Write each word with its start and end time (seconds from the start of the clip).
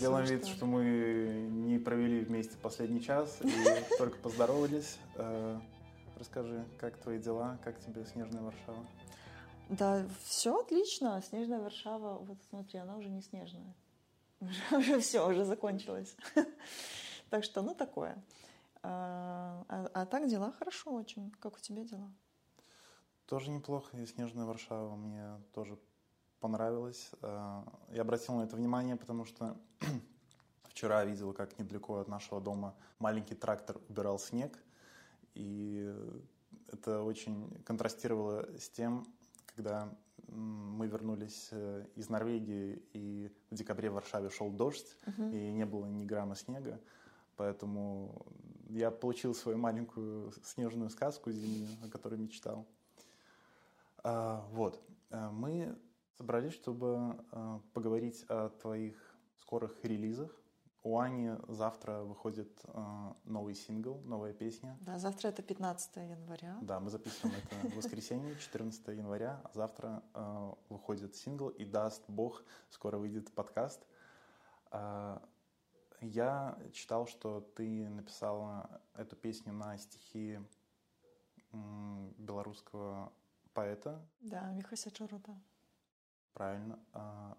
Делаем 0.00 0.24
вид, 0.24 0.46
что 0.46 0.64
мы 0.64 1.46
не 1.50 1.78
провели 1.78 2.20
вместе 2.20 2.56
последний 2.56 3.02
час 3.02 3.38
и 3.42 3.50
только 3.98 4.16
поздоровались. 4.18 4.98
Э, 5.16 5.60
расскажи, 6.16 6.64
как 6.78 6.96
твои 6.96 7.18
дела, 7.18 7.58
как 7.62 7.78
тебе 7.80 8.06
Снежная 8.06 8.40
Варшава? 8.40 8.86
Да, 9.68 10.06
все 10.24 10.58
отлично. 10.58 11.20
Снежная 11.20 11.60
Варшава, 11.60 12.18
вот 12.18 12.38
смотри, 12.48 12.78
она 12.78 12.96
уже 12.96 13.10
не 13.10 13.20
снежная. 13.20 13.74
Уже, 14.40 14.78
уже 14.78 15.00
все, 15.00 15.28
уже 15.28 15.44
закончилось. 15.44 16.16
Так 17.28 17.44
что, 17.44 17.62
ну, 17.62 17.76
такое. 17.76 18.20
А, 18.82 19.64
а, 19.68 19.88
а 19.94 20.06
так 20.06 20.28
дела 20.28 20.50
хорошо 20.50 20.92
очень. 20.92 21.30
Как 21.38 21.56
у 21.56 21.60
тебя 21.60 21.84
дела? 21.84 22.10
Тоже 23.26 23.50
неплохо. 23.50 23.96
И 23.98 24.06
Снежная 24.06 24.46
Варшава 24.46 24.96
мне 24.96 25.40
тоже 25.52 25.78
понравилась. 26.40 27.10
А, 27.22 27.64
я 27.90 28.02
обратил 28.02 28.34
на 28.34 28.42
это 28.42 28.56
внимание, 28.56 28.96
потому 28.96 29.24
что 29.24 29.56
вчера 30.64 31.04
видел, 31.04 31.32
как 31.32 31.58
недалеко 31.58 31.98
от 31.98 32.08
нашего 32.08 32.40
дома 32.40 32.74
маленький 32.98 33.34
трактор 33.34 33.80
убирал 33.88 34.18
снег. 34.18 34.58
И 35.34 35.94
это 36.68 37.02
очень 37.02 37.62
контрастировало 37.64 38.48
с 38.58 38.68
тем, 38.68 39.06
когда 39.54 39.88
мы 40.28 40.86
вернулись 40.86 41.48
э, 41.50 41.86
из 41.96 42.08
Норвегии, 42.08 42.82
и 42.92 43.30
в 43.50 43.54
декабре 43.54 43.90
в 43.90 43.94
Варшаве 43.94 44.30
шел 44.30 44.50
дождь, 44.50 44.96
uh-huh. 45.06 45.32
и 45.32 45.52
не 45.52 45.66
было 45.66 45.86
ни 45.86 46.04
грамма 46.04 46.36
снега. 46.36 46.80
Поэтому 47.36 48.26
я 48.68 48.90
получил 48.90 49.34
свою 49.34 49.58
маленькую 49.58 50.32
снежную 50.44 50.90
сказку 50.90 51.32
зимнюю, 51.32 51.68
о 51.82 51.88
которой 51.88 52.18
мечтал. 52.18 52.66
А, 54.02 54.46
вот. 54.52 54.80
Э, 55.10 55.30
мы 55.30 55.76
собрались, 56.20 56.52
чтобы 56.52 57.16
э, 57.32 57.60
поговорить 57.72 58.26
о 58.28 58.50
твоих 58.50 58.94
скорых 59.38 59.82
релизах. 59.82 60.30
У 60.82 60.98
Ани 60.98 61.30
завтра 61.48 62.02
выходит 62.02 62.60
э, 62.64 63.14
новый 63.24 63.54
сингл, 63.54 64.02
новая 64.04 64.34
песня. 64.34 64.76
Да, 64.82 64.98
завтра 64.98 65.28
это 65.28 65.42
15 65.42 65.96
января. 65.96 66.58
Да, 66.60 66.78
мы 66.78 66.90
записываем 66.90 67.34
это 67.42 67.68
в 67.68 67.76
воскресенье, 67.76 68.36
14 68.38 68.88
января. 68.88 69.40
А 69.44 69.50
завтра 69.54 70.02
э, 70.12 70.52
выходит 70.68 71.16
сингл, 71.16 71.48
и 71.48 71.64
даст 71.64 72.04
Бог, 72.08 72.44
скоро 72.68 72.98
выйдет 72.98 73.32
подкаст. 73.32 73.86
Э, 74.72 75.20
я 76.02 76.58
читал, 76.74 77.06
что 77.06 77.40
ты 77.40 77.88
написала 77.88 78.82
эту 78.94 79.16
песню 79.16 79.54
на 79.54 79.78
стихи 79.78 80.38
белорусского 82.18 83.10
поэта. 83.54 84.06
Да, 84.20 84.52
Михася 84.52 84.90
Чарота. 84.90 85.34
Правильно. 86.32 86.78
А, 86.92 87.36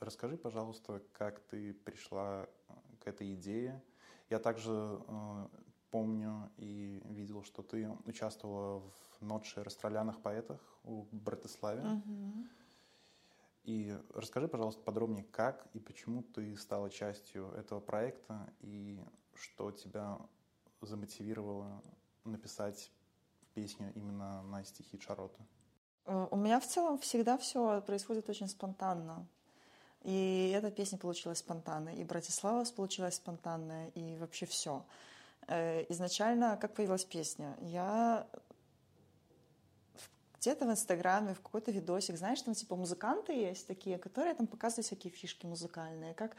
расскажи, 0.00 0.36
пожалуйста, 0.36 1.02
как 1.12 1.40
ты 1.40 1.72
пришла 1.72 2.46
э, 2.68 2.74
к 3.00 3.06
этой 3.06 3.34
идее. 3.34 3.82
Я 4.30 4.38
также 4.38 4.72
э, 4.72 5.48
помню 5.90 6.50
и 6.56 7.02
видел, 7.04 7.42
что 7.42 7.62
ты 7.62 7.88
участвовала 8.04 8.80
в 8.80 9.22
ночи 9.22 9.58
расстрелянных 9.58 10.20
поэтах 10.20 10.60
у 10.82 11.06
Братиславе. 11.12 11.82
Угу. 11.82 12.46
И 13.64 13.98
расскажи, 14.10 14.46
пожалуйста, 14.46 14.82
подробнее, 14.82 15.24
как 15.24 15.66
и 15.72 15.80
почему 15.80 16.22
ты 16.22 16.56
стала 16.56 16.90
частью 16.90 17.48
этого 17.52 17.80
проекта 17.80 18.52
и 18.60 19.02
что 19.34 19.70
тебя 19.70 20.18
замотивировало 20.82 21.82
написать 22.24 22.92
песню 23.54 23.92
именно 23.94 24.42
на 24.42 24.64
стихи 24.64 24.98
Чароты. 24.98 25.40
Э, 26.06 26.26
у 26.30 26.36
меня 26.36 26.60
в 26.60 26.66
целом 26.66 26.98
всегда 26.98 27.38
все 27.38 27.80
происходит 27.82 28.28
очень 28.28 28.48
спонтанно. 28.48 29.26
И 30.02 30.52
эта 30.54 30.70
песня 30.70 30.98
получилась 30.98 31.38
спонтанной, 31.38 31.96
и 31.96 32.04
Братислава 32.04 32.64
получилась 32.76 33.14
спонтанная, 33.14 33.88
и 33.94 34.18
вообще 34.18 34.44
все. 34.44 34.84
Э, 35.48 35.84
изначально, 35.88 36.58
как 36.60 36.74
появилась 36.74 37.04
песня? 37.06 37.56
Я 37.60 38.26
где-то 40.38 40.66
в 40.66 40.70
Инстаграме, 40.70 41.32
в 41.32 41.40
какой-то 41.40 41.70
видосик, 41.70 42.18
знаешь, 42.18 42.42
там 42.42 42.52
типа 42.52 42.76
музыканты 42.76 43.32
есть 43.32 43.66
такие, 43.66 43.96
которые 43.96 44.34
там 44.34 44.46
показывают 44.46 44.86
всякие 44.86 45.10
фишки 45.10 45.46
музыкальные, 45.46 46.12
как, 46.12 46.36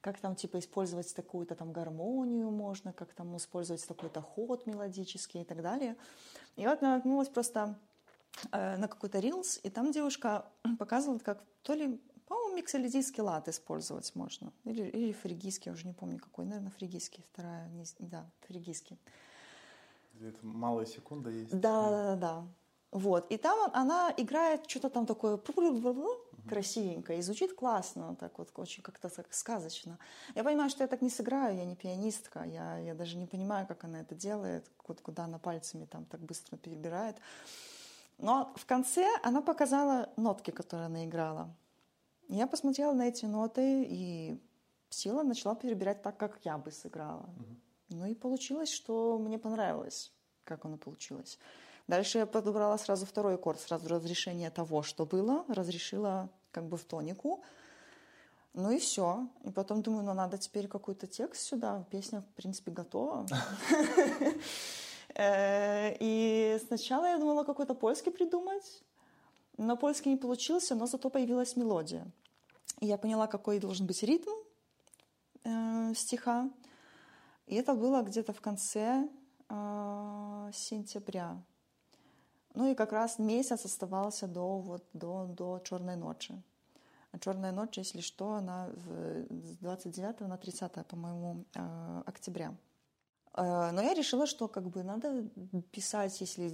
как 0.00 0.20
там 0.20 0.36
типа 0.36 0.60
использовать 0.60 1.12
такую-то 1.12 1.56
там 1.56 1.72
гармонию 1.72 2.52
можно, 2.52 2.92
как 2.92 3.12
там 3.14 3.36
использовать 3.36 3.84
такой-то 3.84 4.22
ход 4.22 4.66
мелодический 4.66 5.40
и 5.40 5.44
так 5.44 5.60
далее. 5.60 5.96
И 6.54 6.64
вот 6.68 6.82
наткнулась 6.82 7.28
просто 7.28 7.76
на 8.52 8.88
какой-то 8.88 9.18
рилс, 9.18 9.60
и 9.62 9.70
там 9.70 9.92
девушка 9.92 10.46
показывала, 10.78 11.18
как 11.18 11.42
то 11.62 11.74
ли, 11.74 12.00
по-моему, 12.26 12.56
миксолидийский 12.56 13.22
лад 13.22 13.48
использовать 13.48 14.14
можно. 14.14 14.52
Или, 14.64 14.84
или 14.84 15.12
фригийский, 15.12 15.70
я 15.70 15.72
уже 15.72 15.86
не 15.86 15.94
помню 15.94 16.18
какой. 16.18 16.44
Наверное, 16.44 16.70
фригийский, 16.70 17.24
вторая, 17.32 17.68
не, 17.68 17.84
да, 17.98 18.30
фригийский. 18.46 18.98
Это 20.20 20.44
малая 20.44 20.86
секунда 20.86 21.30
есть. 21.30 21.50
Да, 21.58 21.90
да, 21.90 22.02
да, 22.04 22.16
да. 22.16 22.48
Вот. 22.90 23.30
И 23.30 23.36
там 23.36 23.70
она 23.74 24.12
играет 24.16 24.68
что-то 24.68 24.88
там 24.88 25.06
такое 25.06 25.38
красивенькое, 26.48 27.18
и 27.18 27.22
звучит 27.22 27.54
классно, 27.54 28.16
так 28.16 28.38
вот, 28.38 28.50
очень 28.54 28.82
как-то 28.82 29.08
так 29.08 29.32
сказочно. 29.34 29.98
Я 30.34 30.44
понимаю, 30.44 30.70
что 30.70 30.84
я 30.84 30.88
так 30.88 31.02
не 31.02 31.10
сыграю, 31.10 31.56
я 31.56 31.64
не 31.64 31.76
пианистка, 31.76 32.44
я, 32.44 32.78
я 32.78 32.94
даже 32.94 33.18
не 33.18 33.26
понимаю, 33.26 33.66
как 33.66 33.84
она 33.84 34.00
это 34.00 34.14
делает, 34.14 34.70
куда 34.78 35.24
она 35.24 35.38
пальцами 35.38 35.84
там 35.84 36.06
так 36.06 36.20
быстро 36.20 36.56
перебирает. 36.56 37.16
Но 38.18 38.52
в 38.56 38.66
конце 38.66 39.06
она 39.22 39.42
показала 39.42 40.12
нотки, 40.16 40.50
которые 40.50 40.86
она 40.86 41.04
играла. 41.04 41.54
Я 42.28 42.46
посмотрела 42.46 42.92
на 42.92 43.08
эти 43.08 43.24
ноты, 43.24 43.84
и 43.88 44.40
сила 44.90 45.22
начала 45.22 45.54
перебирать 45.54 46.02
так, 46.02 46.16
как 46.16 46.38
я 46.44 46.58
бы 46.58 46.70
сыграла. 46.70 47.22
Угу. 47.36 47.56
Ну 47.90 48.06
и 48.06 48.14
получилось, 48.14 48.70
что 48.70 49.18
мне 49.18 49.38
понравилось, 49.38 50.12
как 50.44 50.64
оно 50.64 50.76
получилось. 50.76 51.38
Дальше 51.86 52.18
я 52.18 52.26
подобрала 52.26 52.76
сразу 52.76 53.06
второй 53.06 53.36
аккорд, 53.36 53.60
сразу 53.60 53.88
разрешение 53.88 54.50
того, 54.50 54.82
что 54.82 55.06
было, 55.06 55.44
разрешила 55.48 56.28
как 56.50 56.64
бы 56.68 56.76
в 56.76 56.84
тонику. 56.84 57.42
Ну 58.52 58.70
и 58.70 58.78
все. 58.78 59.28
И 59.44 59.50
потом 59.50 59.82
думаю, 59.82 60.04
ну 60.04 60.12
надо 60.12 60.36
теперь 60.36 60.68
какой-то 60.68 61.06
текст 61.06 61.42
сюда. 61.42 61.84
Песня, 61.90 62.20
в 62.20 62.34
принципе, 62.34 62.72
готова. 62.72 63.26
Э, 65.18 65.96
и 65.98 66.58
сначала 66.66 67.06
я 67.06 67.18
думала 67.18 67.44
какой-то 67.44 67.74
польский 67.74 68.12
придумать, 68.12 68.84
но 69.56 69.76
польский 69.76 70.12
не 70.12 70.16
получился, 70.16 70.74
но 70.76 70.86
зато 70.86 71.10
появилась 71.10 71.56
мелодия. 71.56 72.06
И 72.80 72.86
я 72.86 72.96
поняла, 72.96 73.26
какой 73.26 73.58
должен 73.58 73.86
быть 73.86 74.02
ритм 74.04 74.30
э, 75.44 75.92
стиха. 75.96 76.48
И 77.46 77.56
это 77.56 77.74
было 77.74 78.02
где-то 78.02 78.32
в 78.32 78.40
конце 78.40 79.08
э, 79.48 80.50
сентября. 80.54 81.42
Ну 82.54 82.70
и 82.70 82.74
как 82.74 82.92
раз 82.92 83.18
месяц 83.18 83.64
оставался 83.64 84.28
до, 84.28 84.58
вот, 84.58 84.84
до, 84.92 85.26
до 85.26 85.58
«Черной 85.64 85.96
ночи». 85.96 86.40
А 87.10 87.18
«Черная 87.18 87.52
ночь», 87.52 87.78
если 87.78 88.00
что, 88.00 88.34
она 88.34 88.70
с 88.70 89.58
29 89.58 90.20
на 90.20 90.36
30, 90.36 90.86
по-моему, 90.86 91.44
октября. 92.06 92.54
Э, 93.38 93.70
но 93.70 93.82
я 93.82 93.94
решила, 93.94 94.26
что 94.26 94.48
как 94.48 94.68
бы 94.68 94.82
надо 94.82 95.28
писать, 95.70 96.20
если 96.20 96.50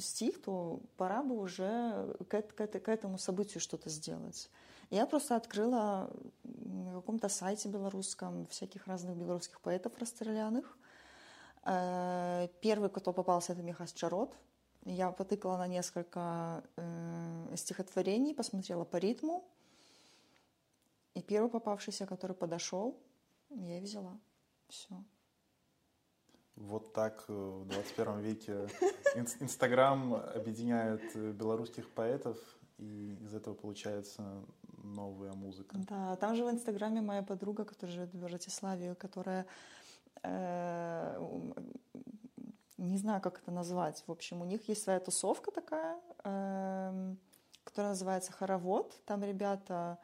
стих, 0.00 0.40
то 0.40 0.80
пора 0.96 1.22
бы 1.22 1.36
уже 1.36 2.16
к, 2.28 2.42
к, 2.42 2.66
к 2.66 2.88
этому 2.88 3.18
событию 3.18 3.60
что-то 3.60 3.90
сделать. 3.90 4.48
Я 4.90 5.06
просто 5.06 5.36
открыла 5.36 6.10
на 6.44 6.92
каком-то 6.94 7.28
сайте 7.28 7.68
белорусском 7.68 8.46
всяких 8.46 8.86
разных 8.86 9.16
белорусских 9.16 9.60
поэтов 9.60 9.98
расстрелянных. 9.98 10.78
Э, 11.64 12.46
первый, 12.60 12.88
кто 12.88 13.12
попался, 13.12 13.52
это 13.52 13.62
Михас 13.62 13.92
Чарот. 13.92 14.32
Я 14.84 15.10
потыкала 15.10 15.56
на 15.56 15.66
несколько 15.66 16.62
э, 16.76 17.54
стихотворений, 17.56 18.32
посмотрела 18.32 18.84
по 18.84 18.96
ритму. 18.96 19.44
И 21.14 21.22
первый 21.22 21.50
попавшийся, 21.50 22.06
который 22.06 22.36
подошел, 22.36 22.96
я 23.50 23.80
взяла. 23.80 24.16
Все. 24.68 24.94
Вот 26.60 26.92
так 26.92 27.24
э, 27.28 27.32
в 27.32 27.66
21 27.68 28.20
веке 28.20 28.68
Инстаграм 29.40 30.14
объединяет 30.14 31.02
э, 31.14 31.32
белорусских 31.32 31.88
поэтов, 31.90 32.36
и 32.78 33.16
из 33.22 33.34
этого 33.34 33.54
получается 33.54 34.22
новая 34.82 35.32
музыка. 35.32 35.76
Да, 35.88 36.16
там 36.16 36.34
же 36.34 36.44
в 36.44 36.50
Инстаграме 36.50 37.00
моя 37.00 37.22
подруга, 37.22 37.64
которая 37.64 37.94
живет 37.94 38.12
в 38.12 38.18
Братиславе, 38.18 38.94
которая 38.96 39.46
э, 40.22 41.18
не 42.76 42.98
знаю, 42.98 43.20
как 43.20 43.40
это 43.40 43.50
назвать. 43.50 44.02
В 44.06 44.12
общем, 44.12 44.40
у 44.40 44.44
них 44.44 44.68
есть 44.68 44.82
своя 44.82 45.00
тусовка 45.00 45.50
такая, 45.50 45.96
э, 46.24 47.14
которая 47.64 47.90
называется 47.92 48.32
«Хоровод». 48.32 49.00
Там 49.04 49.22
ребята 49.22 49.98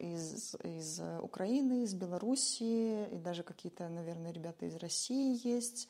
из, 0.00 0.56
из 0.64 1.00
Украины, 1.22 1.84
из 1.84 1.94
Белоруссии, 1.94 3.06
и 3.14 3.18
даже 3.18 3.42
какие-то, 3.42 3.88
наверное, 3.88 4.32
ребята 4.32 4.66
из 4.66 4.76
России 4.76 5.38
есть, 5.46 5.88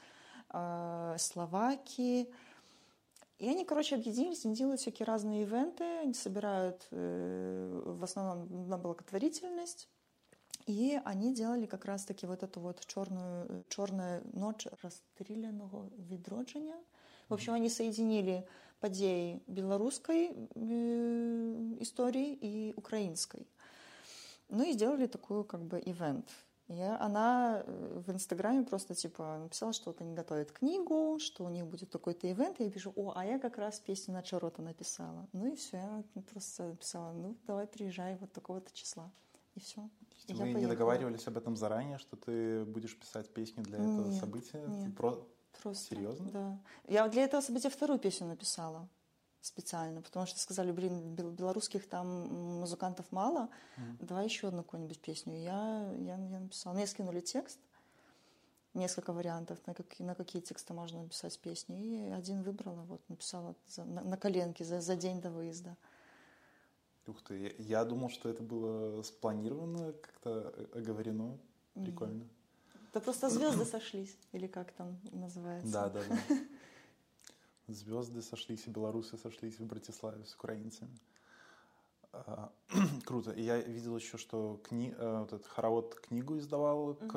э, 0.50 1.16
Словакии. 1.18 2.28
И 3.38 3.48
они, 3.48 3.64
короче, 3.64 3.96
объединились, 3.96 4.44
они 4.46 4.54
делают 4.54 4.80
всякие 4.80 5.06
разные 5.06 5.42
ивенты, 5.42 5.84
они 5.84 6.14
собирают 6.14 6.86
э, 6.90 7.82
в 7.84 8.02
основном 8.04 8.68
на 8.68 8.78
благотворительность. 8.78 9.88
И 10.66 11.00
они 11.04 11.34
делали 11.34 11.66
как 11.66 11.84
раз-таки 11.84 12.26
вот 12.26 12.42
эту 12.42 12.60
вот 12.60 12.84
черную, 12.86 13.64
черная 13.68 14.22
ночь 14.32 14.66
расстрелянного 14.82 15.90
відродження. 15.98 16.76
В 17.28 17.34
общем, 17.34 17.54
они 17.54 17.68
соединили 17.68 18.46
подеи 18.80 19.42
белорусской 19.46 20.30
э, 20.54 21.76
истории 21.80 22.34
и 22.34 22.74
украинской. 22.76 23.46
Ну 24.48 24.64
и 24.64 24.72
сделали 24.72 25.06
такую 25.06 25.44
как 25.44 25.62
бы 25.62 25.82
ивент. 25.84 26.30
Я, 26.68 27.00
она 27.00 27.62
э, 27.64 28.02
в 28.06 28.10
Инстаграме 28.10 28.64
просто 28.64 28.94
типа 28.94 29.38
написала, 29.38 29.72
что 29.72 29.90
вот 29.90 30.00
они 30.00 30.14
готовят 30.14 30.50
книгу, 30.50 31.18
что 31.20 31.44
у 31.44 31.48
них 31.48 31.64
будет 31.66 31.90
такой-то 31.90 32.30
ивент. 32.30 32.58
Я 32.60 32.70
пишу, 32.70 32.92
о, 32.96 33.12
а 33.14 33.24
я 33.24 33.38
как 33.38 33.58
раз 33.58 33.78
песню 33.78 34.14
на 34.14 34.22
Чарота 34.22 34.62
написала. 34.62 35.28
Ну 35.32 35.52
и 35.52 35.56
все, 35.56 36.04
я 36.14 36.22
просто 36.22 36.64
написала, 36.64 37.12
ну 37.12 37.36
давай 37.46 37.66
приезжай 37.66 38.16
вот 38.16 38.32
такого-то 38.32 38.72
числа. 38.72 39.10
И 39.54 39.60
все. 39.60 39.88
И 40.26 40.34
Вы 40.34 40.52
не 40.54 40.66
договаривались 40.66 41.26
об 41.28 41.36
этом 41.36 41.56
заранее, 41.56 41.98
что 41.98 42.16
ты 42.16 42.64
будешь 42.64 42.98
писать 42.98 43.32
песню 43.32 43.62
для 43.62 43.78
этого 43.78 44.08
нет, 44.08 44.20
события? 44.20 44.66
Нет. 44.66 44.96
Про... 44.96 45.24
Просто. 45.62 45.94
Серьезно? 45.94 46.30
Да. 46.30 46.58
Я 46.86 47.08
для 47.08 47.24
этого 47.24 47.40
события 47.40 47.70
вторую 47.70 47.98
песню 47.98 48.26
написала 48.26 48.88
специально, 49.40 50.02
потому 50.02 50.26
что 50.26 50.40
сказали, 50.40 50.72
блин, 50.72 51.14
белорусских 51.14 51.88
там 51.88 52.58
музыкантов 52.60 53.10
мало, 53.12 53.48
mm-hmm. 53.76 54.06
давай 54.06 54.24
еще 54.24 54.48
одну 54.48 54.62
какую-нибудь 54.62 55.00
песню. 55.00 55.36
Я, 55.40 55.92
я, 55.98 56.16
я 56.16 56.40
написала. 56.40 56.74
Мне 56.74 56.86
скинули 56.86 57.20
текст, 57.20 57.60
несколько 58.74 59.12
вариантов, 59.12 59.58
на 59.66 59.74
какие, 59.74 60.06
на 60.06 60.14
какие 60.14 60.42
тексты 60.42 60.74
можно 60.74 61.02
написать 61.02 61.38
песни. 61.38 62.08
И 62.08 62.10
один 62.10 62.42
выбрала, 62.42 62.82
вот 62.82 63.00
написала 63.08 63.54
за, 63.68 63.84
на, 63.84 64.02
на 64.02 64.16
коленке 64.16 64.64
за, 64.64 64.80
за 64.80 64.96
день 64.96 65.20
до 65.20 65.30
выезда. 65.30 65.76
Ух 67.06 67.22
ты, 67.22 67.38
я, 67.38 67.50
я 67.58 67.84
думал, 67.84 68.10
что 68.10 68.28
это 68.28 68.42
было 68.42 69.02
спланировано, 69.02 69.92
как-то 69.92 70.52
оговорено. 70.74 71.38
Прикольно. 71.74 72.24
Нет. 72.24 72.32
Да 72.96 73.00
просто 73.00 73.28
звезды 73.28 73.64
сошлись, 73.72 74.16
или 74.32 74.46
как 74.46 74.72
там 74.72 74.98
называется. 75.12 75.70
Да, 75.70 75.90
да, 75.90 76.00
да. 76.08 76.36
Звезды 77.74 78.22
сошлись, 78.22 78.66
и 78.66 78.70
белорусы 78.70 79.18
сошлись 79.18 79.58
в 79.58 79.66
Братиславе 79.66 80.24
с 80.24 80.34
украинцами. 80.34 80.98
А, 82.12 82.50
круто. 83.04 83.32
И 83.32 83.42
я 83.42 83.58
видел 83.58 83.94
еще, 83.96 84.16
что 84.16 84.62
кни... 84.64 84.94
Э, 84.96 85.18
вот 85.20 85.32
этот 85.34 85.46
хоровод 85.46 85.94
книгу 85.96 86.38
издавал 86.38 86.94
к, 86.94 87.12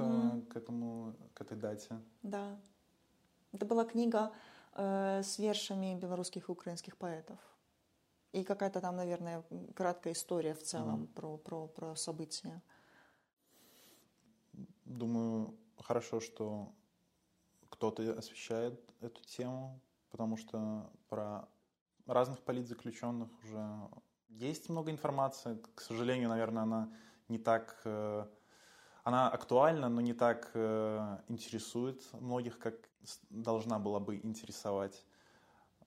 к, 0.50 0.58
этому, 0.58 1.16
к 1.34 1.40
этой 1.40 1.56
дате. 1.56 1.98
Да. 2.24 2.60
Это 3.54 3.66
была 3.66 3.86
книга 3.86 4.34
э, 4.74 5.22
с 5.24 5.40
вершами 5.40 5.96
белорусских 5.96 6.50
и 6.50 6.52
украинских 6.52 6.98
поэтов. 6.98 7.40
И 8.34 8.44
какая-то 8.44 8.82
там, 8.82 8.98
наверное, 8.98 9.46
краткая 9.76 10.12
история 10.12 10.56
в 10.56 10.62
целом 10.62 11.04
угу. 11.04 11.08
про, 11.14 11.38
про, 11.38 11.68
про 11.68 11.96
события. 11.96 12.62
Думаю, 14.84 15.56
хорошо, 15.84 16.20
что 16.20 16.74
кто-то 17.70 18.18
освещает 18.18 18.80
эту 19.02 19.24
тему, 19.24 19.80
потому 20.10 20.38
что 20.38 20.92
про 21.08 21.48
разных 22.06 22.42
политзаключенных 22.42 23.30
уже 23.44 23.90
есть 24.30 24.70
много 24.70 24.92
информации. 24.92 25.62
К 25.76 25.82
сожалению, 25.82 26.30
наверное, 26.30 26.64
она 26.64 26.94
не 27.28 27.38
так... 27.38 27.82
Э, 27.86 28.26
она 29.04 29.30
актуальна, 29.30 29.90
но 29.90 30.02
не 30.02 30.14
так 30.14 30.52
э, 30.54 31.18
интересует 31.30 32.02
многих, 32.14 32.60
как 32.60 32.76
должна 33.30 33.80
была 33.80 34.00
бы 34.00 34.18
интересовать. 34.18 35.06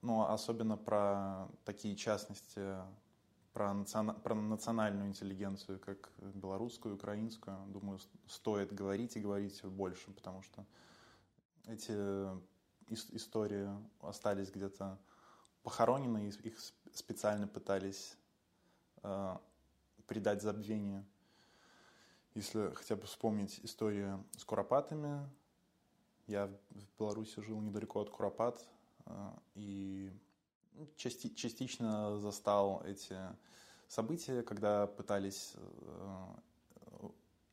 Ну, 0.01 0.23
особенно 0.23 0.77
про 0.77 1.49
такие 1.65 1.95
частности, 1.95 2.77
про, 3.53 3.75
национа... 3.75 4.15
про 4.15 4.35
национальную 4.35 5.09
интеллигенцию, 5.09 5.79
как 5.79 6.11
белорусскую, 6.19 6.95
украинскую. 6.95 7.57
Думаю, 7.67 7.99
стоит 8.27 8.73
говорить 8.73 9.17
и 9.17 9.21
говорить 9.21 9.63
больше, 9.65 10.11
потому 10.11 10.43
что 10.43 10.65
эти 11.67 11.93
истории 12.91 13.69
остались 14.01 14.51
где-то 14.51 14.99
похоронены, 15.63 16.29
и 16.29 16.49
их 16.49 16.59
специально 16.93 17.47
пытались 17.47 18.17
э, 19.03 19.37
придать 20.07 20.43
забвению. 20.43 21.05
Если 22.35 22.73
хотя 22.75 22.97
бы 22.97 23.03
вспомнить 23.03 23.61
историю 23.63 24.25
с 24.37 24.45
Куропатами, 24.45 25.29
я 26.27 26.47
в 26.71 26.99
Беларуси 26.99 27.41
жил 27.41 27.61
недалеко 27.61 28.01
от 28.01 28.11
Куропат, 28.11 28.67
э, 29.07 29.33
и 29.55 30.13
части, 30.97 31.29
частично 31.29 32.19
застал 32.19 32.83
эти 32.85 33.17
события, 33.89 34.43
когда 34.43 34.87
пытались 34.87 35.55
э, 35.57 36.27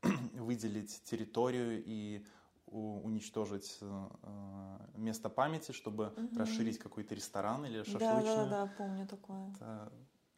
выделить 0.33 1.03
территорию 1.03 1.83
и 1.85 2.25
уничтожить 2.71 3.77
э, 3.81 4.79
место 4.95 5.29
памяти, 5.29 5.71
чтобы 5.71 6.07
угу. 6.07 6.37
расширить 6.37 6.77
какой-то 6.77 7.15
ресторан 7.15 7.65
или 7.65 7.83
шашлычную. 7.83 8.23
Да, 8.23 8.45
да, 8.45 8.65
да, 8.65 8.73
помню 8.77 9.07
такое. 9.07 9.49
Это 9.55 9.91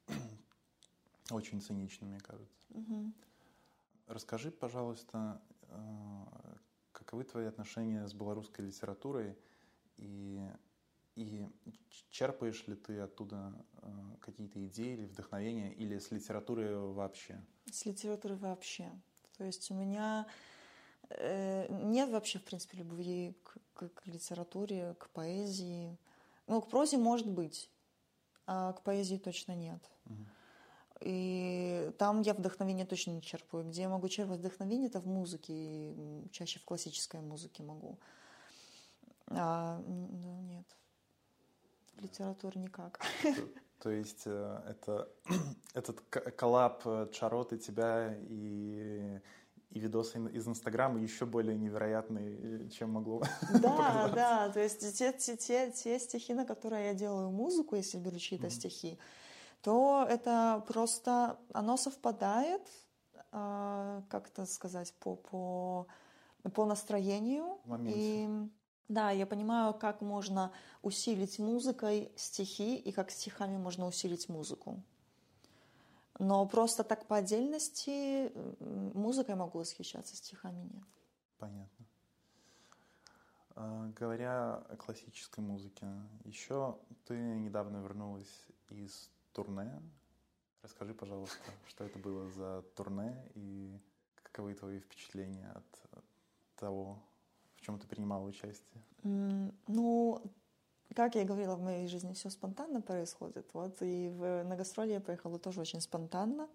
очень 1.31 1.61
цинично, 1.61 2.07
мне 2.07 2.19
кажется. 2.19 2.55
Угу. 2.69 3.13
Расскажи, 4.07 4.51
пожалуйста, 4.51 5.41
э, 5.63 6.25
каковы 6.91 7.23
твои 7.23 7.45
отношения 7.45 8.07
с 8.07 8.13
белорусской 8.13 8.65
литературой 8.65 9.37
и, 9.97 10.41
и 11.15 11.47
черпаешь 12.09 12.67
ли 12.67 12.75
ты 12.75 12.99
оттуда 12.99 13.53
э, 13.81 13.87
какие-то 14.21 14.65
идеи 14.67 14.93
или 14.93 15.05
вдохновения, 15.05 15.73
или 15.73 15.97
с 15.99 16.11
литературы 16.11 16.77
вообще? 16.77 17.43
С 17.71 17.85
литературы 17.85 18.35
вообще. 18.35 18.91
То 19.37 19.45
есть 19.45 19.71
у 19.71 19.75
меня 19.75 20.27
Э, 21.17 21.67
нет 21.69 22.09
вообще, 22.09 22.39
в 22.39 22.43
принципе, 22.43 22.77
любви 22.77 23.35
к, 23.43 23.57
к, 23.73 23.89
к 23.89 24.07
литературе, 24.07 24.95
к 24.99 25.09
поэзии. 25.09 25.97
Ну, 26.47 26.61
к 26.61 26.69
прозе 26.69 26.97
может 26.97 27.29
быть, 27.29 27.69
а 28.45 28.73
к 28.73 28.83
поэзии 28.83 29.17
точно 29.17 29.53
нет. 29.53 29.81
Угу. 30.05 30.25
И 31.01 31.91
там 31.97 32.21
я 32.21 32.33
вдохновение 32.33 32.85
точно 32.85 33.11
не 33.11 33.21
черпаю. 33.21 33.67
Где 33.67 33.83
я 33.83 33.89
могу 33.89 34.07
черпать 34.07 34.39
вдохновение, 34.39 34.87
это 34.87 34.99
в 34.99 35.07
музыке, 35.07 35.95
чаще 36.31 36.59
в 36.59 36.65
классической 36.65 37.21
музыке 37.21 37.63
могу. 37.63 37.99
А, 39.27 39.79
ну, 39.79 40.41
нет. 40.41 40.65
В 41.95 42.01
литературе 42.01 42.61
никак. 42.61 42.99
То, 43.79 43.89
есть 43.89 44.23
э, 44.25 44.61
это 44.67 45.09
этот 45.73 46.01
коллаб 46.35 46.81
э, 46.85 47.07
Чароты 47.11 47.57
тебя 47.57 48.15
и 48.29 49.19
и 49.71 49.79
видосы 49.79 50.19
из 50.33 50.47
Инстаграма 50.47 50.99
еще 50.99 51.25
более 51.25 51.57
невероятные, 51.57 52.69
чем 52.69 52.91
могло 52.91 53.23
Да, 53.61 54.11
да, 54.13 54.49
то 54.49 54.59
есть 54.59 54.97
те, 54.97 55.13
те, 55.13 55.71
те, 55.71 55.99
стихи, 55.99 56.33
на 56.33 56.45
которые 56.45 56.87
я 56.87 56.93
делаю 56.93 57.29
музыку, 57.29 57.75
если 57.75 57.97
беру 57.97 58.17
чьи-то 58.17 58.47
mm-hmm. 58.47 58.49
стихи, 58.49 58.99
то 59.61 60.05
это 60.09 60.63
просто, 60.67 61.39
оно 61.53 61.77
совпадает, 61.77 62.61
э, 63.31 64.01
как-то 64.09 64.45
сказать, 64.45 64.93
по, 64.99 65.15
по, 65.15 65.87
по 66.53 66.65
настроению. 66.65 67.59
И 67.85 68.27
да, 68.87 69.11
я 69.11 69.25
понимаю, 69.25 69.73
как 69.73 70.01
можно 70.01 70.51
усилить 70.81 71.39
музыкой 71.39 72.11
стихи 72.15 72.77
и 72.77 72.91
как 72.91 73.11
стихами 73.11 73.57
можно 73.57 73.87
усилить 73.87 74.29
музыку. 74.29 74.81
Но 76.19 76.45
просто 76.45 76.83
так 76.83 77.07
по 77.07 77.17
отдельности 77.17 78.31
музыкой 78.59 79.35
могу 79.35 79.59
восхищаться, 79.59 80.15
стихами 80.15 80.61
нет. 80.61 80.83
Понятно. 81.37 81.85
А, 83.55 83.87
говоря 83.97 84.55
о 84.55 84.75
классической 84.77 85.43
музыке, 85.43 85.87
еще 86.23 86.77
ты 87.05 87.15
недавно 87.15 87.77
вернулась 87.77 88.47
из 88.69 89.09
турне. 89.33 89.81
Расскажи, 90.61 90.93
пожалуйста, 90.93 91.37
что 91.67 91.83
это 91.83 91.97
было 91.97 92.29
за 92.29 92.61
турне 92.75 93.15
и 93.33 93.79
каковы 94.15 94.53
твои 94.53 94.79
впечатления 94.79 95.51
от 95.55 96.03
того, 96.55 96.99
чем 97.61 97.79
ты 97.79 97.87
принимала 97.87 98.25
участие? 98.25 98.83
Ну, 99.03 100.21
как 100.95 101.15
я 101.15 101.23
говорила, 101.23 101.55
в 101.55 101.61
моей 101.61 101.87
жизни 101.87 102.13
все 102.13 102.29
спонтанно 102.29 102.81
происходит. 102.81 103.47
Вот 103.53 103.81
и 103.81 104.09
в, 104.09 104.43
на 104.43 104.55
гастроли 104.55 104.93
я 104.93 104.99
поехала 104.99 105.39
тоже 105.39 105.61
очень 105.61 105.81
спонтанно. 105.81 106.49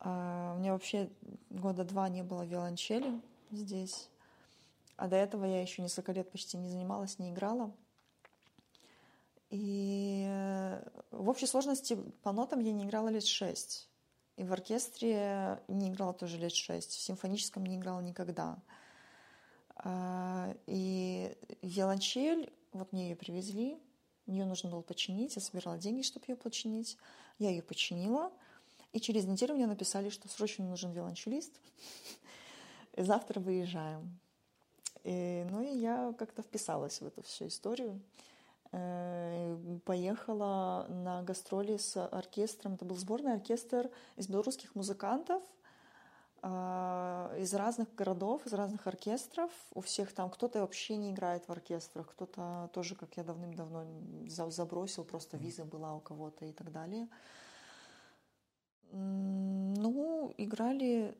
А, 0.00 0.54
у 0.54 0.58
меня 0.58 0.72
вообще 0.72 1.10
года 1.50 1.84
два 1.84 2.08
не 2.08 2.22
было 2.22 2.44
виолончели 2.44 3.20
здесь. 3.50 4.08
А 4.96 5.08
до 5.08 5.16
этого 5.16 5.44
я 5.44 5.60
еще 5.60 5.82
несколько 5.82 6.12
лет 6.12 6.30
почти 6.30 6.56
не 6.56 6.68
занималась, 6.68 7.18
не 7.18 7.30
играла. 7.30 7.74
И 9.50 10.26
в 11.10 11.28
общей 11.28 11.46
сложности 11.46 11.96
по 12.22 12.32
нотам 12.32 12.60
я 12.60 12.72
не 12.72 12.84
играла 12.84 13.08
лет 13.08 13.24
шесть. 13.24 13.88
И 14.36 14.42
в 14.42 14.52
оркестре 14.52 15.62
не 15.68 15.90
играла 15.90 16.12
тоже 16.12 16.38
лет 16.38 16.52
шесть. 16.52 16.92
В 16.92 17.00
симфоническом 17.00 17.64
не 17.64 17.76
играла 17.76 18.00
никогда. 18.00 18.58
А, 19.76 20.54
и 20.66 21.36
виолончель 21.62 22.52
вот 22.72 22.92
мне 22.92 23.10
ее 23.10 23.16
привезли, 23.16 23.78
ее 24.26 24.44
нужно 24.44 24.70
было 24.70 24.82
починить, 24.82 25.36
я 25.36 25.42
собирала 25.42 25.78
деньги, 25.78 26.02
чтобы 26.02 26.24
ее 26.28 26.36
починить. 26.36 26.96
Я 27.38 27.50
ее 27.50 27.62
починила. 27.62 28.32
И 28.92 29.00
через 29.00 29.24
неделю 29.24 29.54
мне 29.54 29.66
написали, 29.66 30.08
что 30.08 30.28
срочно 30.28 30.64
нужен 30.64 30.92
виолончелист. 30.92 31.52
Завтра 32.96 33.40
выезжаем. 33.40 34.18
И, 35.02 35.44
ну 35.50 35.60
и 35.62 35.76
я 35.76 36.14
как-то 36.18 36.42
вписалась 36.42 37.00
в 37.00 37.06
эту 37.06 37.22
всю 37.22 37.48
историю. 37.48 38.00
Э, 38.72 39.58
поехала 39.84 40.86
на 40.88 41.22
гастроли 41.22 41.76
с 41.76 42.06
оркестром. 42.06 42.74
Это 42.74 42.84
был 42.84 42.96
сборный 42.96 43.34
оркестр 43.34 43.90
из 44.16 44.28
белорусских 44.28 44.74
музыкантов 44.74 45.42
из 46.44 47.54
разных 47.54 47.94
городов, 47.94 48.44
из 48.46 48.52
разных 48.52 48.86
оркестров. 48.86 49.50
У 49.72 49.80
всех 49.80 50.12
там 50.12 50.28
кто-то 50.28 50.60
вообще 50.60 50.96
не 50.96 51.10
играет 51.10 51.48
в 51.48 51.52
оркестрах, 51.52 52.10
кто-то 52.10 52.68
тоже, 52.74 52.96
как 52.96 53.16
я 53.16 53.24
давным-давно 53.24 53.86
забросил, 54.28 55.04
просто 55.04 55.38
виза 55.38 55.64
была 55.64 55.94
у 55.94 56.00
кого-то 56.00 56.44
и 56.44 56.52
так 56.52 56.70
далее. 56.70 57.08
Ну, 58.92 60.34
играли 60.36 61.16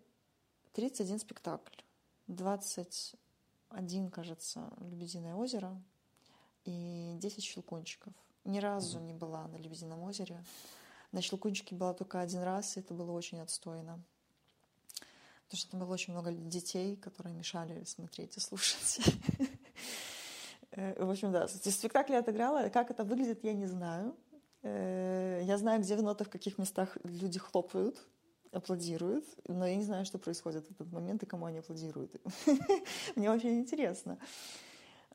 31 0.74 1.18
спектакль. 1.18 1.80
21, 2.26 4.10
кажется, 4.10 4.70
«Лебединое 4.78 5.34
озеро» 5.34 5.80
и 6.64 7.16
10 7.18 7.42
«Щелкунчиков». 7.42 8.12
Ни 8.44 8.58
разу 8.58 8.98
не 9.00 9.14
была 9.14 9.48
на 9.48 9.56
«Лебедином 9.56 10.02
озере». 10.02 10.44
На 11.12 11.22
«Щелкунчике» 11.22 11.74
была 11.74 11.94
только 11.94 12.20
один 12.20 12.42
раз, 12.42 12.76
и 12.76 12.80
это 12.80 12.92
было 12.92 13.12
очень 13.12 13.40
отстойно. 13.40 14.02
Потому 15.46 15.58
что 15.58 15.70
там 15.70 15.80
было 15.80 15.92
очень 15.92 16.12
много 16.12 16.32
детей, 16.32 16.96
которые 16.96 17.34
мешали 17.34 17.84
смотреть 17.84 18.36
и 18.36 18.40
слушать. 18.40 19.00
Э, 20.76 21.04
в 21.04 21.08
общем, 21.08 21.30
да, 21.30 21.46
спектакль 21.46 22.14
я 22.14 22.18
отыграла. 22.18 22.68
Как 22.68 22.90
это 22.90 23.04
выглядит, 23.04 23.44
я 23.44 23.52
не 23.52 23.66
знаю. 23.66 24.16
Э, 24.62 25.40
я 25.44 25.56
знаю, 25.56 25.80
где 25.80 25.94
в 25.94 26.02
нотах, 26.02 26.26
в 26.26 26.30
каких 26.30 26.58
местах 26.58 26.98
люди 27.04 27.38
хлопают, 27.38 28.04
аплодируют, 28.50 29.24
но 29.46 29.66
я 29.66 29.76
не 29.76 29.84
знаю, 29.84 30.04
что 30.04 30.18
происходит 30.18 30.66
в 30.66 30.70
этот 30.72 30.90
момент 30.90 31.22
и 31.22 31.26
кому 31.26 31.46
они 31.46 31.58
аплодируют. 31.58 32.20
Мне 33.16 33.30
очень 33.30 33.60
интересно. 33.60 34.18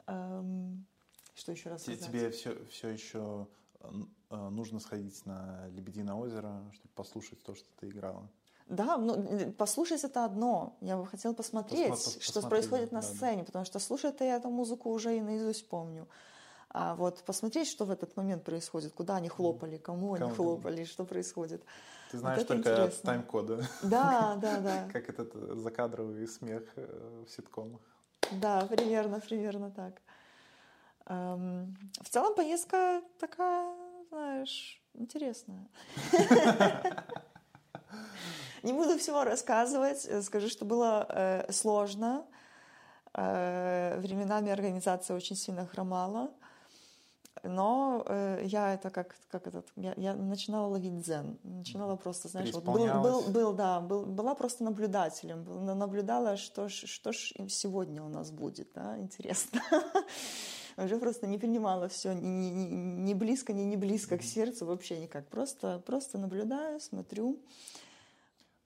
Что 0.06 1.52
еще 1.52 1.70
раз 1.70 1.84
сказать? 1.84 2.06
Тебе 2.06 2.32
все, 2.32 2.66
все 2.66 2.90
еще 2.90 3.48
э, 3.80 4.50
нужно 4.50 4.80
сходить 4.80 5.26
на 5.26 5.68
Лебединое 5.70 6.16
озеро, 6.16 6.70
чтобы 6.74 6.94
послушать 6.96 7.42
то, 7.44 7.56
что 7.56 7.68
ты 7.80 7.88
играла? 7.90 8.30
Да, 8.70 8.98
ну, 8.98 9.52
послушать 9.58 10.04
это 10.04 10.26
одно. 10.26 10.78
Я 10.82 10.96
бы 10.98 11.08
хотела 11.08 11.34
посмотреть, 11.34 11.92
Посма- 11.92 12.22
что 12.22 12.42
происходит 12.48 12.92
на 12.92 13.02
да, 13.02 13.08
сцене, 13.08 13.40
да. 13.40 13.46
потому 13.46 13.66
что 13.66 13.80
слушать 13.80 14.18
я 14.20 14.36
эту 14.36 14.50
музыку 14.50 14.92
уже 14.92 15.18
и 15.18 15.22
наизусть 15.22 15.68
помню. 15.68 16.08
А 16.70 16.94
вот 16.94 17.24
посмотреть, 17.24 17.68
что 17.68 17.86
в 17.86 17.92
этот 17.92 18.16
момент 18.16 18.44
происходит, 18.44 18.94
куда 18.94 19.16
они 19.16 19.28
хлопали, 19.28 19.78
кому, 19.78 20.14
кому 20.14 20.14
они 20.14 20.36
хлопали, 20.36 20.84
что 20.84 21.04
происходит. 21.04 21.64
Ты 22.12 22.20
знаешь 22.20 22.40
вот 22.40 22.48
только 22.48 22.92
тайм-коды. 23.04 23.66
Да, 23.82 24.36
да, 24.42 24.60
да. 24.60 24.88
Как 24.94 25.10
этот 25.10 25.32
э, 25.34 25.56
закадровый 25.56 26.28
смех 26.28 26.64
э, 26.76 27.24
в 27.26 27.32
ситкомах. 27.32 27.82
Да, 28.34 28.68
примерно, 28.68 29.20
примерно 29.20 29.72
так. 29.72 30.00
Эм, 31.08 31.76
в 32.04 32.10
целом 32.10 32.36
поездка 32.36 33.02
такая, 33.20 33.74
знаешь, 34.12 34.80
интересная. 34.94 35.68
Не 38.64 38.74
буду 38.74 38.98
всего 38.98 39.24
рассказывать, 39.24 40.06
э, 40.06 40.22
скажу, 40.22 40.50
что 40.50 40.66
было 40.66 41.06
э, 41.10 41.52
сложно. 41.52 42.26
Э, 43.14 44.00
временами 44.00 44.52
организация 44.52 45.16
очень 45.16 45.36
сильно 45.36 45.66
хромала. 45.66 46.30
Но 47.44 48.04
э, 48.06 48.42
я 48.46 48.74
это 48.74 48.90
как, 48.90 49.16
как 49.30 49.48
этот, 49.48 49.68
я, 49.76 49.94
я 49.96 50.14
начинала 50.14 50.68
ловить 50.68 51.02
дзен, 51.02 51.38
начинала 51.44 51.96
просто, 51.96 52.28
знаешь, 52.28 52.52
вот 52.52 52.64
был, 52.64 53.02
был, 53.02 53.22
был, 53.30 53.54
да, 53.54 53.80
был, 53.80 54.06
была 54.06 54.36
просто 54.36 54.64
наблюдателем, 54.64 55.46
наблюдала, 55.78 56.36
что 56.36 56.68
ж, 56.68 56.84
что 56.86 57.14
ж 57.14 57.34
сегодня 57.48 58.04
у 58.04 58.10
нас 58.10 58.32
будет, 58.32 58.70
да, 58.74 58.98
интересно. 59.00 59.62
Уже 60.78 60.98
просто 60.98 61.28
не 61.28 61.38
принимала 61.38 61.88
все 61.88 62.14
ни, 62.14 62.50
ни, 62.50 62.64
ни 62.64 63.14
близко, 63.14 63.54
ни 63.54 63.64
не 63.64 63.78
близко 63.78 64.18
к 64.18 64.24
сердцу, 64.24 64.66
вообще 64.66 65.00
никак. 65.00 65.28
Просто, 65.28 65.80
просто 65.86 66.18
наблюдаю, 66.18 66.80
смотрю. 66.80 67.40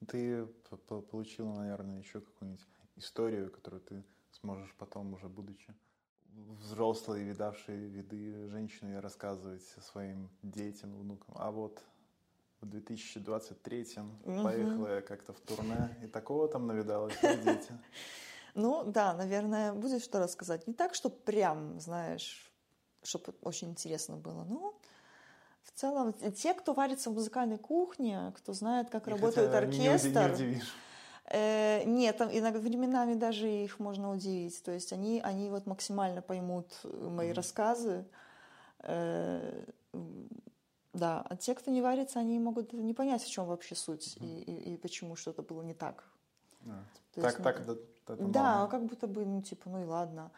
Ты 0.05 0.45
получила, 0.88 1.53
наверное, 1.53 2.00
еще 2.00 2.22
какую-нибудь 2.22 2.65
историю, 2.95 3.51
которую 3.51 3.81
ты 3.81 4.03
сможешь 4.31 4.74
потом, 4.77 5.13
уже 5.13 5.27
будучи 5.27 5.74
взрослой, 6.62 7.24
видавшей 7.24 7.77
виды 7.77 8.48
женщины, 8.50 9.00
рассказывать 9.01 9.63
своим 9.81 10.29
детям, 10.41 10.95
внукам. 10.98 11.36
А 11.38 11.51
вот 11.51 11.81
в 12.62 12.65
2023-м 12.65 14.19
угу. 14.24 14.43
поехала 14.43 14.95
я 14.95 15.01
как-то 15.01 15.33
в 15.33 15.39
турне, 15.41 15.98
и 16.03 16.07
такого 16.07 16.48
там 16.48 16.67
навидалась, 16.67 17.19
дети. 17.22 17.72
Ну 18.55 18.83
да, 18.83 19.15
наверное, 19.15 19.74
будет 19.74 20.03
что 20.03 20.19
рассказать. 20.19 20.67
Не 20.67 20.75
так, 20.75 20.93
что 20.93 21.10
прям, 21.10 21.79
знаешь, 21.79 22.53
чтобы 23.01 23.33
очень 23.41 23.69
интересно 23.72 24.15
было, 24.15 24.43
но 24.43 24.79
в 25.74 25.80
целом, 25.80 26.13
те, 26.13 26.53
кто 26.53 26.74
варится 26.74 27.10
в 27.10 27.13
музыкальной 27.13 27.58
кухне, 27.58 28.32
кто 28.38 28.53
знает, 28.53 28.89
как 28.89 29.08
и 29.08 29.12
работает 29.12 29.53
оркестр, 29.53 30.36
не, 30.39 30.46
не 30.46 30.62
э, 31.25 31.84
нет, 31.86 32.18
там 32.18 32.30
иногда 32.32 32.60
временами 32.60 33.15
даже 33.15 33.50
их 33.50 33.80
можно 33.80 34.12
удивить. 34.12 34.62
То 34.63 34.72
есть 34.72 34.94
они, 34.94 35.20
они 35.22 35.50
вот 35.50 35.65
максимально 35.65 36.22
поймут 36.22 36.68
мои 36.84 37.32
mm. 37.32 37.34
рассказы. 37.34 38.06
Э, 38.80 39.65
да, 40.94 41.25
а 41.27 41.36
те, 41.38 41.56
кто 41.56 41.72
не 41.72 41.82
варится, 41.82 42.20
они 42.20 42.38
могут 42.38 42.72
не 42.72 42.94
понять, 42.94 43.24
в 43.24 43.30
чем 43.30 43.48
вообще 43.48 43.74
суть 43.74 44.18
mm. 44.18 44.25
и, 44.25 44.42
и, 44.42 44.74
и 44.74 44.77
почему 44.77 45.15
что-то 45.15 45.42
было 45.42 45.63
не 45.63 45.74
так. 45.74 46.03
А, 46.68 46.84
так, 47.15 47.25
есть, 47.25 47.38
так, 48.06 48.20
ну, 48.20 48.30
да, 48.30 48.62
да, 48.62 48.68
как 48.68 48.86
будто 48.86 49.08
бы, 49.08 49.25
ну, 49.25 49.42
типа, 49.42 49.70
ну 49.70 49.82
и 49.82 49.86
ладно. 49.86 50.32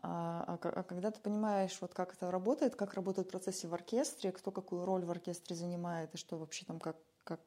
А, 0.00 0.44
а, 0.46 0.68
а 0.68 0.82
когда 0.84 1.10
ты 1.10 1.20
понимаешь, 1.20 1.76
вот 1.80 1.92
как 1.92 2.14
это 2.14 2.30
работает, 2.30 2.76
как 2.76 2.94
работают 2.94 3.30
процессы 3.30 3.66
в 3.66 3.74
оркестре, 3.74 4.30
кто 4.30 4.52
какую 4.52 4.84
роль 4.84 5.04
в 5.04 5.10
оркестре 5.10 5.56
занимает, 5.56 6.14
и 6.14 6.18
что 6.18 6.38
вообще 6.38 6.64
там, 6.64 6.78
как, 6.78 6.96
как, 7.24 7.40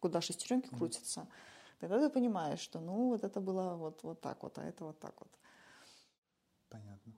куда 0.00 0.20
шестеренки 0.20 0.68
mm-hmm. 0.68 0.78
крутятся, 0.78 1.28
тогда 1.78 2.00
ты 2.00 2.10
понимаешь, 2.10 2.58
что 2.58 2.80
ну 2.80 3.10
вот 3.10 3.22
это 3.22 3.40
было 3.40 3.76
вот, 3.76 4.02
вот 4.02 4.20
так 4.20 4.42
вот, 4.42 4.58
а 4.58 4.64
это 4.64 4.84
вот 4.84 4.98
так 4.98 5.14
вот. 5.20 5.30
Понятно. 6.68 7.12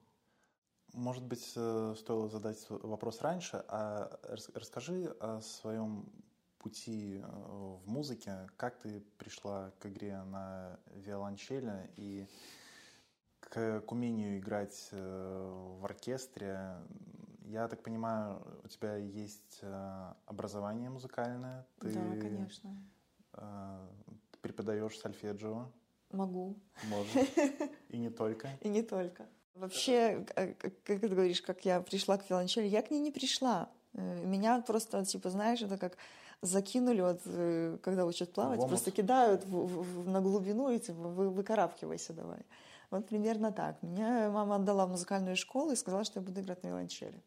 Может 0.92 1.24
быть, 1.24 1.52
э, 1.56 1.94
стоило 1.96 2.28
задать 2.28 2.64
вопрос 2.68 3.22
раньше, 3.22 3.64
а 3.68 4.18
расскажи 4.54 5.16
о 5.18 5.40
своем 5.40 6.12
пути 6.58 7.20
э, 7.22 7.26
в 7.26 7.88
музыке, 7.88 8.48
как 8.56 8.78
ты 8.78 9.00
пришла 9.18 9.72
к 9.78 9.86
игре 9.86 10.22
на 10.24 10.78
виолончели 10.94 11.90
и 11.96 12.28
к, 13.54 13.82
к 13.82 13.92
умению 13.92 14.38
играть 14.38 14.88
э, 14.90 15.76
в 15.80 15.84
оркестре. 15.84 16.74
Я 17.44 17.68
так 17.68 17.82
понимаю, 17.82 18.42
у 18.64 18.68
тебя 18.68 18.96
есть 18.96 19.60
э, 19.62 20.12
образование 20.26 20.90
музыкальное. 20.90 21.64
Ты, 21.78 21.92
да, 21.92 22.20
конечно. 22.20 22.76
Э, 23.34 23.88
ты 24.32 24.38
преподаешь 24.40 24.98
сольфеджио. 24.98 25.70
Могу. 26.10 26.56
Можешь. 26.88 27.28
И 27.90 27.96
не 27.96 28.10
только. 28.10 28.48
И 28.60 28.68
не 28.68 28.82
только. 28.82 29.26
Вообще, 29.54 30.26
как 30.34 30.74
ты 30.84 31.08
говоришь, 31.08 31.40
как 31.40 31.64
я 31.64 31.80
пришла 31.80 32.18
к 32.18 32.28
виолончели, 32.28 32.66
я 32.66 32.82
к 32.82 32.90
ней 32.90 32.98
не 32.98 33.12
пришла. 33.12 33.70
Меня 33.92 34.60
просто, 34.62 35.04
типа, 35.04 35.30
знаешь, 35.30 35.62
это 35.62 35.78
как 35.78 35.96
закинули, 36.42 37.00
вот, 37.00 37.20
когда 37.82 38.04
учат 38.04 38.32
плавать, 38.32 38.58
просто 38.66 38.90
кидают 38.90 39.44
в, 39.44 39.66
в, 39.66 40.08
на 40.08 40.20
глубину 40.20 40.70
и 40.70 40.80
типа, 40.80 40.98
вы, 40.98 41.30
выкарабкивайся 41.30 42.12
давай. 42.12 42.40
Вот 42.94 43.08
примерно 43.08 43.50
так. 43.50 43.82
Меня 43.82 44.30
мама 44.30 44.54
отдала 44.56 44.86
в 44.86 44.90
музыкальную 44.90 45.36
школу 45.36 45.72
и 45.72 45.76
сказала, 45.76 46.04
что 46.04 46.20
я 46.20 46.24
буду 46.24 46.40
играть 46.40 46.62
на 46.62 46.68
виолончели. 46.68 47.20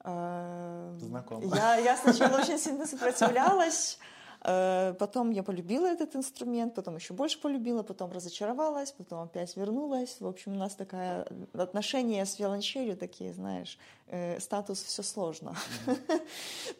А, 0.00 0.96
Знакомо. 0.98 1.44
Я, 1.54 1.76
я 1.76 1.96
сначала 1.98 2.38
очень 2.38 2.58
сильно 2.58 2.86
сопротивлялась, 2.86 3.98
а, 4.40 4.94
потом 4.94 5.32
я 5.32 5.42
полюбила 5.42 5.86
этот 5.86 6.16
инструмент, 6.16 6.74
потом 6.74 6.96
еще 6.96 7.12
больше 7.12 7.38
полюбила, 7.42 7.82
потом 7.82 8.10
разочаровалась, 8.10 8.92
потом 8.92 9.20
опять 9.20 9.54
вернулась. 9.54 10.18
В 10.18 10.26
общем, 10.26 10.52
у 10.52 10.58
нас 10.58 10.74
такая 10.74 11.26
отношения 11.52 12.24
с 12.24 12.38
виолончелью 12.38 12.96
такие, 12.96 13.34
знаешь, 13.34 13.78
э, 14.06 14.40
статус 14.40 14.82
все 14.82 15.02
сложно. 15.02 15.54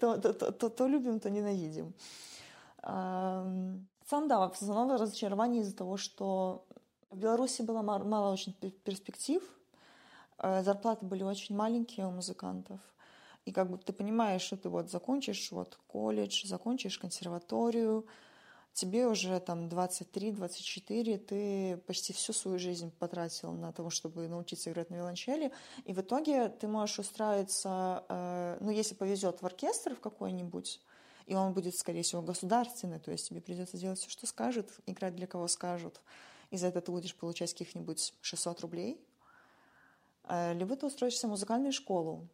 то, 0.01 0.17
то, 0.17 0.33
то, 0.33 0.71
то 0.71 0.87
любим, 0.87 1.21
то 1.21 1.29
ненавидим. 1.29 1.93
Сам, 2.81 4.29
да, 4.29 4.49
в 4.49 4.53
основном 4.53 4.91
разочарование 4.99 5.63
из-за 5.63 5.75
того, 5.75 5.97
что 5.97 6.67
в 7.15 7.19
Беларуси 7.19 7.63
было 7.63 7.83
мало 7.83 8.33
очень 8.33 8.53
перспектив, 8.85 9.43
э, 10.39 10.63
зарплаты 10.63 11.07
были 11.07 11.23
очень 11.23 11.57
маленькие 11.57 12.07
у 12.07 12.11
музыкантов. 12.11 12.81
И 13.47 13.53
как 13.53 13.71
бы 13.71 13.79
ты 13.79 13.93
понимаешь, 13.93 14.43
что 14.43 14.57
ты 14.57 14.69
вот 14.69 14.91
закончишь 14.91 15.53
вот 15.53 15.79
колледж, 15.87 16.47
закончишь 16.47 16.99
консерваторию, 16.99 18.07
тебе 18.73 19.07
уже 19.07 19.39
там 19.41 19.69
23-24, 19.69 21.19
ты 21.19 21.77
почти 21.87 22.13
всю 22.13 22.33
свою 22.33 22.59
жизнь 22.59 22.91
потратил 22.99 23.53
на 23.53 23.73
то, 23.73 23.89
чтобы 23.91 24.29
научиться 24.29 24.71
играть 24.71 24.91
на 24.91 24.97
виолончели, 24.97 25.53
и 25.85 25.93
в 25.93 26.01
итоге 26.01 26.49
ты 26.49 26.67
можешь 26.67 26.99
устраиваться, 26.99 28.05
э, 28.09 28.59
ну, 28.61 28.71
если 28.71 28.95
повезет, 28.95 29.43
в 29.43 29.47
оркестр 29.47 29.95
в 29.95 30.01
какой-нибудь, 30.01 30.81
И 31.27 31.35
он 31.35 31.55
будет, 31.55 31.75
скорее 31.75 32.03
всего, 32.03 32.21
государственный, 32.21 32.99
то 32.99 33.11
есть 33.11 33.29
тебе 33.29 33.41
придется 33.41 33.79
делать 33.79 33.99
все, 33.99 34.11
что 34.11 34.27
скажет, 34.27 34.69
играть 34.87 35.17
для 35.17 35.27
кого 35.27 35.49
скажут. 35.49 36.01
И 36.55 36.57
за 36.57 36.69
это 36.69 36.81
ты 36.81 36.93
будешь 36.93 37.17
получать 37.17 37.53
каких-нибудь 37.53 38.15
600 38.21 38.61
рублей. 38.61 39.05
Э, 40.29 40.55
либо 40.55 40.77
ты 40.77 40.87
устроишься 40.87 41.27
в 41.27 41.31
музыкальную 41.31 41.73
школу, 41.73 42.29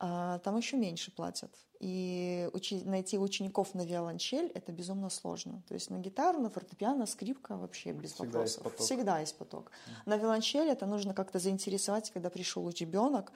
а 0.00 0.40
там 0.40 0.56
еще 0.56 0.76
меньше 0.76 1.12
платят. 1.12 1.56
И 1.78 2.50
учи, 2.52 2.82
найти 2.84 3.16
учеников 3.16 3.72
на 3.74 3.82
виолончель– 3.82 4.50
это 4.54 4.72
безумно 4.72 5.10
сложно. 5.10 5.62
То 5.68 5.74
есть 5.74 5.90
на 5.90 5.98
гитару, 6.00 6.40
на 6.40 6.50
фортепиано, 6.50 7.06
скрипка 7.06 7.56
вообще 7.56 7.92
без 7.92 8.14
Всегда 8.14 8.24
вопросов. 8.24 8.46
есть 8.46 8.62
поток. 8.64 8.80
Всегда 8.80 9.20
есть 9.20 9.38
поток. 9.38 9.70
На 10.06 10.16
виолончель 10.16 10.68
это 10.68 10.86
нужно 10.86 11.14
как-то 11.14 11.38
заинтересовать, 11.38 12.10
когда 12.10 12.30
пришел 12.30 12.68
ребенок, 12.68 13.30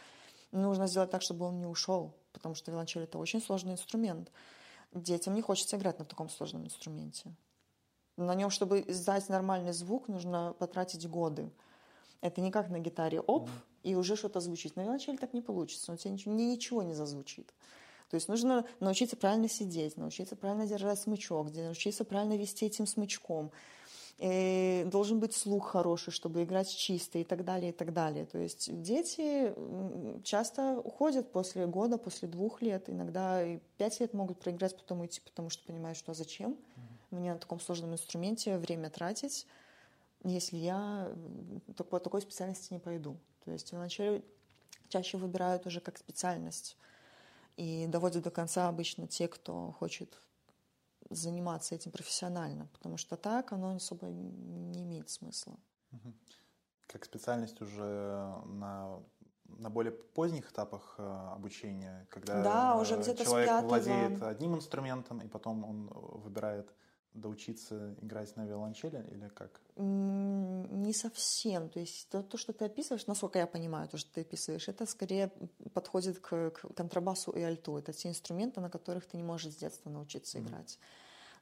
нужно 0.51 0.89
сделать 0.89 1.11
так, 1.11 1.23
чтобы 1.23 1.45
он 1.47 1.61
не 1.61 1.67
ушел, 1.67 2.17
потому 2.33 2.57
что 2.57 2.73
виолончель– 2.73 3.03
это 3.05 3.19
очень 3.19 3.41
сложный 3.41 3.75
инструмент. 3.75 4.33
Детям 4.93 5.35
не 5.35 5.43
хочется 5.43 5.77
играть 5.77 6.01
на 6.01 6.05
таком 6.05 6.29
сложном 6.29 6.65
инструменте. 6.65 7.33
На 8.19 8.35
нем, 8.35 8.51
чтобы 8.51 8.81
издать 8.81 9.29
нормальный 9.29 9.73
звук, 9.73 10.09
нужно 10.09 10.53
потратить 10.59 11.09
годы. 11.09 11.51
Это 12.21 12.41
не 12.41 12.51
как 12.51 12.69
на 12.69 12.81
гитаре, 12.81 13.21
оп, 13.21 13.49
и 13.85 13.95
уже 13.95 14.17
что-то 14.17 14.41
звучит. 14.41 14.75
На 14.75 14.83
виолончели 14.83 15.17
так 15.17 15.35
не 15.35 15.41
получится, 15.41 15.93
у 15.93 15.97
тебя 15.97 16.11
ничего, 16.11 16.35
ничего 16.35 16.83
не 16.83 16.95
зазвучит. 16.95 17.55
То 18.11 18.17
есть 18.17 18.27
нужно 18.29 18.65
научиться 18.81 19.17
правильно 19.17 19.49
сидеть, 19.49 19.97
научиться 19.97 20.35
правильно 20.35 20.67
держать 20.67 20.99
смычок, 20.99 21.55
научиться 21.55 22.05
правильно 22.05 22.37
вести 22.37 22.67
этим 22.67 22.89
смычком. 22.89 23.53
И 24.19 24.85
должен 24.91 25.21
быть 25.21 25.33
слух 25.33 25.69
хороший, 25.69 26.11
чтобы 26.11 26.43
играть 26.43 26.75
чисто 26.75 27.21
и 27.21 27.25
так 27.25 27.45
далее, 27.45 27.71
и 27.71 27.73
так 27.73 27.93
далее. 27.93 28.27
То 28.27 28.39
есть 28.39 28.83
дети 28.83 29.55
часто 30.25 30.81
уходят 30.81 31.31
после 31.31 31.69
года, 31.69 31.99
после 31.99 32.27
двух 32.27 32.63
лет, 32.63 32.91
иногда 32.91 33.47
и 33.47 33.61
пять 33.77 34.01
лет 34.01 34.13
могут 34.13 34.41
проиграть, 34.41 34.77
потом 34.77 35.03
уйти, 35.03 35.21
потому 35.21 35.51
что 35.51 35.65
понимают, 35.65 35.97
что 35.97 36.11
а 36.11 36.15
зачем 36.17 36.57
мне 37.11 37.33
на 37.33 37.39
таком 37.39 37.61
сложном 37.61 37.93
инструменте 37.93 38.59
время 38.59 38.91
тратить, 38.91 39.47
если 40.25 40.57
я 40.57 41.13
по 41.89 41.99
такой 42.01 42.21
специальности 42.23 42.73
не 42.73 42.79
пойду. 42.79 43.17
То 43.45 43.53
есть 43.53 43.73
вначале 43.73 44.23
чаще 44.89 45.17
выбирают 45.17 45.67
уже 45.67 45.81
как 45.81 45.99
специальность 45.99 46.77
и 47.57 47.87
доводят 47.87 48.25
до 48.25 48.31
конца 48.31 48.69
обычно 48.69 49.07
те, 49.07 49.29
кто 49.29 49.73
хочет 49.79 50.21
заниматься 51.11 51.75
этим 51.75 51.91
профессионально, 51.91 52.69
потому 52.73 52.97
что 52.97 53.17
так 53.17 53.53
оно 53.53 53.77
особо 53.77 54.07
не 54.07 54.83
имеет 54.85 55.09
смысла. 55.09 55.57
Как 56.87 57.05
специальность 57.05 57.61
уже 57.61 58.33
на 58.47 59.01
на 59.57 59.71
более 59.71 59.93
поздних 59.93 60.51
этапах 60.51 60.95
э, 60.99 61.33
обучения, 61.33 62.07
когда 62.11 62.43
да, 62.43 62.77
уже 62.77 62.99
где-то 62.99 63.25
человек 63.25 63.63
владеет 63.63 64.23
одним 64.23 64.57
инструментом, 64.57 65.21
и 65.21 65.29
потом 65.29 65.65
он 65.65 65.87
выбирает 66.23 66.71
доучиться 67.21 67.95
играть 68.01 68.37
на 68.37 68.47
виолончели 68.47 69.05
или 69.11 69.29
как? 69.29 69.61
Не 69.77 70.93
совсем. 70.93 71.69
То 71.69 71.81
есть 71.81 72.09
то, 72.09 72.23
то, 72.23 72.39
что 72.39 72.53
ты 72.53 72.65
описываешь, 72.65 73.07
насколько 73.07 73.39
я 73.39 73.47
понимаю, 73.47 73.89
то, 73.89 73.99
что 73.99 74.13
ты 74.13 74.23
описываешь, 74.23 74.69
это 74.69 74.87
скорее 74.87 75.31
подходит 75.75 76.19
к, 76.19 76.51
к 76.51 76.75
контрабасу 76.75 77.33
и 77.33 77.43
альту. 77.43 77.77
Это 77.79 77.93
те 77.93 78.09
инструменты, 78.09 78.61
на 78.61 78.71
которых 78.71 79.07
ты 79.07 79.17
не 79.17 79.23
можешь 79.23 79.53
с 79.53 79.57
детства 79.57 79.91
научиться 79.91 80.39
mm-hmm. 80.39 80.49
играть. 80.49 80.79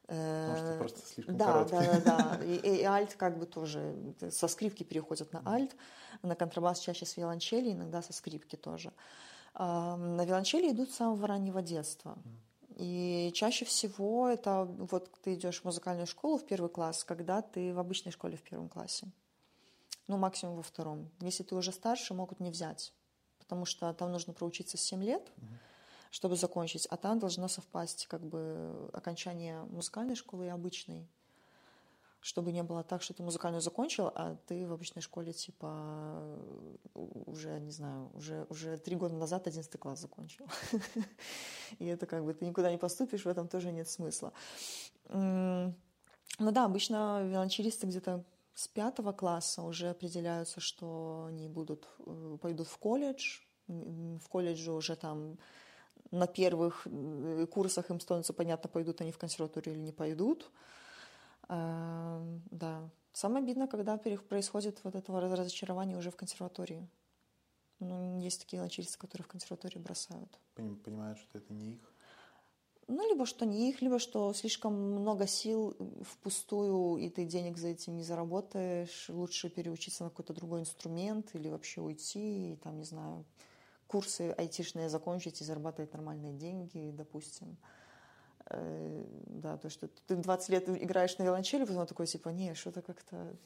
Потому 0.06 0.56
что 0.56 0.76
просто 0.78 1.00
слишком 1.06 1.36
да, 1.36 1.46
короткий. 1.46 1.76
Да, 1.76 2.00
да, 2.00 2.36
да. 2.38 2.44
И, 2.44 2.80
и 2.80 2.84
альт 2.84 3.14
как 3.14 3.38
бы 3.38 3.46
тоже 3.46 3.96
со 4.30 4.46
скрипки 4.46 4.84
переходят 4.84 5.32
на 5.32 5.42
альт, 5.44 5.74
на 6.22 6.36
контрабас 6.36 6.78
чаще 6.78 7.04
с 7.06 7.16
виолончели, 7.16 7.72
иногда 7.72 8.02
со 8.02 8.12
скрипки 8.12 8.54
тоже. 8.56 8.92
На 9.54 10.24
виолончели 10.24 10.70
идут 10.70 10.92
с 10.92 10.96
самого 10.96 11.26
раннего 11.26 11.60
детства. 11.60 12.16
И 12.76 13.32
чаще 13.34 13.64
всего 13.64 14.28
это 14.28 14.64
вот 14.64 15.10
ты 15.22 15.34
идешь 15.34 15.60
в 15.60 15.64
музыкальную 15.64 16.06
школу 16.06 16.36
в 16.36 16.44
первый 16.44 16.68
класс, 16.68 17.04
когда 17.04 17.40
ты 17.40 17.72
в 17.72 17.78
обычной 17.78 18.12
школе 18.12 18.36
в 18.36 18.42
первом 18.42 18.68
классе. 18.68 19.10
Ну, 20.08 20.18
максимум 20.18 20.56
во 20.56 20.62
втором. 20.62 21.10
Если 21.20 21.42
ты 21.42 21.54
уже 21.54 21.72
старше, 21.72 22.12
могут 22.12 22.38
не 22.38 22.50
взять. 22.50 22.92
Потому 23.38 23.64
что 23.64 23.92
там 23.94 24.12
нужно 24.12 24.34
проучиться 24.34 24.76
7 24.76 25.02
лет, 25.02 25.32
чтобы 26.10 26.36
закончить, 26.36 26.86
а 26.86 26.96
там 26.96 27.18
должно 27.18 27.48
совпасть 27.48 28.06
как 28.06 28.24
бы 28.24 28.90
окончание 28.92 29.62
музыкальной 29.64 30.14
школы 30.14 30.46
и 30.46 30.50
обычной 30.50 31.08
чтобы 32.26 32.50
не 32.50 32.64
было 32.64 32.82
так, 32.82 33.02
что 33.02 33.14
ты 33.14 33.22
музыкальную 33.22 33.60
закончил, 33.60 34.10
а 34.12 34.36
ты 34.48 34.66
в 34.66 34.72
обычной 34.72 35.00
школе, 35.00 35.32
типа, 35.32 36.36
уже, 36.92 37.60
не 37.60 37.70
знаю, 37.70 38.10
уже, 38.14 38.46
уже 38.48 38.78
три 38.78 38.96
года 38.96 39.14
назад 39.14 39.46
одиннадцатый 39.46 39.78
класс 39.78 40.00
закончил. 40.00 40.44
И 41.78 41.86
это 41.86 42.06
как 42.06 42.24
бы 42.24 42.34
ты 42.34 42.44
никуда 42.44 42.72
не 42.72 42.78
поступишь, 42.78 43.24
в 43.24 43.28
этом 43.28 43.46
тоже 43.46 43.70
нет 43.70 43.88
смысла. 43.88 44.32
Ну 45.08 45.72
да, 46.38 46.64
обычно 46.64 47.22
виолончелисты 47.22 47.86
где-то 47.86 48.24
с 48.54 48.66
пятого 48.66 49.12
класса 49.12 49.62
уже 49.62 49.90
определяются, 49.90 50.58
что 50.58 51.26
они 51.28 51.46
будут, 51.46 51.86
э, 52.06 52.38
пойдут 52.42 52.66
в 52.66 52.76
колледж. 52.78 53.38
В 53.68 54.28
колледже 54.28 54.72
уже 54.72 54.96
там 54.96 55.38
на 56.10 56.26
первых 56.26 56.86
э, 56.86 57.46
курсах 57.48 57.88
им 57.90 58.00
становится 58.00 58.32
понятно, 58.32 58.68
пойдут 58.68 59.00
они 59.00 59.12
в 59.12 59.18
консерваторию 59.18 59.76
или 59.76 59.82
не 59.82 59.92
пойдут. 59.92 60.50
Эм, 61.48 62.42
да. 62.50 62.90
Самое 63.12 63.42
обидно, 63.42 63.66
когда 63.66 63.96
происходит 63.96 64.80
вот 64.84 64.94
это 64.94 65.12
разочарование 65.12 65.96
уже 65.96 66.10
в 66.10 66.16
консерватории. 66.16 66.88
Ну, 67.80 68.18
есть 68.20 68.40
такие 68.40 68.60
начальства, 68.60 68.98
которые 69.00 69.24
в 69.24 69.28
консерватории 69.28 69.78
бросают. 69.78 70.38
Понимают, 70.54 71.18
что 71.18 71.38
это 71.38 71.52
не 71.52 71.74
их? 71.74 71.92
Ну, 72.88 73.08
либо 73.08 73.26
что 73.26 73.44
не 73.46 73.68
их, 73.70 73.82
либо 73.82 73.98
что 73.98 74.32
слишком 74.32 74.72
много 74.74 75.26
сил 75.26 75.76
впустую, 76.04 76.98
и 76.98 77.08
ты 77.10 77.24
денег 77.24 77.58
за 77.58 77.68
этим 77.68 77.96
не 77.96 78.04
заработаешь. 78.04 79.06
Лучше 79.08 79.50
переучиться 79.50 80.04
на 80.04 80.10
какой-то 80.10 80.32
другой 80.34 80.60
инструмент 80.60 81.34
или 81.34 81.48
вообще 81.48 81.80
уйти, 81.80 82.52
и 82.52 82.56
там, 82.56 82.78
не 82.78 82.84
знаю, 82.84 83.24
курсы 83.88 84.34
айтишные 84.38 84.88
закончить 84.88 85.40
и 85.40 85.44
зарабатывать 85.44 85.92
нормальные 85.92 86.34
деньги, 86.34 86.92
допустим. 86.92 87.56
Э, 88.50 89.04
да, 89.26 89.56
то, 89.56 89.70
что 89.70 89.88
ты 90.06 90.16
20 90.16 90.48
лет 90.50 90.68
играешь 90.68 91.18
на 91.18 91.24
виолончели, 91.24 91.64
потом 91.64 91.86
такой, 91.86 92.06
типа, 92.06 92.28
не, 92.30 92.54
что-то 92.54 92.82
как-то 92.82 93.36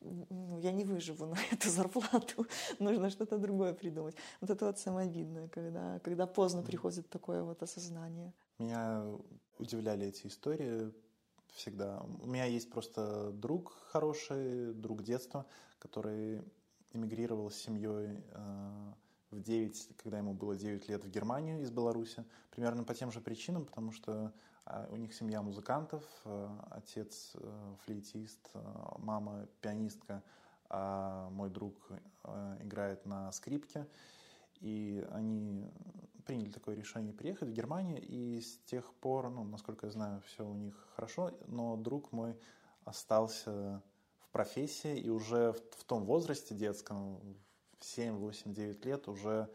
ну, 0.00 0.58
я 0.58 0.72
не 0.72 0.84
выживу 0.84 1.26
на 1.26 1.36
эту 1.52 1.68
зарплату, 1.70 2.46
нужно 2.78 3.10
что-то 3.10 3.38
другое 3.38 3.72
придумать. 3.72 4.14
Вот 4.40 4.50
это 4.50 4.66
вот 4.66 4.78
самое 4.78 5.08
обидное, 5.08 5.48
когда, 5.48 5.98
когда 6.00 6.26
поздно 6.26 6.62
приходит 6.62 7.08
такое 7.08 7.42
вот 7.42 7.62
осознание. 7.62 8.32
Меня 8.58 9.04
удивляли 9.58 10.06
эти 10.06 10.26
истории 10.26 10.92
всегда. 11.52 12.02
У 12.22 12.26
меня 12.26 12.44
есть 12.44 12.70
просто 12.70 13.32
друг 13.32 13.72
хороший, 13.90 14.74
друг 14.74 15.02
детства, 15.02 15.46
который 15.78 16.42
эмигрировал 16.92 17.50
с 17.50 17.56
семьей 17.56 18.22
э, 18.32 18.92
в 19.36 19.42
9, 19.42 19.96
когда 20.02 20.18
ему 20.18 20.32
было 20.32 20.56
9 20.56 20.88
лет 20.88 21.04
в 21.04 21.10
Германию 21.10 21.60
из 21.60 21.70
Беларуси, 21.70 22.24
примерно 22.50 22.84
по 22.84 22.94
тем 22.94 23.12
же 23.12 23.20
причинам, 23.20 23.64
потому 23.64 23.92
что 23.92 24.32
а, 24.64 24.88
у 24.90 24.96
них 24.96 25.14
семья 25.14 25.42
музыкантов, 25.42 26.02
э, 26.24 26.48
отец 26.70 27.32
э, 27.34 27.74
флейтист, 27.84 28.50
э, 28.54 28.60
мама 28.98 29.46
пианистка, 29.60 30.22
а 30.68 31.30
мой 31.30 31.48
друг 31.48 31.74
играет 32.60 33.06
на 33.06 33.30
скрипке. 33.30 33.86
И 34.60 35.06
они 35.12 35.70
приняли 36.24 36.50
такое 36.50 36.74
решение 36.74 37.12
приехать 37.12 37.50
в 37.50 37.52
Германию, 37.52 38.02
и 38.02 38.40
с 38.40 38.58
тех 38.64 38.92
пор, 38.94 39.30
ну, 39.30 39.44
насколько 39.44 39.86
я 39.86 39.92
знаю, 39.92 40.20
все 40.22 40.44
у 40.44 40.54
них 40.54 40.74
хорошо, 40.96 41.38
но 41.46 41.76
друг 41.76 42.10
мой 42.10 42.36
остался 42.84 43.80
в 44.18 44.28
профессии, 44.32 44.98
и 44.98 45.08
уже 45.08 45.52
в, 45.52 45.58
в 45.78 45.84
том 45.84 46.04
возрасте 46.04 46.52
детском, 46.56 47.20
7, 47.80 48.16
8, 48.16 48.54
9 48.54 48.84
лет 48.84 49.08
уже 49.08 49.50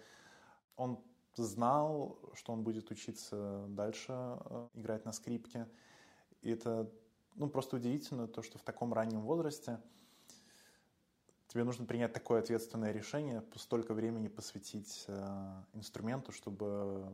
он 0.76 1.00
знал, 1.36 2.20
что 2.34 2.54
он 2.54 2.64
будет 2.64 2.92
учиться 2.92 3.66
дальше 3.70 4.12
э, 4.12 4.68
играть 4.74 5.06
на 5.06 5.12
скрипке. 5.12 5.68
И 6.42 6.52
это 6.52 6.92
ну, 7.36 7.50
просто 7.50 7.78
удивительно, 7.78 8.28
то, 8.28 8.42
что 8.42 8.58
в 8.58 8.64
таком 8.64 8.94
раннем 8.94 9.22
возрасте 9.22 9.80
тебе 11.48 11.64
нужно 11.64 11.86
принять 11.86 12.14
такое 12.14 12.40
ответственное 12.40 12.92
решение, 12.92 13.44
столько 13.56 13.94
времени 13.94 14.28
посвятить 14.28 15.06
э, 15.08 15.64
инструменту, 15.74 16.32
чтобы 16.32 17.12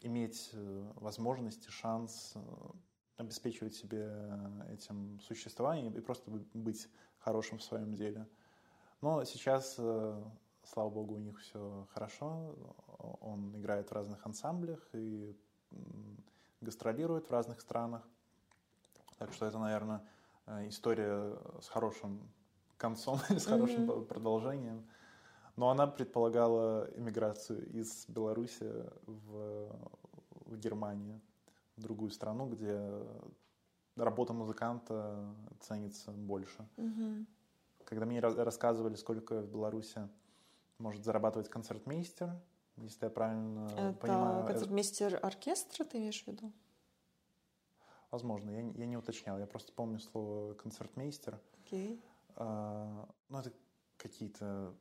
иметь 0.00 0.50
э, 0.52 0.92
возможность 0.96 1.66
и 1.66 1.70
шанс 1.70 2.32
э, 2.34 2.40
обеспечивать 3.16 3.74
себе 3.74 4.12
этим 4.70 5.20
существование 5.20 5.92
и 5.92 6.00
просто 6.00 6.30
быть 6.30 6.88
хорошим 7.18 7.58
в 7.58 7.62
своем 7.62 7.94
деле. 7.94 8.28
Но 9.04 9.22
сейчас, 9.24 9.76
э, 9.76 10.22
слава 10.62 10.88
богу, 10.88 11.16
у 11.16 11.18
них 11.18 11.38
все 11.38 11.86
хорошо. 11.92 12.54
Он 13.20 13.54
играет 13.54 13.90
в 13.90 13.92
разных 13.92 14.24
ансамблях 14.24 14.80
и 14.94 15.36
гастролирует 16.62 17.28
в 17.28 17.30
разных 17.30 17.60
странах. 17.60 18.08
Так 19.18 19.34
что 19.34 19.44
это, 19.44 19.58
наверное, 19.58 20.00
э, 20.46 20.68
история 20.68 21.36
с 21.60 21.68
хорошим 21.68 22.18
концом, 22.78 23.18
с 23.28 23.44
хорошим 23.44 23.90
mm-hmm. 23.90 24.06
продолжением. 24.06 24.88
Но 25.56 25.68
она 25.68 25.86
предполагала 25.86 26.88
иммиграцию 26.96 27.70
из 27.78 28.08
Беларуси 28.08 28.72
в, 29.04 29.68
в 30.46 30.56
Германию. 30.56 31.20
в 31.76 31.82
другую 31.82 32.10
страну, 32.10 32.48
где 32.48 33.04
работа 33.96 34.32
музыканта 34.32 35.36
ценится 35.60 36.10
больше. 36.10 36.66
Мгм. 36.78 37.26
Когда 37.84 38.06
мне 38.06 38.18
ра- 38.18 38.42
рассказывали, 38.42 38.94
сколько 38.94 39.40
в 39.40 39.48
Беларуси 39.48 40.08
может 40.78 41.04
зарабатывать 41.04 41.48
концертмейстер, 41.48 42.34
если 42.76 43.04
я 43.04 43.10
правильно 43.10 43.66
Это 43.90 43.98
понимаю, 43.98 44.44
э, 44.44 44.46
концертмейстер 44.46 45.18
оркестра, 45.22 45.84
ты 45.84 45.98
имеешь 45.98 46.22
в 46.24 46.26
виду? 46.26 46.52
возможно, 48.10 48.50
я, 48.50 48.62
не- 48.62 48.72
я 48.74 48.86
не 48.86 48.96
уточнял, 48.96 49.38
я 49.40 49.46
просто 49.46 49.72
помню 49.72 49.98
слово 49.98 50.54
концертмейстер. 50.54 51.40
Окей. 51.64 52.00
А, 52.36 53.08
ну, 53.28 53.38
это 53.38 53.52
какие-то... 53.96 54.72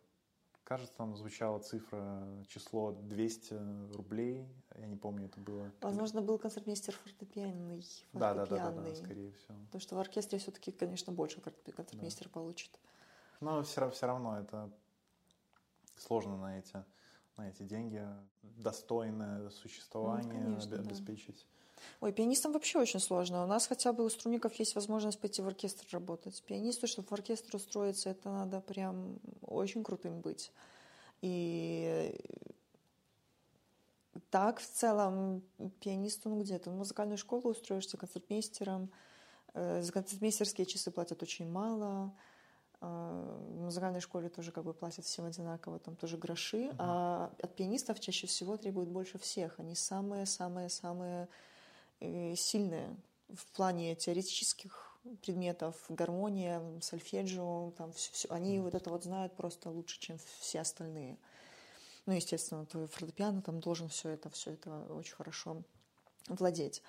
Кажется, 0.63 0.95
там 0.95 1.15
звучала 1.17 1.59
цифра, 1.59 2.25
число 2.47 2.93
200 2.93 3.93
рублей. 3.95 4.47
Я 4.75 4.87
не 4.87 4.95
помню, 4.95 5.25
это 5.25 5.39
было... 5.39 5.71
Возможно, 5.81 6.21
был 6.21 6.39
концертмейстер 6.39 6.95
фортепианный. 6.95 7.85
Да, 8.13 8.33
да, 8.33 8.45
да, 8.45 8.71
да, 8.71 8.81
да, 8.81 8.95
скорее 8.95 9.33
всего. 9.33 9.57
Потому 9.65 9.81
что 9.81 9.95
в 9.95 9.99
оркестре 9.99 10.39
все-таки, 10.39 10.71
конечно, 10.71 11.11
больше 11.11 11.41
концерт- 11.41 11.75
концертмейстер 11.75 12.29
получит. 12.29 12.79
Но 13.41 13.61
все, 13.63 13.89
все 13.89 14.07
равно 14.07 14.39
это 14.39 14.71
сложно 15.97 16.37
на 16.37 16.59
эти, 16.59 16.85
на 17.35 17.49
эти 17.49 17.63
деньги 17.63 18.07
достойное 18.41 19.49
существование 19.49 20.31
конечно, 20.31 20.75
обе- 20.77 20.83
да. 20.83 20.95
Ой, 22.01 22.11
пианистам 22.11 22.51
вообще 22.51 22.79
очень 22.79 22.99
сложно. 22.99 23.43
У 23.43 23.47
нас 23.47 23.67
хотя 23.67 23.93
бы 23.93 24.03
у 24.03 24.09
струнников 24.09 24.53
есть 24.55 24.75
возможность 24.75 25.19
пойти 25.19 25.41
в 25.41 25.47
оркестр 25.47 25.85
работать. 25.91 26.41
Пианисту, 26.43 26.87
чтобы 26.87 27.07
в 27.07 27.11
оркестр 27.13 27.55
устроиться, 27.55 28.09
это 28.09 28.29
надо 28.29 28.61
прям 28.61 29.19
очень 29.41 29.83
крутым 29.83 30.21
быть. 30.21 30.51
И 31.21 32.19
так 34.29 34.59
в 34.59 34.67
целом 34.67 35.41
пианисту, 35.79 36.29
ну 36.29 36.41
где-то 36.41 36.69
в 36.69 36.73
музыкальную 36.73 37.17
школу 37.17 37.51
устроишься 37.51 37.97
концертмейстером. 37.97 38.91
Э, 39.53 39.81
За 39.81 39.91
концертмейстерские 39.91 40.65
часы 40.65 40.91
платят 40.91 41.21
очень 41.23 41.49
мало. 41.49 42.13
Э, 42.81 43.39
В 43.49 43.61
музыкальной 43.61 44.01
школе 44.01 44.29
тоже 44.29 44.51
как 44.51 44.63
бы 44.65 44.73
платят 44.73 45.05
всем 45.05 45.25
одинаково, 45.25 45.79
там 45.79 45.95
тоже 45.95 46.17
гроши. 46.17 46.73
А 46.77 47.31
от 47.41 47.55
пианистов 47.55 47.99
чаще 47.99 48.27
всего 48.27 48.57
требуют 48.57 48.89
больше 48.89 49.17
всех. 49.17 49.59
Они 49.59 49.75
самые-самые-самые 49.75 51.27
э, 52.03 52.35
сильные 52.35 52.95
в 53.29 53.45
плане 53.55 53.95
теоретических 53.95 54.99
предметов, 55.21 55.75
гармония, 55.89 56.61
сольфеджио, 56.81 57.71
там 57.77 57.91
все, 57.93 58.27
они 58.29 58.59
вот 58.59 58.75
это 58.75 58.89
вот 58.89 59.03
знают 59.03 59.35
просто 59.35 59.69
лучше, 59.69 59.99
чем 59.99 60.17
все 60.39 60.61
остальные. 60.61 61.17
Ну, 62.05 62.13
естественно, 62.13 62.65
твой 62.65 62.87
фортепиано 62.87 63.41
там 63.41 63.59
должен 63.59 63.89
все 63.89 64.09
это, 64.09 64.29
все 64.29 64.51
это 64.51 64.85
очень 64.93 65.15
хорошо 65.15 65.63
владеть 66.27 66.81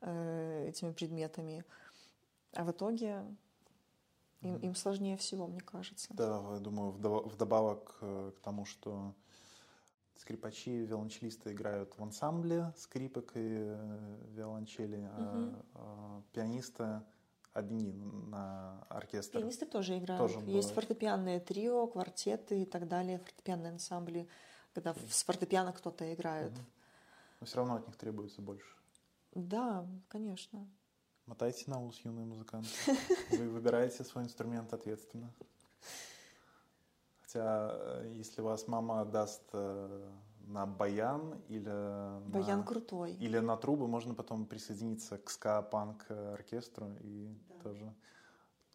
э, 0.00 0.66
этими 0.68 0.92
предметами. 0.92 1.64
А 2.52 2.64
в 2.64 2.70
итоге 2.70 3.24
им, 4.40 4.56
им 4.56 4.74
сложнее 4.74 5.16
всего, 5.16 5.46
мне 5.46 5.60
кажется. 5.60 6.08
Да, 6.14 6.42
я 6.54 6.60
думаю, 6.60 6.92
вдо- 6.92 7.28
вдобавок 7.28 7.98
э, 8.00 8.32
к 8.36 8.40
тому, 8.40 8.64
что 8.64 9.14
скрипачи, 10.20 10.84
виолончелисты 10.84 11.52
играют 11.52 11.96
в 11.96 12.02
ансамбле 12.02 12.72
скрипок 12.76 13.32
и 13.36 13.40
э, 13.40 14.18
виолончели, 14.34 15.08
а, 15.12 15.20
Мгм. 15.20 15.62
а 15.74 16.22
пианисты 16.32 17.00
одни 17.54 17.92
на 17.92 18.82
оркестр. 18.90 19.38
Пианисты 19.38 19.66
тоже 19.66 19.98
играют. 19.98 20.20
Тоже 20.20 20.38
Есть 20.40 20.46
бывает. 20.46 20.74
фортепианные 20.74 21.40
трио, 21.40 21.86
квартеты 21.86 22.62
и 22.62 22.66
так 22.66 22.86
далее, 22.86 23.18
фортепианные 23.18 23.72
ансамбли, 23.72 24.28
когда 24.74 24.92
в- 24.92 25.12
с 25.12 25.24
фортепиано 25.24 25.72
кто-то 25.72 26.12
играет. 26.14 26.52
Мгм. 26.52 26.66
Но 27.40 27.46
все 27.46 27.56
равно 27.56 27.76
от 27.76 27.86
них 27.86 27.96
требуется 27.96 28.42
больше. 28.42 28.76
Да, 29.34 29.86
конечно. 30.08 30.68
Мотайте 31.26 31.64
на 31.70 31.82
ус, 31.82 31.98
юные 32.04 32.26
музыканты. 32.26 32.68
Вы 33.30 33.48
выбираете 33.48 34.04
свой 34.04 34.24
инструмент 34.24 34.72
ответственно. 34.74 35.32
Хотя, 37.32 37.70
э, 37.72 38.12
если 38.18 38.40
вас 38.42 38.66
мама 38.66 39.04
даст 39.04 39.42
э, 39.52 40.08
на 40.46 40.66
баян 40.66 41.40
или 41.48 41.62
Баян 42.28 42.58
на, 42.60 42.64
крутой. 42.64 43.12
или 43.12 43.38
на 43.38 43.56
трубы, 43.56 43.86
можно 43.86 44.14
потом 44.14 44.46
присоединиться 44.46 45.16
к 45.18 45.30
ска-панк 45.30 46.10
оркестру 46.10 46.88
и 47.00 47.32
тоже 47.62 47.94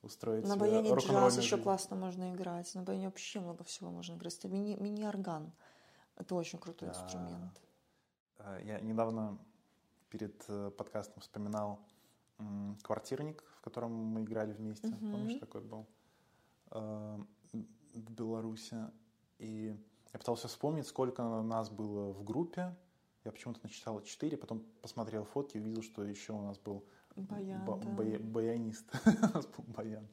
устроить 0.04 0.48
На 0.48 0.56
баяне 0.56 0.96
джаз 0.96 1.38
еще 1.38 1.58
классно 1.58 1.98
можно 1.98 2.34
играть. 2.34 2.74
На 2.76 2.84
баяне 2.84 3.08
вообще 3.08 3.41
много 3.41 3.63
всего 3.65 3.91
можно 3.91 4.13
играть. 4.15 4.38
Это 4.39 4.48
мини- 4.48 4.80
мини-орган. 4.82 5.52
Это 6.15 6.36
очень 6.36 6.58
крутой 6.60 6.89
Да. 6.89 6.94
инструмент. 7.04 7.62
Э, 8.38 8.62
Я 8.63 8.80
недавно 8.80 9.38
перед 10.10 10.46
э, 10.48 10.72
подкастом 10.78 11.22
вспоминал 11.22 11.80
квартирник, 12.84 13.44
в 13.58 13.62
котором 13.62 13.91
мы 13.91 14.22
играли 14.24 14.54
вместе. 14.54 14.88
Мгм. 14.88 15.12
Помнишь, 15.12 15.39
такой 15.39 15.62
был? 15.62 15.86
В 17.95 18.12
Беларуси. 18.12 18.77
И 19.39 19.75
я 20.13 20.19
пытался 20.19 20.47
вспомнить, 20.47 20.88
сколько 20.88 21.23
нас 21.23 21.69
было 21.69 22.12
в 22.12 22.23
группе. 22.23 22.75
Я 23.23 23.31
почему-то 23.31 23.60
насчитал 23.63 24.01
4, 24.01 24.38
потом 24.38 24.63
посмотрел 24.81 25.23
фотки 25.25 25.58
и 25.58 25.60
увидел, 25.60 25.81
что 25.81 26.03
еще 26.03 26.34
у 26.34 26.41
нас 26.41 26.60
был 26.60 26.84
Баян, 27.15 27.65
ба- 27.65 27.77
да. 27.77 27.89
бая- 27.91 28.19
баянист. 28.19 28.86
У 29.05 29.34
нас 29.34 29.47
был 29.47 29.63
баян. 29.67 30.08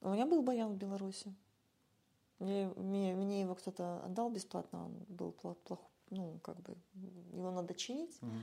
У 0.00 0.08
меня 0.08 0.26
был 0.26 0.42
баян 0.42 0.72
в 0.72 0.76
Беларуси. 0.76 1.34
Мне, 2.38 2.72
мне, 2.76 3.14
мне 3.14 3.42
его 3.42 3.54
кто-то 3.54 4.02
отдал 4.04 4.30
бесплатно, 4.30 4.86
он 4.86 4.94
был 5.08 5.32
плох, 5.32 5.56
плох- 5.68 5.86
ну, 6.10 6.40
как 6.42 6.58
бы, 6.60 6.76
его 7.32 7.50
надо 7.52 7.74
чинить. 7.74 8.20
Мгм. 8.22 8.42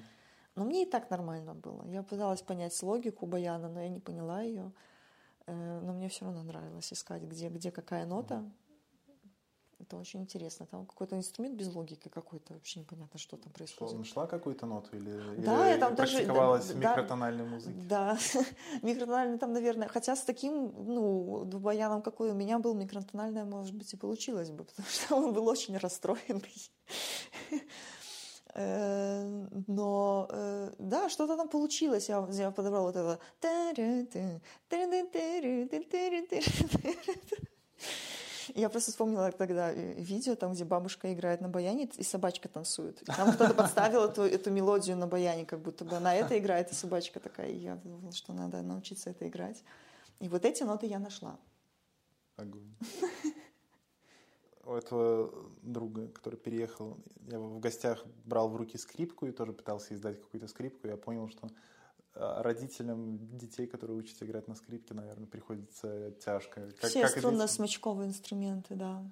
Но 0.56 0.66
мне 0.66 0.84
и 0.84 0.90
так 0.90 1.10
нормально 1.10 1.54
было. 1.54 1.86
Я 1.88 2.04
пыталась 2.04 2.42
понять 2.42 2.82
логику 2.84 3.26
баяна, 3.26 3.68
но 3.68 3.82
я 3.82 3.90
не 3.90 4.00
поняла 4.00 4.42
ее. 4.42 4.72
Э, 5.50 5.80
Но 5.84 5.94
мне 5.94 6.08
все 6.10 6.26
равно 6.26 6.44
нравилось 6.44 6.94
искать, 6.94 7.24
где, 7.24 7.50
где 7.50 7.72
какая 7.72 8.06
нота. 8.06 8.44
Это 9.80 9.98
очень 9.98 10.22
интересно. 10.22 10.66
Там 10.66 10.86
какой-то 10.86 11.16
инструмент 11.16 11.56
без 11.56 11.74
логики 11.74 12.10
какой-то, 12.10 12.54
вообще 12.54 12.82
непонятно, 12.82 13.18
что 13.18 13.38
там 13.38 13.46
Что, 13.50 13.54
происходит. 13.58 13.98
нашла 13.98 14.28
какую-то 14.28 14.66
ноту 14.66 14.96
или, 14.98 15.12
Да, 15.42 15.66
или 15.68 15.74
я 15.74 15.78
там 15.78 15.96
даже- 15.96 16.12
практиковалась 16.18 16.68
да, 16.68 16.74
в 16.74 16.80
да. 16.80 16.90
микротональной 16.92 17.46
музыке? 17.46 17.82
Да, 17.90 18.18
микротональный 18.84 19.38
там, 19.40 19.54
наверное, 19.54 19.88
хотя 19.88 20.16
с 20.16 20.24
таким, 20.24 20.74
ну, 20.94 21.46
баяном, 21.46 22.02
какой 22.02 22.32
у 22.32 22.36
меня 22.36 22.60
был, 22.60 22.74
микротональная, 22.76 23.46
может 23.46 23.74
быть, 23.74 23.94
и 23.94 23.98
получилось 23.98 24.52
бы, 24.52 24.64
потому 24.66 24.88
что 24.90 25.16
он 25.16 25.34
был 25.34 25.48
очень 25.48 25.78
расстроенный. 25.78 26.72
Э, 28.60 29.24
Но 29.68 30.28
э, 30.30 30.72
да, 30.80 31.10
что-то 31.10 31.38
там 31.38 31.48
получилось. 31.48 32.10
Я, 32.10 32.28
я 32.32 32.52
подобрала 32.52 32.92
вот 32.92 32.96
это. 32.96 33.20
Я 38.56 38.70
просто 38.70 38.92
вспомнила 38.92 39.32
тогда 39.32 39.72
видео, 39.72 40.36
там, 40.36 40.54
где 40.54 40.66
бабушка 40.66 41.14
играет 41.14 41.40
на 41.40 41.48
баяне, 41.48 41.90
и 41.98 42.04
собачка 42.04 42.50
танцует. 42.50 43.00
Там 43.06 43.32
кто-то 43.32 43.54
подставил 43.54 44.06
эту, 44.06 44.24
эту 44.24 44.52
мелодию 44.52 44.98
на 44.98 45.08
баяне, 45.08 45.46
как 45.46 45.62
будто 45.62 45.86
бы 45.86 45.96
она 45.96 46.16
это 46.16 46.38
играет, 46.38 46.72
и 46.72 46.76
собачка 46.76 47.20
такая. 47.20 47.50
И 47.50 47.58
я 47.58 47.76
думала, 47.76 48.12
что 48.12 48.34
надо 48.34 48.62
научиться 48.62 49.12
это 49.12 49.28
играть. 49.28 49.64
И 50.20 50.28
вот 50.28 50.46
эти 50.46 50.64
ноты 50.64 50.88
я 50.88 51.00
нашла. 51.00 51.38
Огонь. 52.36 52.76
У 54.70 54.74
этого 54.76 55.34
друга, 55.64 56.10
который 56.10 56.36
переехал, 56.36 57.00
я 57.28 57.40
в 57.40 57.60
гостях 57.60 58.06
брал 58.26 58.50
в 58.50 58.56
руки 58.56 58.78
скрипку 58.78 59.26
и 59.26 59.32
тоже 59.32 59.52
пытался 59.52 59.96
издать 59.96 60.22
какую-то 60.22 60.48
скрипку. 60.48 60.88
Я 60.88 60.96
понял, 60.96 61.28
что 61.28 61.48
э, 62.14 62.42
родителям 62.44 63.18
детей, 63.36 63.66
которые 63.66 63.98
учатся 63.98 64.26
играть 64.26 64.48
на 64.48 64.54
скрипке, 64.54 64.94
наверное, 64.94 65.26
приходится 65.26 66.12
тяжко. 66.24 66.70
Как, 66.80 66.92
Все 66.92 67.08
струнно-смычковые 67.08 68.10
инструменты, 68.10 68.76
да. 68.76 69.04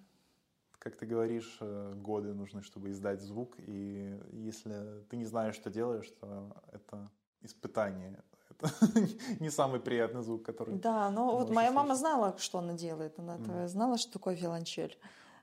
Как 0.77 0.95
ты 0.95 1.07
говоришь, 1.07 1.57
э, 1.59 1.93
годы 1.95 2.35
нужны, 2.35 2.61
чтобы 2.61 2.91
издать 2.91 3.21
звук, 3.23 3.55
и 3.57 4.15
если 4.33 5.03
ты 5.09 5.17
не 5.17 5.25
знаешь, 5.25 5.55
что 5.55 5.71
делаешь, 5.71 6.11
то 6.19 6.55
это 6.71 7.09
испытание. 7.41 8.21
Это 8.51 8.69
не 9.39 9.49
самый 9.49 9.79
приятный 9.79 10.21
звук, 10.21 10.43
который... 10.45 10.75
Да, 10.75 11.09
но 11.09 11.35
вот 11.35 11.49
моя 11.49 11.71
мама 11.71 11.93
услышать. 11.93 11.99
знала, 11.99 12.35
что 12.37 12.59
она 12.59 12.73
делает. 12.73 13.17
Она 13.17 13.37
Мгм. 13.37 13.67
знала, 13.67 13.97
что 13.97 14.13
такое 14.13 14.35
виолончель. 14.35 14.95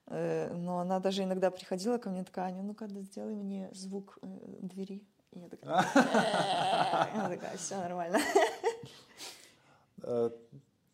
Э, 0.07 0.53
Но 0.55 0.79
она 0.81 1.01
даже 1.01 1.23
иногда 1.23 1.51
приходила 1.51 1.99
ко 1.99 2.11
мне 2.11 2.25
такая, 2.25 2.47
Аня, 2.47 2.63
ну-ка, 2.63 2.87
да 2.87 3.01
сделай 3.01 3.35
мне 3.35 3.71
звук 3.73 4.19
э, 4.23 4.27
двери. 4.63 5.03
И 5.33 5.39
я 5.39 5.49
такая, 5.49 5.81
«Э». 5.83 7.11
она 7.15 7.29
такая, 7.29 7.57
все 7.57 7.77
нормально. 7.77 8.19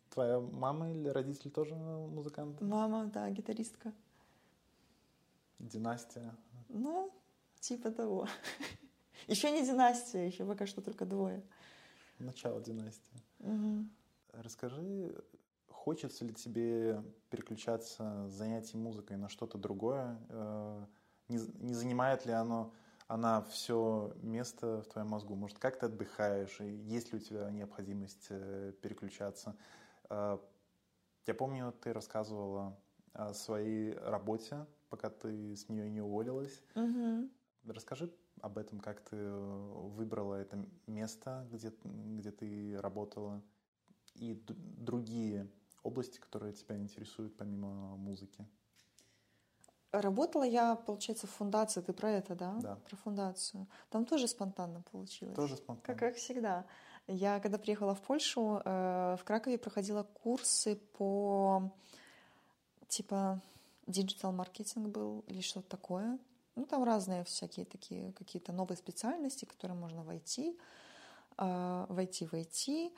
Твоя 0.09 0.39
мама 0.39 0.91
или 0.91 1.07
родители 1.07 1.49
тоже 1.49 1.75
музыканты? 1.75 2.63
Мама, 2.65 3.05
да, 3.05 3.29
гитаристка. 3.29 3.93
Династия. 5.59 6.35
Ну, 6.69 7.11
типа 7.59 7.91
того. 7.91 8.27
Еще 9.27 9.51
не 9.51 9.65
династия, 9.65 10.25
еще 10.27 10.45
пока 10.45 10.65
что 10.65 10.81
только 10.81 11.05
двое. 11.05 11.41
Начало 12.19 12.59
династии. 12.61 13.21
Мгм. 13.39 13.89
Расскажи, 14.33 15.15
хочется 15.81 16.25
ли 16.25 16.33
тебе 16.33 17.03
переключаться 17.29 18.27
с 18.27 18.33
занятий 18.33 18.77
музыкой 18.77 19.17
на 19.17 19.29
что-то 19.29 19.57
другое? 19.57 20.19
Э, 20.29 20.85
Не, 21.27 21.39
не 21.59 21.73
занимает 21.73 22.25
ли 22.25 22.33
оно 22.33 22.71
она 23.07 23.41
все 23.41 24.13
место 24.21 24.83
в 24.83 24.87
твоем 24.87 25.09
мозгу. 25.09 25.35
Может, 25.35 25.59
как 25.59 25.77
ты 25.77 25.87
отдыхаешь, 25.87 26.61
и 26.61 26.71
есть 26.95 27.11
ли 27.11 27.17
у 27.17 27.21
тебя 27.21 27.49
необходимость 27.49 28.27
э, 28.29 28.73
переключаться. 28.81 29.57
Э, 30.09 30.37
я 31.25 31.33
помню, 31.33 31.73
ты 31.81 31.93
рассказывала 31.93 32.79
о 33.13 33.33
своей 33.33 33.93
работе, 33.95 34.65
пока 34.89 35.09
ты 35.09 35.55
с 35.55 35.67
нее 35.67 35.89
не 35.89 36.01
уволилась. 36.01 36.61
Угу. 36.75 37.29
Расскажи 37.65 38.13
об 38.39 38.57
этом, 38.57 38.79
как 38.79 39.01
ты 39.01 39.17
выбрала 39.97 40.35
это 40.35 40.63
место, 40.85 41.47
где, 41.51 41.73
где 41.83 42.31
ты 42.31 42.79
работала, 42.79 43.41
и 44.15 44.41
другие 44.47 45.49
области, 45.83 46.19
которые 46.19 46.53
тебя 46.53 46.77
интересуют 46.77 47.37
помимо 47.37 47.95
музыки. 47.97 48.45
Работала 49.91 50.43
я, 50.43 50.75
получается, 50.75 51.27
в 51.27 51.31
фундации. 51.31 51.81
Ты 51.81 51.91
про 51.91 52.11
это, 52.11 52.33
да? 52.33 52.57
Да. 52.61 52.75
Про 52.75 52.95
фундацию. 52.95 53.67
Там 53.89 54.05
тоже 54.05 54.27
спонтанно 54.27 54.83
получилось. 54.91 55.35
Тоже 55.35 55.57
спонтанно. 55.57 55.85
Как, 55.85 55.99
как 55.99 56.15
всегда. 56.15 56.65
Я, 57.07 57.39
когда 57.41 57.57
приехала 57.57 57.93
в 57.93 58.01
Польшу, 58.01 58.61
э, 58.63 59.17
в 59.19 59.23
Кракове 59.25 59.57
проходила 59.57 60.03
курсы 60.03 60.77
по 60.97 61.71
типа 62.87 63.41
digital 63.87 64.31
marketing 64.31 64.87
был 64.87 65.23
или 65.27 65.41
что-то 65.41 65.69
такое. 65.69 66.19
Ну, 66.55 66.65
там 66.65 66.83
разные 66.83 67.23
всякие 67.23 67.65
такие 67.65 68.13
какие-то 68.13 68.51
новые 68.51 68.77
специальности, 68.77 69.45
которые 69.45 69.77
можно 69.77 70.03
войти, 70.03 70.57
э, 71.37 71.85
войти, 71.89 72.25
в 72.25 72.48
IT 72.48 72.93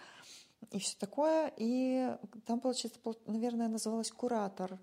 и 0.71 0.79
все 0.79 0.97
такое. 0.97 1.51
И 1.57 2.15
там, 2.45 2.59
получается, 2.59 2.99
наверное, 3.25 3.67
называлась 3.67 4.11
куратор 4.11 4.79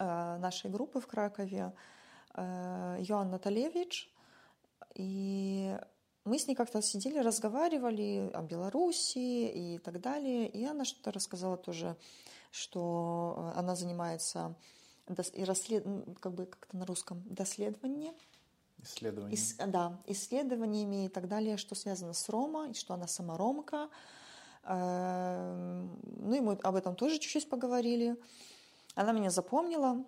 Э, 0.00 0.38
нашей 0.38 0.70
группы 0.70 0.98
в 0.98 1.06
Кракове 1.06 1.74
э, 2.34 2.96
Йоанна 3.00 3.38
Талевич. 3.38 4.10
И 4.94 5.76
мы 6.24 6.38
с 6.38 6.46
ней 6.46 6.54
как-то 6.54 6.80
сидели, 6.80 7.18
разговаривали 7.18 8.30
о 8.32 8.40
Беларуси 8.40 9.18
и 9.18 9.78
так 9.78 10.00
далее. 10.00 10.48
И 10.48 10.64
она 10.64 10.86
что-то 10.86 11.12
рассказала 11.12 11.58
тоже, 11.58 11.96
что 12.50 13.52
она 13.54 13.76
занимается 13.76 14.56
и 15.34 15.44
расслед... 15.44 15.84
как 16.20 16.32
бы 16.32 16.46
как-то 16.46 16.78
на 16.78 16.86
русском 16.86 17.22
доследование. 17.26 18.14
Исследования. 18.82 19.34
Ис... 19.34 19.56
Да, 19.66 20.00
исследованиями 20.06 21.06
и 21.06 21.08
так 21.10 21.28
далее, 21.28 21.58
что 21.58 21.74
связано 21.74 22.14
с 22.14 22.26
Рома, 22.30 22.70
и 22.70 22.74
что 22.74 22.94
она 22.94 23.06
сама 23.06 23.36
ромка. 23.36 23.90
Эм, 24.64 25.98
ну 26.02 26.34
и 26.34 26.40
мы 26.40 26.54
об 26.62 26.74
этом 26.74 26.94
тоже 26.94 27.18
чуть-чуть 27.18 27.48
поговорили. 27.48 28.16
Она 28.94 29.12
меня 29.12 29.30
запомнила. 29.30 30.04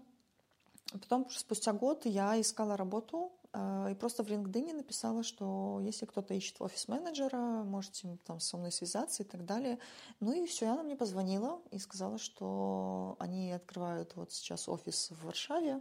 Потом, 0.92 1.28
спустя 1.30 1.72
год, 1.72 2.04
я 2.04 2.38
искала 2.38 2.76
работу 2.76 3.32
э, 3.54 3.88
и 3.92 3.94
просто 3.94 4.22
в 4.22 4.28
LinkedIn 4.28 4.74
написала, 4.74 5.22
что 5.22 5.80
если 5.80 6.04
кто-то 6.04 6.34
ищет 6.34 6.60
офис-менеджера, 6.60 7.64
можете 7.64 8.18
там 8.26 8.40
со 8.40 8.58
мной 8.58 8.72
связаться 8.72 9.22
и 9.22 9.26
так 9.26 9.46
далее. 9.46 9.78
Ну 10.20 10.32
и 10.32 10.46
все, 10.46 10.66
она 10.68 10.82
мне 10.82 10.96
позвонила 10.96 11.62
и 11.70 11.78
сказала, 11.78 12.18
что 12.18 13.16
они 13.18 13.52
открывают 13.52 14.14
вот 14.16 14.32
сейчас 14.32 14.68
офис 14.68 15.10
в 15.10 15.24
Варшаве 15.24 15.80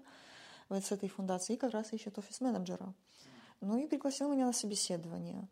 вот 0.70 0.86
с 0.86 0.92
этой 0.94 1.10
фундацией 1.10 1.58
и 1.58 1.60
как 1.60 1.72
раз 1.72 1.92
ищут 1.92 2.18
офис-менеджера. 2.18 2.94
Ну 3.60 3.78
и 3.78 3.88
пригласила 3.88 4.32
меня 4.32 4.46
на 4.46 4.54
собеседование. 4.54 5.50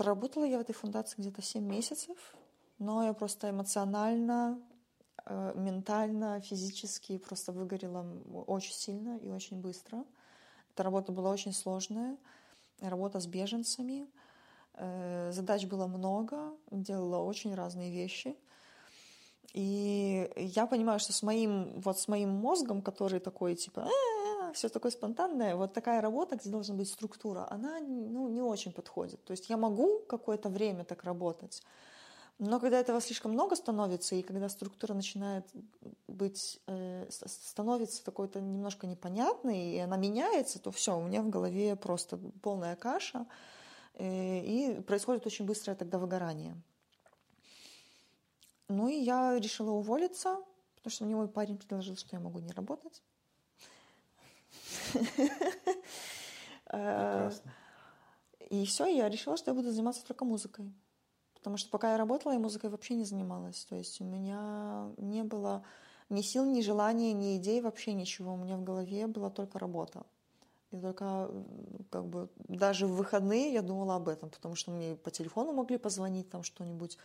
Проработала 0.00 0.44
я 0.44 0.56
в 0.56 0.62
этой 0.62 0.72
фундации 0.72 1.20
где-то 1.20 1.42
7 1.42 1.62
месяцев 1.62 2.16
но 2.80 3.04
я 3.04 3.12
просто 3.12 3.50
эмоционально, 3.50 4.58
э, 5.26 5.52
ментально, 5.54 6.40
физически 6.40 7.18
просто 7.18 7.52
выгорела 7.52 8.06
очень 8.46 8.72
сильно 8.72 9.18
и 9.18 9.30
очень 9.30 9.60
быстро. 9.60 10.04
Эта 10.72 10.82
работа 10.82 11.12
была 11.12 11.30
очень 11.30 11.52
сложная, 11.52 12.16
работа 12.80 13.20
с 13.20 13.26
беженцами, 13.26 14.08
э, 14.74 15.30
задач 15.32 15.66
было 15.66 15.86
много, 15.86 16.54
делала 16.70 17.18
очень 17.18 17.54
разные 17.54 17.90
вещи. 17.90 18.34
И 19.52 20.30
я 20.36 20.66
понимаю, 20.66 21.00
что 21.00 21.12
с 21.12 21.22
моим, 21.22 21.80
вот 21.82 21.98
с 21.98 22.08
моим 22.08 22.30
мозгом, 22.30 22.80
который 22.80 23.20
такой, 23.20 23.56
типа, 23.56 23.80
«Э, 23.80 24.09
все 24.52 24.68
такое 24.68 24.92
спонтанное, 24.92 25.56
вот 25.56 25.72
такая 25.72 26.00
работа, 26.00 26.36
где 26.36 26.50
должна 26.50 26.74
быть 26.74 26.88
структура, 26.88 27.46
она 27.50 27.80
ну, 27.80 28.28
не 28.28 28.42
очень 28.42 28.72
подходит. 28.72 29.24
То 29.24 29.32
есть 29.32 29.50
я 29.50 29.56
могу 29.56 30.00
какое-то 30.00 30.48
время 30.48 30.84
так 30.84 31.04
работать, 31.04 31.62
но 32.40 32.58
когда 32.58 32.80
этого 32.80 33.02
слишком 33.02 33.32
много 33.32 33.54
становится, 33.54 34.14
и 34.14 34.22
когда 34.22 34.48
структура 34.48 34.94
начинает 34.94 35.46
быть, 36.08 36.58
э, 36.68 37.06
становится 37.10 38.02
какой-то 38.02 38.40
немножко 38.40 38.86
непонятной, 38.86 39.74
и 39.74 39.78
она 39.78 39.98
меняется, 39.98 40.58
то 40.58 40.70
все, 40.70 40.98
у 40.98 41.02
меня 41.02 41.20
в 41.20 41.28
голове 41.28 41.76
просто 41.76 42.16
полная 42.40 42.76
каша, 42.76 43.26
э, 43.92 44.40
и 44.40 44.80
происходит 44.80 45.26
очень 45.26 45.44
быстрое 45.44 45.76
тогда 45.76 45.98
выгорание. 45.98 46.56
Ну 48.68 48.88
и 48.88 48.94
я 48.94 49.38
решила 49.38 49.72
уволиться, 49.72 50.38
потому 50.76 50.92
что 50.92 51.04
мне 51.04 51.16
мой 51.16 51.28
парень 51.28 51.58
предложил, 51.58 51.96
что 51.96 52.16
я 52.16 52.20
могу 52.20 52.38
не 52.38 52.52
работать. 52.52 53.02
Э, 56.72 57.32
и 58.48 58.64
все, 58.64 58.86
я 58.86 59.08
решила, 59.08 59.36
что 59.36 59.50
я 59.50 59.56
буду 59.56 59.72
заниматься 59.72 60.06
только 60.06 60.24
музыкой. 60.24 60.72
Потому 61.34 61.56
что 61.56 61.68
пока 61.70 61.92
я 61.92 61.96
работала, 61.96 62.32
я 62.32 62.38
музыкой 62.38 62.70
вообще 62.70 62.94
не 62.94 63.04
занималась. 63.04 63.64
То 63.64 63.74
есть 63.74 64.00
у 64.00 64.04
меня 64.04 64.88
не 64.98 65.24
было 65.24 65.64
ни 66.10 66.22
сил, 66.22 66.44
ни 66.44 66.60
желания, 66.60 67.12
ни 67.12 67.38
идей, 67.38 67.60
вообще 67.60 67.92
ничего. 67.92 68.34
У 68.34 68.36
меня 68.36 68.56
в 68.56 68.62
голове 68.62 69.08
была 69.08 69.30
только 69.30 69.58
работа. 69.58 70.04
И 70.70 70.78
только 70.78 71.30
как 71.90 72.06
бы 72.06 72.28
даже 72.46 72.86
в 72.86 72.94
выходные 72.94 73.52
я 73.52 73.62
думала 73.62 73.96
об 73.96 74.08
этом, 74.08 74.30
потому 74.30 74.54
что 74.54 74.70
мне 74.70 74.94
по 74.94 75.10
телефону 75.10 75.52
могли 75.52 75.78
позвонить, 75.78 76.30
там 76.30 76.44
что-нибудь 76.44 76.98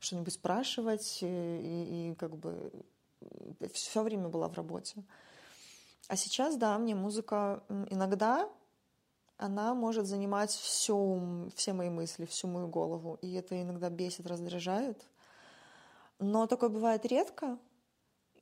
что-нибудь 0.00 0.32
спрашивать, 0.32 1.18
и, 1.22 1.26
и, 1.26 2.10
и 2.10 2.14
как 2.14 2.36
бы 2.36 2.72
все 3.72 4.02
время 4.02 4.28
была 4.28 4.48
в 4.48 4.54
работе. 4.54 5.02
А 6.08 6.16
сейчас, 6.16 6.56
да, 6.56 6.78
мне 6.78 6.94
музыка 6.94 7.62
иногда 7.90 8.48
она 9.38 9.74
может 9.74 10.06
занимать 10.06 10.50
все, 10.50 11.48
все 11.54 11.72
мои 11.72 11.90
мысли, 11.90 12.24
всю 12.24 12.46
мою 12.48 12.68
голову. 12.68 13.18
И 13.20 13.32
это 13.34 13.60
иногда 13.60 13.90
бесит, 13.90 14.26
раздражает. 14.26 15.04
Но 16.18 16.46
такое 16.46 16.70
бывает 16.70 17.04
редко. 17.04 17.58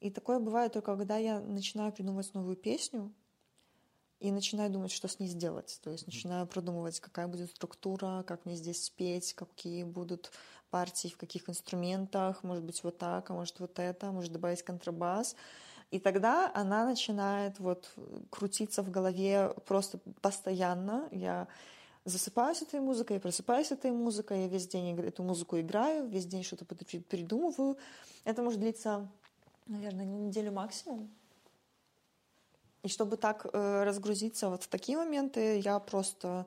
И 0.01 0.11
такое 0.11 0.39
бывает 0.39 0.73
только, 0.73 0.93
когда 0.93 1.17
я 1.17 1.41
начинаю 1.41 1.93
придумывать 1.93 2.33
новую 2.35 2.57
песню 2.57 3.13
и 4.21 4.31
начинаю 4.31 4.71
думать, 4.71 4.93
что 4.93 5.09
с 5.09 5.19
ней 5.19 5.29
сделать. 5.29 5.81
То 5.83 5.91
есть 5.91 6.07
начинаю 6.07 6.47
продумывать, 6.47 7.01
какая 7.01 7.27
будет 7.27 7.51
структура, 7.51 8.23
как 8.27 8.45
мне 8.45 8.55
здесь 8.55 8.85
спеть, 8.85 9.35
какие 9.35 9.83
будут 9.83 10.31
партии, 10.71 11.09
в 11.09 11.17
каких 11.17 11.49
инструментах, 11.49 12.43
может 12.43 12.65
быть, 12.65 12.83
вот 12.85 12.99
так, 12.99 13.31
а 13.31 13.35
может, 13.35 13.61
вот 13.61 13.79
это, 13.79 14.13
может, 14.13 14.33
добавить 14.33 14.63
контрабас. 14.63 15.37
И 15.91 15.99
тогда 15.99 16.51
она 16.55 16.85
начинает 16.85 17.59
вот 17.61 17.93
крутиться 18.31 18.83
в 18.83 18.91
голове 18.91 19.55
просто 19.67 19.99
постоянно. 20.21 21.09
Я 21.11 21.47
засыпаюсь 22.05 22.63
этой 22.63 22.81
музыкой, 22.81 23.17
я 23.17 23.21
просыпаюсь 23.21 23.71
этой 23.71 23.91
музыкой, 23.91 24.43
я 24.43 24.49
весь 24.49 24.67
день 24.67 24.99
эту 25.01 25.23
музыку 25.23 25.59
играю, 25.59 26.07
весь 26.09 26.27
день 26.27 26.43
что-то 26.43 26.65
придумываю. 26.65 27.77
Это 28.25 28.43
может 28.43 28.61
длиться, 28.61 29.09
наверное, 29.67 30.05
неделю 30.05 30.53
максимум. 30.53 31.11
И 32.83 32.89
чтобы 32.89 33.17
так 33.17 33.47
э, 33.51 33.85
разгрузиться 33.85 34.51
вот 34.51 34.65
в 34.65 34.69
такие 34.69 34.99
моменты, 34.99 35.59
я 35.59 35.79
просто 35.79 36.47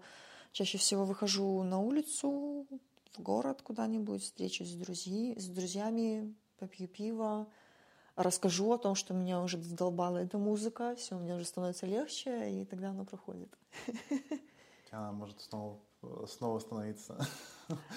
чаще 0.52 0.78
всего 0.78 1.04
выхожу 1.04 1.63
на 1.63 1.80
улицу, 1.80 2.67
в 3.13 3.21
город 3.21 3.62
куда-нибудь, 3.63 4.21
встречусь 4.21 4.69
с, 4.69 4.76
друзья, 4.76 5.34
с 5.39 5.47
друзьями, 5.47 6.36
попью 6.60 6.88
пиво, 6.88 7.47
расскажу 8.17 8.73
о 8.73 8.77
том, 8.77 8.95
что 8.95 9.13
меня 9.13 9.41
уже 9.41 9.62
задолбала 9.62 10.17
эта 10.17 10.38
музыка, 10.38 10.95
все, 10.95 11.15
мне 11.15 11.36
уже 11.36 11.45
становится 11.45 11.86
легче, 11.86 12.62
и 12.62 12.65
тогда 12.65 12.89
оно 12.89 13.06
проходит. 13.06 13.49
Она 14.91 15.12
может 15.12 15.39
снова, 15.41 15.80
снова 16.27 16.60
становиться. 16.60 17.17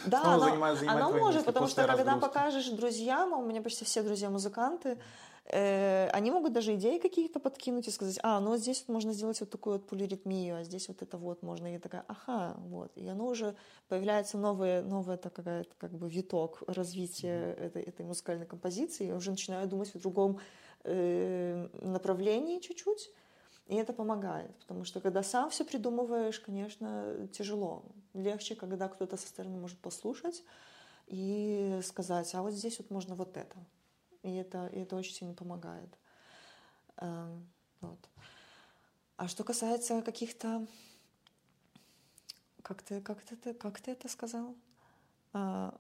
Да, 0.07 0.21
снова 0.23 0.35
она, 0.35 0.49
занимать, 0.51 0.79
занимать 0.79 0.97
она 0.97 1.11
может, 1.11 1.45
потому 1.45 1.69
что 1.69 1.87
когда 1.87 2.17
покажешь 2.17 2.69
друзьям, 2.71 3.33
а 3.33 3.37
у 3.37 3.45
меня 3.45 3.63
почти 3.63 3.85
все 3.85 4.03
друзья 4.03 4.29
музыканты, 4.29 4.99
они 5.47 6.31
могут 6.31 6.53
даже 6.53 6.75
идеи 6.77 6.99
какие-то 6.99 7.41
подкинуть 7.41 7.89
и 7.89 7.91
сказать, 7.91 8.19
а, 8.23 8.39
ну 8.41 8.51
вот 8.51 8.61
здесь 8.61 8.85
вот 8.87 8.95
можно 8.95 9.13
сделать 9.13 9.41
вот 9.41 9.51
такую 9.51 9.79
вот 9.79 9.89
полиритмию, 9.89 10.57
а 10.57 10.65
здесь 10.65 10.89
вот 10.89 11.03
это 11.03 11.19
вот 11.19 11.43
можно. 11.43 11.75
И 11.75 11.79
такая, 11.79 12.05
ага, 12.07 12.55
вот. 12.59 12.93
И 12.97 13.07
оно 13.09 13.27
уже 13.27 13.57
появляется 13.89 14.39
новое, 14.39 14.83
новое 14.83 15.17
такая, 15.17 15.67
как 15.79 15.93
бы 15.93 16.09
виток 16.09 16.63
развития 16.67 17.55
этой, 17.55 17.83
этой 17.83 18.07
музыкальной 18.07 18.47
композиции. 18.47 19.07
Я 19.07 19.17
уже 19.17 19.31
начинаю 19.31 19.67
думать 19.67 19.93
в 19.93 19.99
другом 19.99 20.39
э, 20.85 21.69
направлении 21.83 22.61
чуть-чуть. 22.61 23.11
И 23.67 23.77
это 23.77 23.93
помогает, 23.93 24.51
потому 24.57 24.83
что 24.83 25.01
когда 25.01 25.23
сам 25.23 25.49
все 25.51 25.65
придумываешь, 25.65 26.41
конечно, 26.41 27.29
тяжело. 27.33 27.85
Легче, 28.15 28.57
когда 28.57 28.89
кто-то 28.89 29.17
со 29.17 29.29
стороны 29.29 29.59
может 29.59 29.79
послушать 29.79 30.43
и 31.07 31.79
сказать, 31.85 32.35
а 32.35 32.43
вот 32.43 32.53
здесь 32.53 32.79
вот 32.81 32.91
можно 32.91 33.15
вот 33.15 33.37
это. 33.37 33.57
И 34.23 34.35
это, 34.35 34.67
и 34.69 34.81
это 34.81 34.97
очень 34.97 35.15
сильно 35.15 35.35
помогает. 35.35 35.99
Эм, 36.99 37.49
вот. 37.81 37.99
А 39.17 39.29
что 39.29 39.45
касается 39.45 40.03
каких-то... 40.03 40.67
Как 42.63 42.83
ты, 42.83 43.01
как, 43.01 43.23
ты, 43.23 43.55
как 43.55 43.81
ты 43.81 43.93
это 43.93 44.09
сказал? 44.09 44.55
А, 45.33 45.75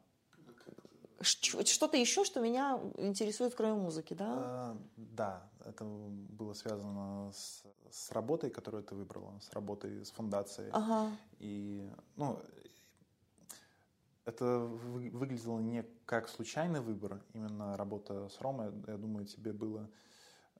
что-то 1.20 1.96
еще, 1.96 2.24
что 2.24 2.40
меня 2.40 2.81
интересует, 2.96 3.55
кроме 3.55 3.74
музыки, 3.74 4.14
да? 4.14 4.26
А, 4.29 4.76
да, 4.96 5.50
это 5.66 5.85
было 5.85 6.55
связано 6.55 7.31
с, 7.33 7.62
с 7.90 8.11
работой, 8.12 8.50
которую 8.50 8.83
ты 8.83 8.94
выбрала, 8.94 9.38
с 9.40 9.53
работой 9.53 10.05
с 10.05 10.11
фундацией. 10.11 10.70
Ага. 10.72 11.11
И, 11.38 11.90
ну, 12.16 12.38
это 14.24 14.59
выглядело 14.59 15.61
не 15.61 15.85
как 16.04 16.28
случайный 16.28 16.80
выбор, 16.80 17.22
именно 17.33 17.76
работа 17.76 18.28
с 18.28 18.40
Ромой. 18.40 18.72
Я 18.87 18.96
думаю, 18.96 19.26
тебе 19.26 19.52
было 19.52 19.88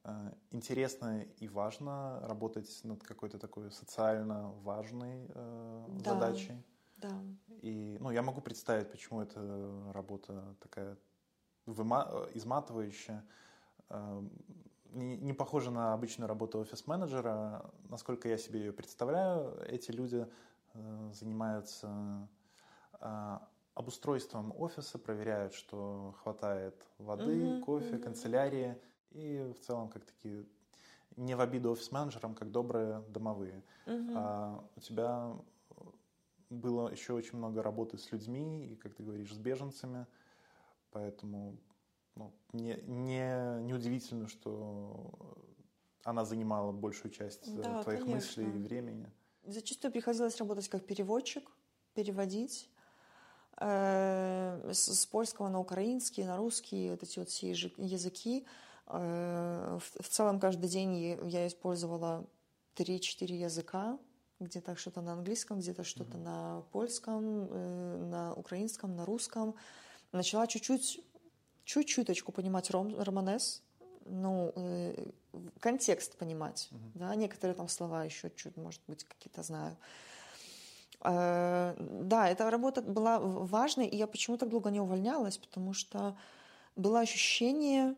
э, 0.05 0.33
интересно 0.51 1.23
и 1.23 1.49
важно 1.49 2.21
работать 2.23 2.81
над 2.85 3.03
какой-то 3.03 3.39
такой 3.39 3.71
социально 3.71 4.51
важной 4.63 5.27
э, 5.29 5.87
да. 6.01 6.15
задачей. 6.15 6.63
Да. 6.97 7.11
И, 7.63 7.97
ну, 8.01 8.11
я 8.11 8.23
могу 8.23 8.41
представить, 8.41 8.91
почему 8.91 9.23
эта 9.23 9.93
работа 9.93 10.57
такая 10.61 10.97
выма- 11.67 12.29
изматывающая, 12.35 13.25
э, 13.89 14.23
не, 14.93 15.17
не 15.19 15.33
похожа 15.33 15.71
на 15.71 15.93
обычную 15.93 16.29
работу 16.29 16.59
офис-менеджера. 16.59 17.71
Насколько 17.89 18.29
я 18.29 18.39
себе 18.39 18.61
ее 18.61 18.73
представляю, 18.73 19.57
эти 19.69 19.91
люди 19.91 20.27
э, 20.75 21.11
занимаются 21.13 21.89
э, 21.89 22.27
обустройством 23.75 24.53
офиса, 24.59 24.99
проверяют, 24.99 25.55
что 25.55 26.15
хватает 26.23 26.75
воды, 26.99 27.25
mm-hmm, 27.25 27.61
кофе, 27.61 27.95
mm-hmm. 27.95 28.03
канцелярии 28.03 28.79
и 29.11 29.53
в 29.57 29.61
целом 29.61 29.89
как 29.89 30.05
такие 30.05 30.47
не 31.17 31.35
в 31.35 31.41
обиду 31.41 31.73
офис-менеджерам, 31.73 32.35
как 32.35 32.51
добрые 32.51 33.03
домовые. 33.09 33.63
Mm-hmm. 33.87 34.13
А 34.17 34.65
у 34.77 34.81
тебя 34.81 35.37
было 36.51 36.91
еще 36.91 37.13
очень 37.13 37.39
много 37.39 37.63
работы 37.63 37.97
с 37.97 38.11
людьми 38.13 38.67
и, 38.67 38.77
как 38.77 38.95
ты 38.95 39.03
говоришь, 39.03 39.33
с 39.33 39.39
беженцами, 39.39 40.07
поэтому 40.91 41.57
ну, 42.17 42.33
не, 42.53 42.77
не, 42.87 43.63
неудивительно, 43.63 44.29
что 44.29 45.39
она 46.05 46.25
занимала 46.25 46.73
большую 46.73 47.13
часть 47.13 47.49
э, 47.49 47.63
да, 47.63 47.83
твоих 47.83 48.01
конечно. 48.01 48.15
мыслей 48.15 48.47
и 48.47 48.59
времени. 48.59 49.11
Зачастую 49.45 49.93
приходилось 49.93 50.37
работать 50.39 50.69
как 50.69 50.85
переводчик, 50.85 51.49
переводить 51.95 52.69
с, 53.61 54.73
с 54.73 55.07
польского 55.07 55.49
на 55.49 55.61
украинский, 55.61 56.25
на 56.25 56.37
русский, 56.37 56.91
вот 56.91 57.03
эти 57.03 57.19
вот 57.19 57.29
все 57.29 57.51
языки. 57.51 58.47
Э, 58.93 59.79
в, 60.01 60.09
целом 60.09 60.41
каждый 60.41 60.69
день 60.69 61.19
я 61.29 61.47
использовала 61.47 62.27
3-4 62.77 63.33
языка, 63.33 63.99
где-то 64.41 64.77
что-то 64.77 65.01
на 65.01 65.13
английском, 65.13 65.61
где-то 65.61 65.85
что-то 65.85 66.17
mm-hmm. 66.17 66.23
на 66.23 66.63
польском, 66.73 67.49
э, 67.51 67.97
на 68.11 68.35
украинском, 68.35 68.97
на 68.97 69.05
русском. 69.05 69.55
Начала 70.13 70.47
чуть-чуть, 70.47 71.01
чуть-чуточку 71.65 72.33
понимать 72.33 72.71
ром, 72.71 72.99
романес, 72.99 73.63
ну, 74.07 74.53
э, 74.57 75.11
контекст 75.61 76.17
понимать, 76.17 76.69
mm-hmm. 76.73 76.91
да, 76.95 77.15
некоторые 77.15 77.55
там 77.55 77.69
слова 77.69 78.05
еще 78.05 78.31
чуть, 78.35 78.57
может 78.57 78.81
быть, 78.89 79.05
какие-то 79.05 79.43
знаю. 79.43 79.77
Э, 81.03 81.75
да, 81.79 82.29
эта 82.29 82.51
работа 82.51 82.83
была 82.83 83.19
важной, 83.19 83.87
и 83.87 83.97
я 83.97 84.07
почему 84.07 84.37
так 84.37 84.49
долго 84.49 84.71
не 84.71 84.81
увольнялась, 84.81 85.39
потому 85.39 85.73
что 85.73 86.17
было 86.77 87.01
ощущение, 87.01 87.97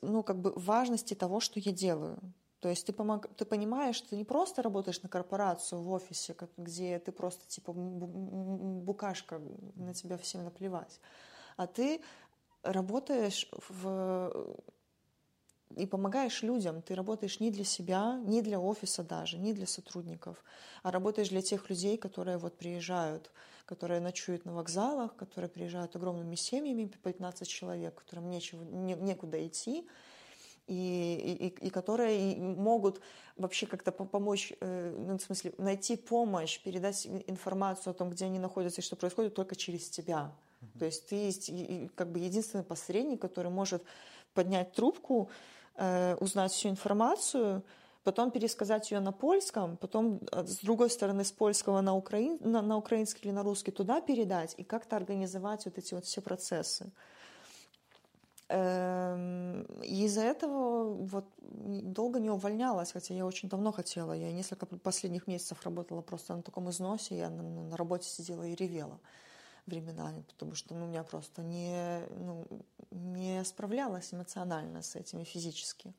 ну, 0.00 0.22
как 0.22 0.40
бы 0.40 0.52
важности 0.56 1.14
того, 1.14 1.40
что 1.40 1.60
я 1.60 1.72
делаю. 1.72 2.18
То 2.60 2.68
есть 2.68 2.86
ты, 2.86 2.92
помог... 2.92 3.26
ты 3.36 3.44
понимаешь, 3.44 3.96
что 3.96 4.10
ты 4.10 4.16
не 4.16 4.24
просто 4.24 4.62
работаешь 4.62 5.02
на 5.02 5.08
корпорацию 5.08 5.80
в 5.82 5.90
офисе, 5.90 6.36
где 6.56 6.98
ты 7.00 7.10
просто 7.10 7.46
типа 7.48 7.72
букашка, 7.72 9.40
на 9.74 9.92
тебя 9.94 10.16
всем 10.16 10.44
наплевать, 10.44 11.00
а 11.56 11.66
ты 11.66 12.00
работаешь 12.62 13.50
в 13.68 14.56
и 15.76 15.86
помогаешь 15.86 16.42
людям. 16.42 16.82
Ты 16.82 16.94
работаешь 16.94 17.40
не 17.40 17.50
для 17.50 17.64
себя, 17.64 18.20
не 18.24 18.42
для 18.42 18.60
офиса 18.60 19.02
даже, 19.02 19.38
не 19.38 19.52
для 19.52 19.66
сотрудников, 19.66 20.42
а 20.82 20.90
работаешь 20.90 21.28
для 21.28 21.42
тех 21.42 21.68
людей, 21.70 21.96
которые 21.96 22.38
вот 22.38 22.56
приезжают, 22.56 23.30
которые 23.66 24.00
ночуют 24.00 24.44
на 24.44 24.52
вокзалах, 24.54 25.16
которые 25.16 25.48
приезжают 25.48 25.96
огромными 25.96 26.34
семьями, 26.34 26.86
по 26.86 27.12
15 27.12 27.48
человек, 27.48 27.94
которым 27.94 28.30
нечего, 28.30 28.62
не, 28.62 28.94
некуда 28.94 29.46
идти, 29.46 29.86
и, 30.66 31.48
и, 31.60 31.66
и 31.66 31.70
которые 31.70 32.36
могут 32.36 33.00
вообще 33.36 33.66
как-то 33.66 33.92
помочь, 33.92 34.52
э, 34.60 34.94
ну, 34.96 35.18
в 35.18 35.22
смысле, 35.22 35.52
найти 35.58 35.96
помощь, 35.96 36.60
передать 36.60 37.06
информацию 37.26 37.90
о 37.90 37.94
том, 37.94 38.10
где 38.10 38.26
они 38.26 38.38
находятся 38.38 38.80
и 38.80 38.84
что 38.84 38.96
происходит 38.96 39.34
только 39.34 39.56
через 39.56 39.90
тебя. 39.90 40.32
Mm-hmm. 40.60 40.78
То 40.78 40.84
есть 40.84 41.08
ты 41.08 41.16
есть 41.16 41.50
как 41.94 42.12
бы 42.12 42.20
единственный 42.20 42.64
посредник, 42.64 43.20
который 43.20 43.50
может 43.50 43.82
поднять 44.34 44.72
трубку, 44.72 45.30
э, 45.76 46.16
узнать 46.20 46.52
всю 46.52 46.68
информацию, 46.68 47.62
потом 48.04 48.30
пересказать 48.30 48.90
ее 48.90 49.00
на 49.00 49.12
польском, 49.12 49.76
потом 49.76 50.20
э, 50.32 50.44
с 50.44 50.58
другой 50.58 50.90
стороны 50.90 51.24
с 51.24 51.32
польского 51.32 51.80
на, 51.80 51.94
украин, 51.94 52.38
на, 52.40 52.62
на 52.62 52.76
украинский 52.76 53.20
или 53.24 53.32
на 53.32 53.42
русский 53.42 53.70
туда 53.70 54.00
передать 54.00 54.54
и 54.58 54.64
как-то 54.64 54.96
организовать 54.96 55.64
вот 55.64 55.78
эти 55.78 55.94
вот 55.94 56.04
все 56.04 56.20
процессы. 56.20 56.90
Эм, 58.48 59.62
из-за 59.82 60.22
этого 60.22 60.94
вот 60.94 61.24
долго 61.40 62.20
не 62.20 62.30
увольнялась, 62.30 62.92
хотя 62.92 63.14
я 63.14 63.24
очень 63.24 63.48
давно 63.48 63.72
хотела. 63.72 64.12
Я 64.12 64.32
несколько 64.32 64.66
последних 64.66 65.26
месяцев 65.26 65.64
работала 65.64 66.02
просто 66.02 66.36
на 66.36 66.42
таком 66.42 66.68
износе, 66.68 67.16
я 67.16 67.30
на, 67.30 67.42
на 67.42 67.76
работе 67.76 68.08
сидела 68.08 68.42
и 68.42 68.54
ревела 68.54 68.98
временами, 69.66 70.22
потому 70.22 70.54
что 70.54 70.74
ну, 70.74 70.86
меня 70.86 71.04
просто 71.04 71.42
не, 71.42 72.06
ну, 72.10 72.46
не 72.90 73.44
справлялась 73.44 74.12
эмоционально 74.12 74.82
с 74.82 74.96
этим 74.96 75.20
и 75.20 75.24
физически. 75.24 75.94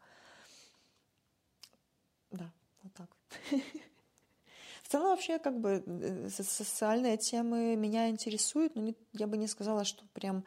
Да, 2.32 2.52
вот 2.82 2.94
так. 2.94 3.10
В 4.84 4.90
целом 4.90 5.08
вообще 5.08 5.40
как 5.40 5.60
бы 5.60 5.84
э, 5.86 6.30
социальные 6.30 7.18
темы 7.18 7.76
меня 7.76 8.10
интересуют, 8.10 8.76
но 8.76 8.94
я 9.14 9.28
бы 9.28 9.38
не 9.38 9.48
сказала, 9.48 9.86
что 9.86 10.04
прям 10.14 10.46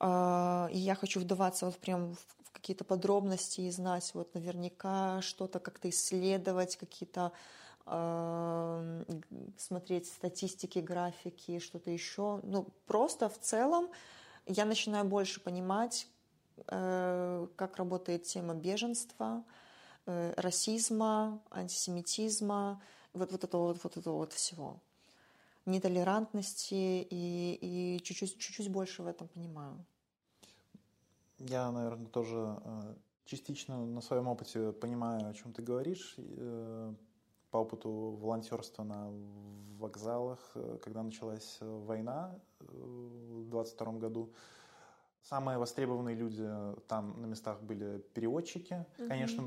и 0.00 0.78
я 0.78 0.94
хочу 0.94 1.18
вдаваться 1.18 1.66
вот 1.66 1.78
прям 1.78 2.14
в 2.14 2.52
какие-то 2.52 2.84
подробности 2.84 3.62
и 3.62 3.70
знать 3.70 4.10
вот 4.14 4.32
наверняка 4.34 5.20
что-то 5.22 5.58
как-то 5.58 5.88
исследовать, 5.90 6.76
какие-то 6.76 7.32
э, 7.32 7.32
смотреть 9.56 10.06
статистики, 10.06 10.78
графики, 10.78 11.58
что-то 11.58 11.90
еще. 11.90 12.40
Ну, 12.42 12.66
просто 12.86 13.28
в 13.28 13.38
целом 13.38 13.88
я 14.46 14.64
начинаю 14.64 15.04
больше 15.04 15.40
понимать, 15.40 16.08
э, 16.66 17.46
как 17.56 17.76
работает 17.76 18.24
тема 18.24 18.54
беженства, 18.54 19.44
э, 20.06 20.34
расизма, 20.36 21.40
антисемитизма, 21.50 22.82
вот, 23.12 23.32
вот 23.32 23.44
этого 23.44 23.68
вот, 23.68 23.82
вот 23.82 23.96
этого 23.96 24.16
вот 24.16 24.32
всего 24.32 24.80
нетолерантности 25.66 27.06
и, 27.10 27.58
и 27.60 28.00
чуть-чуть, 28.02 28.38
чуть-чуть 28.38 28.70
больше 28.70 29.02
в 29.02 29.06
этом 29.06 29.28
понимаю. 29.28 29.84
Я, 31.38 31.70
наверное, 31.70 32.06
тоже 32.06 32.58
э, 32.64 32.94
частично 33.26 33.84
на 33.84 34.00
своем 34.00 34.28
опыте 34.28 34.72
понимаю, 34.72 35.28
о 35.28 35.34
чем 35.34 35.52
ты 35.52 35.62
говоришь. 35.62 36.16
Э, 37.48 37.50
по 37.50 37.58
опыту 37.58 37.90
волонтерства 38.20 38.84
на 38.84 39.10
вокзалах, 39.78 40.38
э, 40.54 40.78
когда 40.82 41.02
началась 41.02 41.58
война 41.60 42.34
в 42.60 43.48
22 43.48 43.92
году, 43.98 44.32
Самые 45.20 45.58
востребованные 45.58 46.14
люди 46.16 46.48
там 46.86 47.20
на 47.20 47.26
местах 47.26 47.60
были 47.60 47.98
переводчики. 48.14 48.86
Mm-hmm. 48.96 49.08
Конечно, 49.08 49.42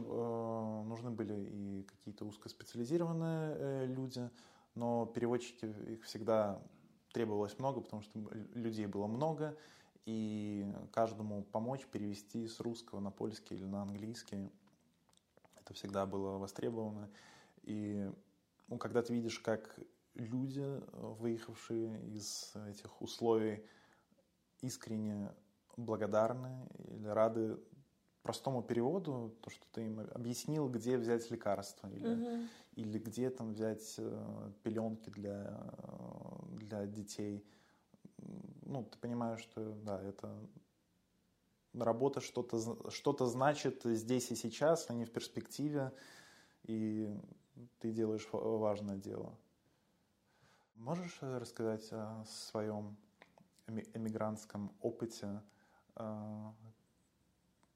нужны 0.83 1.09
были 1.09 1.33
и 1.49 1.83
какие-то 1.83 2.25
узкоспециализированные 2.25 3.87
люди, 3.87 4.29
но 4.75 5.07
переводчики 5.07 5.65
их 5.87 6.03
всегда 6.03 6.61
требовалось 7.13 7.57
много, 7.57 7.81
потому 7.81 8.03
что 8.03 8.19
людей 8.53 8.85
было 8.85 9.07
много, 9.07 9.57
и 10.05 10.71
каждому 10.91 11.43
помочь 11.43 11.87
перевести 11.87 12.47
с 12.47 12.59
русского 12.59 12.99
на 12.99 13.09
польский 13.09 13.55
или 13.55 13.65
на 13.65 13.81
английский. 13.81 14.51
Это 15.55 15.73
всегда 15.73 16.05
было 16.05 16.37
востребовано. 16.37 17.09
И 17.63 18.09
ну, 18.67 18.77
когда 18.77 19.01
ты 19.01 19.13
видишь, 19.13 19.39
как 19.39 19.79
люди, 20.15 20.65
выехавшие 20.93 22.01
из 22.09 22.53
этих 22.67 23.01
условий, 23.01 23.65
искренне 24.61 25.33
благодарны 25.77 26.67
или 26.87 27.07
рады 27.07 27.59
простому 28.21 28.61
переводу, 28.61 29.35
то, 29.41 29.49
что 29.49 29.65
ты 29.71 29.85
им 29.85 29.99
объяснил, 29.99 30.69
где 30.69 30.97
взять 30.97 31.29
лекарства 31.31 31.87
или, 31.87 32.07
угу. 32.07 32.47
или 32.75 32.99
где 32.99 33.29
там 33.29 33.53
взять 33.53 33.95
э, 33.97 34.51
пеленки 34.63 35.09
для, 35.09 35.59
э, 35.59 36.57
для 36.57 36.85
детей. 36.85 37.43
Ну, 38.63 38.83
ты 38.83 38.99
понимаешь, 38.99 39.39
что 39.39 39.73
да, 39.83 39.99
это 40.01 40.37
работа 41.73 42.21
что-то 42.21 42.91
что 42.91 43.25
значит 43.25 43.81
здесь 43.85 44.29
и 44.29 44.35
сейчас, 44.35 44.89
а 44.89 44.93
не 44.93 45.05
в 45.05 45.11
перспективе. 45.11 45.91
и 46.63 47.09
ты 47.79 47.91
делаешь 47.91 48.27
важное 48.31 48.97
дело. 48.97 49.37
Можешь 50.75 51.19
рассказать 51.21 51.87
о 51.91 52.23
своем 52.25 52.97
эмигрантском 53.67 54.71
опыте? 54.81 55.41
А, 55.95 56.53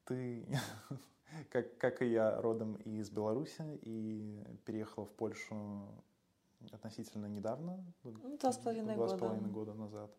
ты, 0.05 0.47
как, 1.49 1.77
как 1.77 2.01
и 2.01 2.07
я, 2.07 2.41
родом 2.41 2.75
из 2.77 3.09
Беларуси 3.09 3.63
и 3.81 4.43
переехала 4.65 5.05
в 5.05 5.11
Польшу 5.11 5.87
относительно 6.71 7.27
недавно, 7.27 7.83
ну, 8.03 8.37
два 8.37 8.51
с 8.51 8.57
половиной 8.57 8.95
года. 8.95 9.15
с 9.15 9.19
половиной 9.19 9.51
года 9.51 9.73
назад. 9.73 10.11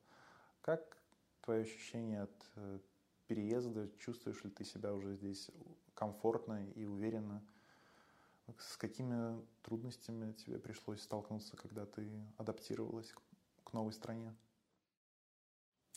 Как 0.61 0.96
твое 1.42 1.62
ощущение 1.62 2.22
от 2.22 2.50
э, 2.57 2.78
переезда? 3.26 3.88
Чувствуешь 3.98 4.42
ли 4.44 4.50
ты 4.50 4.64
себя 4.64 4.94
уже 4.94 5.14
здесь 5.14 5.50
комфортно 5.94 6.68
и 6.74 6.84
уверенно? 6.84 7.42
С 8.59 8.76
какими 8.76 9.44
трудностями 9.62 10.32
тебе 10.32 10.59
пришлось 10.59 11.03
столкнуться, 11.03 11.57
когда 11.57 11.84
ты 11.84 12.09
адаптировалась 12.36 13.12
к 13.64 13.72
новой 13.72 13.92
стране? 13.92 14.34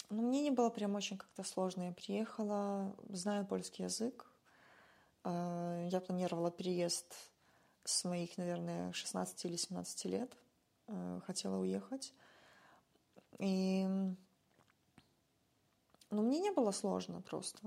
Ну, 0.09 0.23
мне 0.23 0.41
не 0.41 0.51
было 0.51 0.69
прям 0.69 0.95
очень 0.95 1.17
как-то 1.17 1.43
сложно. 1.43 1.83
Я 1.83 1.93
приехала, 1.93 2.95
знаю 3.09 3.45
польский 3.45 3.85
язык. 3.85 4.25
Э, 5.23 5.87
я 5.91 6.01
планировала 6.01 6.49
переезд 6.49 7.13
с 7.83 8.03
моих, 8.05 8.37
наверное, 8.37 8.91
16 8.93 9.45
или 9.45 9.55
17 9.55 10.05
лет. 10.05 10.35
Э, 10.87 11.21
хотела 11.25 11.57
уехать. 11.57 12.13
И 13.37 13.85
ну, 16.09 16.23
мне 16.23 16.39
не 16.39 16.51
было 16.51 16.71
сложно 16.71 17.21
просто. 17.21 17.59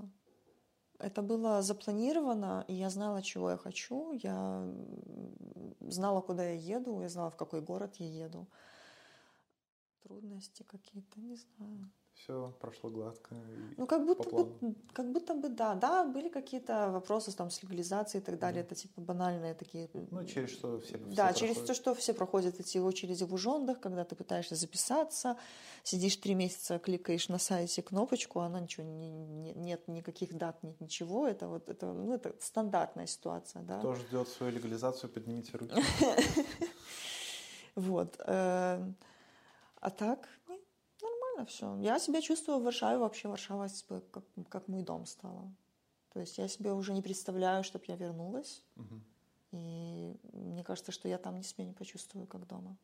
Это 0.99 1.21
было 1.21 1.61
запланировано, 1.61 2.65
и 2.67 2.73
я 2.73 2.89
знала, 2.89 3.21
чего 3.21 3.51
я 3.51 3.57
хочу. 3.57 4.11
Я 4.13 4.67
знала, 5.81 6.21
куда 6.21 6.43
я 6.43 6.55
еду, 6.55 7.01
я 7.01 7.09
знала, 7.09 7.29
в 7.29 7.35
какой 7.35 7.61
город 7.61 7.95
я 7.97 8.25
еду. 8.25 8.47
Трудности 10.03 10.63
какие-то, 10.63 11.19
не 11.19 11.35
знаю 11.35 11.91
все 12.15 12.53
прошло 12.59 12.89
гладко. 12.89 13.35
ну, 13.77 13.85
как 13.85 14.05
будто, 14.05 14.29
бы, 14.29 14.75
как 14.93 15.11
будто 15.11 15.33
бы 15.33 15.49
да. 15.49 15.75
Да, 15.75 16.03
были 16.03 16.29
какие-то 16.29 16.89
вопросы 16.91 17.35
там, 17.35 17.49
с 17.49 17.61
легализацией 17.63 18.21
и 18.21 18.25
так 18.25 18.39
далее. 18.39 18.61
Mm-hmm. 18.61 18.65
Это 18.65 18.75
типа 18.75 19.01
банальные 19.01 19.53
такие. 19.53 19.89
Ну, 19.93 20.25
через 20.25 20.51
что 20.51 20.79
все, 20.79 20.97
Да, 20.97 21.31
все 21.33 21.47
через 21.47 21.57
то, 21.57 21.73
что 21.73 21.93
все 21.95 22.13
проходят 22.13 22.59
эти 22.59 22.77
очереди 22.77 23.23
в 23.23 23.33
ужондах, 23.33 23.79
когда 23.79 24.03
ты 24.03 24.15
пытаешься 24.15 24.55
записаться, 24.55 25.37
сидишь 25.83 26.15
три 26.17 26.35
месяца, 26.35 26.79
кликаешь 26.79 27.29
на 27.29 27.39
сайте 27.39 27.81
кнопочку, 27.81 28.39
а 28.39 28.45
она 28.45 28.59
ничего 28.59 28.85
не, 28.85 29.09
не, 29.09 29.53
нет 29.53 29.87
никаких 29.87 30.37
дат, 30.37 30.61
нет 30.63 30.79
ничего. 30.79 31.27
Это 31.27 31.47
вот 31.47 31.69
это, 31.69 31.93
ну, 31.93 32.13
это 32.13 32.35
стандартная 32.39 33.07
ситуация, 33.07 33.63
да. 33.63 33.79
Кто 33.79 33.95
ждет 33.95 34.27
свою 34.27 34.53
легализацию, 34.53 35.09
поднимите 35.09 35.57
руки. 35.57 35.75
Вот. 37.75 38.17
Э, 38.19 38.85
а 39.79 39.89
так, 39.89 40.29
нормально 41.33 41.45
все. 41.45 41.77
Я 41.81 41.99
себя 41.99 42.21
чувствую 42.21 42.59
в 42.59 42.63
Варшаве, 42.63 42.97
вообще 42.97 43.27
Варшава 43.27 43.67
как, 44.11 44.23
как 44.49 44.67
мой 44.67 44.83
дом 44.83 45.05
стала. 45.05 45.51
То 46.13 46.19
есть 46.19 46.37
я 46.37 46.47
себе 46.47 46.73
уже 46.73 46.93
не 46.93 47.01
представляю, 47.01 47.63
чтобы 47.63 47.85
я 47.87 47.95
вернулась. 47.95 48.63
Угу. 48.75 49.01
И 49.51 50.15
мне 50.33 50.63
кажется, 50.63 50.91
что 50.91 51.07
я 51.07 51.17
там 51.17 51.35
не 51.35 51.43
себя 51.43 51.65
не 51.65 51.73
почувствую, 51.73 52.27
как 52.27 52.47
дома. 52.47 52.77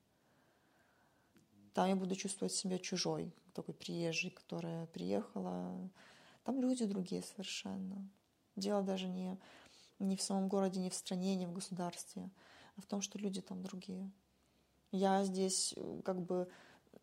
Там 1.73 1.87
я 1.87 1.95
буду 1.95 2.15
чувствовать 2.15 2.53
себя 2.53 2.79
чужой, 2.79 3.31
такой 3.53 3.73
приезжий, 3.73 4.31
которая 4.31 4.87
приехала. 4.87 5.89
Там 6.43 6.59
люди 6.59 6.85
другие 6.85 7.21
совершенно. 7.21 8.07
Дело 8.55 8.81
даже 8.81 9.07
не, 9.07 9.37
не 9.99 10.15
в 10.15 10.21
самом 10.21 10.47
городе, 10.47 10.79
не 10.79 10.89
в 10.89 10.95
стране, 10.95 11.35
не 11.35 11.45
в 11.45 11.53
государстве, 11.53 12.29
а 12.75 12.81
в 12.81 12.85
том, 12.85 13.01
что 13.01 13.19
люди 13.19 13.41
там 13.41 13.61
другие. 13.61 14.11
Я 14.91 15.23
здесь 15.23 15.75
как 16.03 16.19
бы 16.19 16.49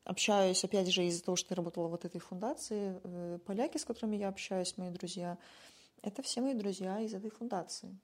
общаюсь, 0.07 0.65
опять 0.65 0.89
же, 0.89 1.05
из-за 1.05 1.23
того, 1.23 1.37
что 1.37 1.53
я 1.53 1.57
работала 1.57 1.89
в 1.89 1.91
вот 1.91 2.05
этой 2.05 2.21
фундации, 2.21 3.01
э, 3.03 3.39
поляки, 3.45 3.77
с 3.77 3.85
которыми 3.85 4.17
я 4.17 4.29
общаюсь, 4.29 4.79
мои 4.79 4.91
друзья, 4.91 5.37
это 6.03 6.23
все 6.23 6.41
мои 6.41 6.55
друзья 6.55 7.01
из 7.01 7.13
этой 7.13 7.31
фундации. 7.31 7.99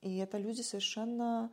И 0.00 0.16
это 0.16 0.38
люди 0.38 0.62
совершенно... 0.62 1.52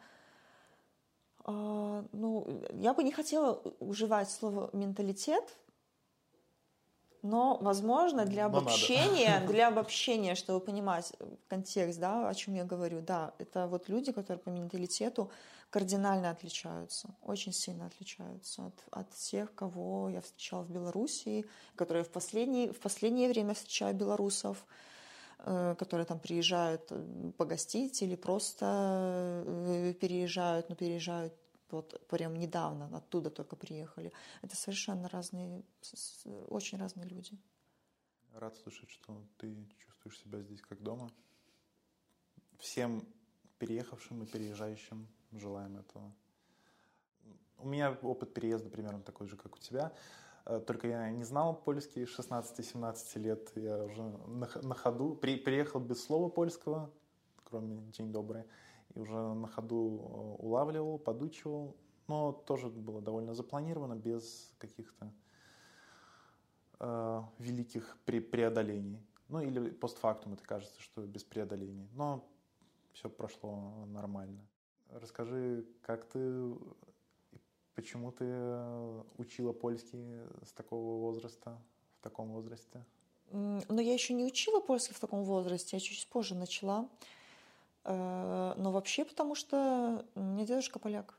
Э, 1.45 2.03
ну, 2.11 2.63
я 2.73 2.93
бы 2.93 3.03
не 3.03 3.11
хотела 3.11 3.61
уживать 3.80 4.32
слово 4.32 4.69
«менталитет», 4.73 5.57
но, 7.22 7.57
возможно, 7.61 8.26
для 8.26 8.45
обобщения, 8.45 9.41
для 9.47 9.67
обобщения, 9.67 10.36
чтобы 10.36 10.59
понимать 10.59 11.13
контекст, 11.47 11.99
да, 11.99 12.30
о 12.30 12.34
чем 12.34 12.55
я 12.55 12.63
говорю, 12.63 13.01
да, 13.01 13.34
это 13.39 13.67
вот 13.67 13.89
люди, 13.89 14.11
которые 14.11 14.39
по 14.39 14.49
менталитету 14.49 15.30
кардинально 15.70 16.32
отличаются, 16.32 17.09
очень 17.22 17.53
сильно 17.53 17.86
отличаются 17.86 18.67
от, 18.67 18.74
от 18.91 19.11
тех, 19.11 19.53
кого 19.53 20.09
я 20.09 20.22
встречала 20.22 20.63
в 20.63 20.72
Белоруссии, 20.72 21.45
которые 21.76 22.03
в, 22.03 22.09
последний, 22.09 22.70
в 22.70 22.80
последнее 22.80 23.30
время 23.30 23.53
встречаю 23.53 23.93
белорусов, 23.93 24.65
э, 25.39 25.76
которые 25.78 26.05
там 26.05 26.20
приезжают 26.20 26.88
э, 26.89 27.32
погостить 27.38 28.01
или 28.01 28.15
просто 28.15 29.43
э, 29.45 29.93
переезжают, 29.99 30.70
но 30.70 30.76
переезжают 30.76 31.34
вот 31.72 32.07
прям 32.07 32.36
недавно, 32.36 32.89
оттуда 32.95 33.30
только 33.30 33.55
приехали. 33.55 34.11
Это 34.41 34.55
совершенно 34.55 35.09
разные, 35.09 35.63
очень 36.47 36.78
разные 36.78 37.07
люди. 37.07 37.38
Рад 38.34 38.55
слышать, 38.55 38.89
что 38.89 39.24
ты 39.38 39.55
чувствуешь 39.78 40.20
себя 40.20 40.41
здесь 40.41 40.61
как 40.61 40.82
дома. 40.82 41.11
Всем 42.57 43.07
переехавшим 43.57 44.24
и 44.24 44.26
переезжающим 44.26 45.07
желаем 45.32 45.78
этого. 45.78 46.13
У 47.57 47.67
меня 47.67 47.91
опыт 48.01 48.34
переезда 48.34 48.70
примерно 48.70 49.01
такой 49.01 49.28
же, 49.28 49.36
как 49.36 49.55
у 49.55 49.59
тебя. 49.59 49.93
Э, 50.45 50.59
только 50.59 50.88
я 50.88 51.09
не 51.11 51.24
знал 51.24 51.55
польский 51.55 52.03
16-17 52.03 53.20
лет. 53.20 53.51
Я 53.55 53.84
уже 53.84 54.01
на, 54.01 54.49
на 54.61 54.76
ходу 54.76 55.15
при, 55.15 55.38
приехал 55.38 55.80
без 55.80 56.03
слова 56.03 56.30
польского, 56.30 56.89
кроме 57.43 57.82
«день 57.91 58.11
добрый», 58.11 58.45
и 58.96 59.00
уже 59.00 59.34
на 59.34 59.48
ходу 59.48 60.38
э, 60.40 60.44
улавливал, 60.44 60.98
подучивал. 61.00 61.76
Но 62.08 62.32
тоже 62.32 62.70
было 62.70 63.02
довольно 63.02 63.34
запланировано, 63.34 63.96
без 63.96 64.52
каких-то 64.58 65.14
э, 66.80 67.22
великих 67.38 67.98
пре 68.06 68.22
преодолений. 68.22 69.00
Ну 69.28 69.42
или 69.42 69.70
постфактум 69.70 70.34
это 70.34 70.44
кажется, 70.44 70.82
что 70.82 71.06
без 71.06 71.24
преодолений. 71.24 71.88
Но 71.94 72.28
все 72.94 73.10
прошло 73.10 73.86
нормально. 73.88 74.42
Расскажи, 74.90 75.66
как 75.82 76.06
ты, 76.06 76.56
почему 77.76 78.12
ты 78.12 78.26
учила 79.18 79.54
польский 79.54 80.04
с 80.44 80.52
такого 80.52 81.00
возраста, 81.00 81.62
в 82.00 82.04
таком 82.04 82.32
возрасте? 82.32 82.84
Ну, 83.32 83.80
я 83.80 83.94
еще 83.94 84.14
не 84.16 84.26
учила 84.26 84.60
польский 84.60 84.96
в 84.96 85.00
таком 85.00 85.24
возрасте, 85.24 85.78
я 85.78 85.80
чуть 85.80 86.08
позже 86.08 86.34
начала. 86.34 86.90
Э, 87.84 88.53
но 88.57 88.71
вообще 88.71 89.05
потому, 89.05 89.36
что 89.36 90.05
у 90.15 90.19
меня 90.19 90.45
дедушка 90.45 90.80
поляк. 90.80 91.17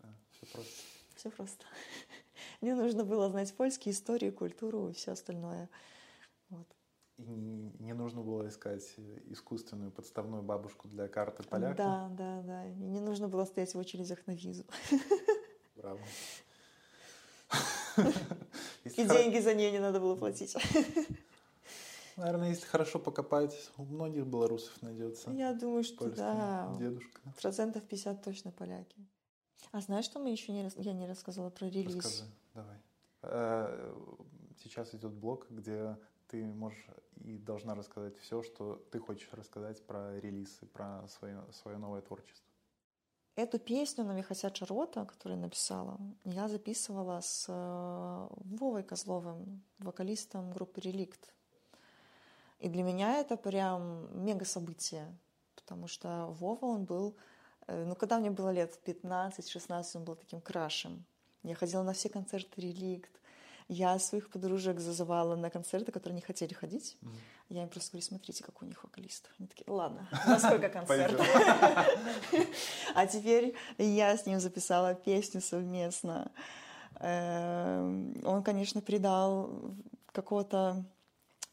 А, 0.00 0.06
все 0.30 0.46
просто. 0.52 0.82
Все 1.16 1.30
просто. 1.30 1.64
Мне 2.60 2.74
нужно 2.74 3.04
было 3.04 3.28
знать 3.28 3.54
польский, 3.54 3.92
историю, 3.92 4.32
культуру 4.32 4.88
и 4.88 4.92
все 4.92 5.12
остальное. 5.12 5.68
Вот. 6.50 6.66
И 7.18 7.22
не, 7.22 7.72
не 7.80 7.92
нужно 7.94 8.22
было 8.22 8.48
искать 8.48 8.94
искусственную 9.26 9.90
подставную 9.90 10.42
бабушку 10.42 10.88
для 10.88 11.08
карты 11.08 11.42
поляка? 11.42 11.76
Да, 11.76 12.08
да, 12.10 12.42
да. 12.42 12.66
И 12.68 12.74
не 12.74 13.00
нужно 13.00 13.28
было 13.28 13.44
стоять 13.44 13.74
в 13.74 13.78
очередях 13.78 14.26
на 14.26 14.32
визу. 14.32 14.64
Браво. 15.76 16.00
И 18.84 19.04
деньги 19.04 19.38
за 19.38 19.54
нее 19.54 19.70
не 19.70 19.78
надо 19.78 20.00
было 20.00 20.14
платить. 20.16 20.56
Наверное, 22.18 22.48
если 22.48 22.66
хорошо 22.66 22.98
покопать, 22.98 23.70
у 23.76 23.84
многих 23.84 24.26
белорусов 24.26 24.82
найдется. 24.82 25.30
Я 25.30 25.54
думаю, 25.54 25.84
что 25.84 26.10
да. 26.10 26.74
Дедушка. 26.76 27.20
Процентов 27.40 27.84
50 27.84 28.24
точно 28.24 28.50
поляки. 28.50 29.06
А 29.70 29.80
знаешь, 29.80 30.04
что 30.04 30.18
мы 30.18 30.30
еще 30.30 30.52
не, 30.52 30.68
я 30.76 30.92
не 30.94 31.06
рассказала 31.06 31.50
про 31.50 31.66
релиз? 31.66 31.94
Расскажи, 31.94 32.24
давай. 32.54 32.76
Э, 33.22 33.94
сейчас 34.64 34.94
идет 34.94 35.12
блок, 35.12 35.46
где 35.48 35.96
ты 36.26 36.44
можешь 36.44 36.84
и 37.24 37.38
должна 37.38 37.74
рассказать 37.76 38.16
все, 38.18 38.42
что 38.42 38.82
ты 38.90 38.98
хочешь 38.98 39.28
рассказать 39.32 39.86
про 39.86 40.18
релиз 40.18 40.58
и 40.62 40.66
про 40.66 41.06
свое, 41.08 41.44
свое 41.52 41.78
новое 41.78 42.00
творчество. 42.00 42.48
Эту 43.36 43.60
песню 43.60 44.04
на 44.04 44.12
Михася 44.12 44.52
рота», 44.68 45.04
которую 45.04 45.38
я 45.38 45.44
написала, 45.44 46.00
я 46.24 46.48
записывала 46.48 47.20
с 47.20 47.46
э, 47.48 48.28
Вовой 48.58 48.82
Козловым, 48.82 49.62
вокалистом 49.78 50.50
группы 50.50 50.80
«Реликт». 50.80 51.32
И 52.58 52.68
для 52.68 52.82
меня 52.82 53.18
это 53.20 53.36
прям 53.36 54.24
мега 54.24 54.44
событие, 54.44 55.06
потому 55.54 55.86
что 55.86 56.26
Вова, 56.40 56.66
он 56.66 56.84
был, 56.84 57.16
э, 57.66 57.84
ну, 57.84 57.94
когда 57.94 58.18
мне 58.18 58.30
было 58.30 58.50
лет 58.50 58.78
15-16, 58.84 59.84
он 59.94 60.04
был 60.04 60.16
таким 60.16 60.40
крашем. 60.40 61.04
Я 61.42 61.54
ходила 61.54 61.82
на 61.82 61.92
все 61.92 62.08
концерты 62.08 62.60
«Реликт», 62.60 63.12
Я 63.70 63.98
своих 63.98 64.30
подружек 64.30 64.80
зазывала 64.80 65.36
на 65.36 65.50
концерты, 65.50 65.92
которые 65.92 66.14
не 66.14 66.22
хотели 66.22 66.54
ходить. 66.54 66.96
Mm. 67.02 67.08
Я 67.50 67.62
им 67.62 67.68
просто 67.68 67.90
говорю, 67.92 68.06
смотрите, 68.06 68.42
какой 68.42 68.66
у 68.66 68.68
них 68.70 68.82
вокалист. 68.82 69.30
Они 69.38 69.46
такие, 69.46 69.70
ладно, 69.70 70.08
насколько 70.26 70.70
концерт? 70.70 71.20
А 72.94 73.06
теперь 73.06 73.54
я 73.76 74.16
с 74.16 74.26
ним 74.26 74.40
записала 74.40 74.94
песню 74.94 75.42
совместно. 75.42 76.32
Эм, 77.00 78.14
он, 78.24 78.42
конечно, 78.42 78.80
придал 78.80 79.50
какого-то 80.12 80.84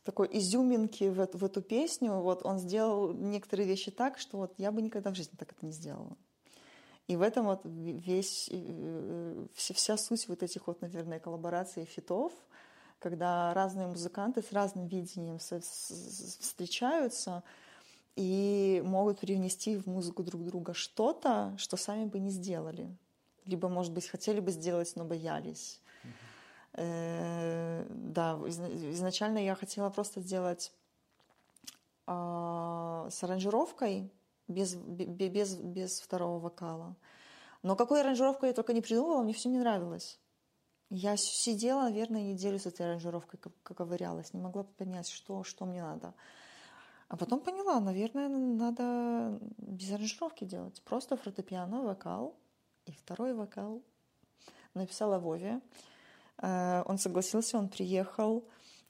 такой 0.05 0.29
изюминки 0.31 1.09
в, 1.09 1.27
в 1.33 1.43
эту 1.43 1.61
песню. 1.61 2.13
Вот 2.13 2.45
он 2.45 2.59
сделал 2.59 3.11
некоторые 3.11 3.67
вещи 3.67 3.91
так, 3.91 4.17
что 4.17 4.37
вот 4.37 4.53
я 4.57 4.71
бы 4.71 4.81
никогда 4.81 5.09
в 5.09 5.15
жизни 5.15 5.35
так 5.37 5.51
это 5.51 5.65
не 5.65 5.71
сделала. 5.71 6.15
И 7.07 7.17
в 7.17 7.21
этом 7.21 7.45
вот 7.45 7.61
весь, 7.65 8.49
э, 8.51 9.45
вся 9.53 9.97
суть 9.97 10.27
вот 10.27 10.43
этих 10.43 10.67
вот, 10.67 10.81
наверное, 10.81 11.19
коллабораций 11.19 11.85
фитов, 11.85 12.31
когда 12.99 13.53
разные 13.53 13.87
музыканты 13.87 14.41
с 14.41 14.51
разным 14.51 14.87
видением 14.87 15.39
встречаются 15.39 17.43
и 18.15 18.81
могут 18.85 19.19
привнести 19.19 19.75
в 19.75 19.87
музыку 19.87 20.23
друг 20.23 20.45
друга 20.45 20.73
что-то, 20.73 21.53
что 21.57 21.77
сами 21.77 22.05
бы 22.05 22.19
не 22.19 22.29
сделали. 22.29 22.95
Либо, 23.45 23.69
может 23.69 23.93
быть, 23.93 24.07
хотели 24.07 24.39
бы 24.39 24.51
сделать, 24.51 24.93
но 24.95 25.03
боялись. 25.03 25.81
Э, 26.77 27.85
да, 27.89 28.33
изначально 28.45 29.39
я 29.39 29.55
хотела 29.55 29.89
просто 29.89 30.21
сделать 30.21 30.73
а, 32.05 33.07
с 33.09 33.23
аранжировкой, 33.23 34.11
без, 34.47 34.75
без, 34.75 35.55
без 35.55 35.99
второго 36.01 36.39
вокала. 36.39 36.95
Но 37.63 37.75
какой 37.75 38.01
аранжировкой 38.01 38.49
я 38.49 38.53
только 38.53 38.73
не 38.73 38.81
придумывала, 38.81 39.23
мне 39.23 39.33
все 39.33 39.49
не 39.49 39.57
нравилось. 39.57 40.19
Я 40.89 41.15
сидела, 41.17 41.83
наверное, 41.83 42.21
неделю 42.21 42.59
с 42.59 42.67
этой 42.67 42.85
аранжировкой, 42.85 43.39
ковырялась, 43.63 44.33
не 44.33 44.41
могла 44.41 44.63
понять, 44.63 45.09
что, 45.09 45.43
что 45.43 45.65
мне 45.65 45.81
надо. 45.81 46.13
А 47.07 47.17
потом 47.17 47.39
поняла, 47.39 47.79
наверное, 47.79 48.27
надо 48.27 49.39
без 49.57 49.91
аранжировки 49.91 50.43
делать. 50.43 50.81
Просто 50.83 51.17
фортепиано, 51.17 51.83
вокал 51.83 52.35
и 52.85 52.91
второй 52.91 53.33
вокал. 53.33 53.81
Написала 54.73 55.17
Вове. 55.17 55.61
Э, 56.41 56.83
он 56.85 56.97
согласился, 56.97 57.57
он 57.57 57.69
приехал. 57.69 58.43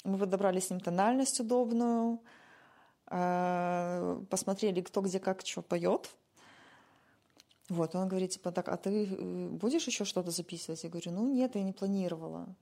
Мы 0.04 0.18
подобрали 0.18 0.60
с 0.60 0.70
ним 0.70 0.80
тональность 0.80 1.40
удобную, 1.40 2.20
э, 3.10 4.24
посмотрели, 4.30 4.82
кто 4.82 5.02
где 5.02 5.20
как 5.20 5.46
что 5.46 5.62
поет. 5.62 6.10
Вот, 7.70 7.96
он 7.96 8.08
говорит, 8.08 8.32
типа, 8.32 8.52
так, 8.52 8.70
а 8.70 8.78
ты 8.78 9.06
э, 9.06 9.48
будешь 9.50 9.88
еще 9.88 10.06
что-то 10.06 10.32
записывать? 10.32 10.84
Я 10.84 10.90
говорю, 10.90 11.12
ну 11.12 11.28
нет, 11.34 11.56
я 11.56 11.64
не 11.64 11.74
планировала. 11.74 12.56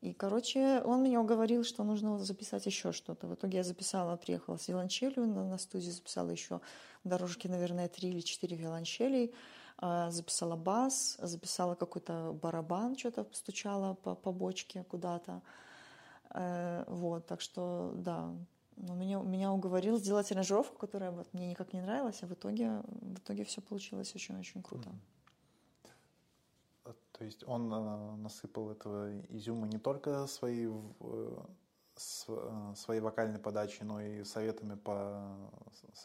И, 0.00 0.14
короче, 0.14 0.80
он 0.80 1.02
меня 1.02 1.20
уговорил, 1.20 1.62
что 1.62 1.84
нужно 1.84 2.18
записать 2.18 2.64
еще 2.66 2.90
что-то. 2.90 3.26
В 3.26 3.34
итоге 3.34 3.58
я 3.58 3.64
записала, 3.64 4.16
приехала 4.16 4.56
с 4.56 4.66
виолончелью 4.66 5.26
на, 5.26 5.44
на 5.44 5.58
студию, 5.58 5.92
записала 5.92 6.30
еще 6.30 6.60
дорожки, 7.04 7.48
наверное, 7.48 7.88
три 7.88 8.08
или 8.08 8.20
четыре 8.20 8.56
виолончелей. 8.56 9.34
А, 9.82 10.10
записала 10.10 10.56
бас, 10.56 11.16
записала 11.22 11.74
какой-то 11.74 12.38
барабан, 12.42 12.98
что-то 12.98 13.26
стучала 13.32 13.94
по, 13.94 14.14
по 14.14 14.30
бочке 14.30 14.84
куда-то. 14.84 15.40
Э, 16.34 16.84
вот, 16.86 17.26
так 17.26 17.40
что, 17.40 17.92
да, 17.94 18.30
но 18.76 18.94
меня, 18.94 19.20
меня 19.20 19.52
уговорил 19.52 19.98
сделать 19.98 20.30
аранжировку, 20.32 20.76
которая 20.76 21.10
вот 21.10 21.32
мне 21.32 21.48
никак 21.48 21.72
не 21.72 21.80
нравилась, 21.80 22.22
а 22.22 22.26
в 22.26 22.32
итоге, 22.32 22.82
в 23.00 23.18
итоге 23.18 23.44
все 23.44 23.62
получилось 23.62 24.14
очень-очень 24.14 24.62
круто. 24.62 24.90
А, 26.84 26.94
то 27.12 27.24
есть 27.24 27.42
он 27.46 27.72
э, 27.72 28.16
насыпал 28.16 28.70
этого 28.70 29.18
изюма 29.30 29.66
не 29.66 29.78
только 29.78 30.26
свои 30.26 30.68
э, 30.68 31.38
Э, 32.28 32.72
своей 32.76 33.00
вокальной 33.00 33.38
подачей, 33.38 33.84
но 33.84 34.00
и 34.00 34.24
советами 34.24 34.74
по 34.74 35.20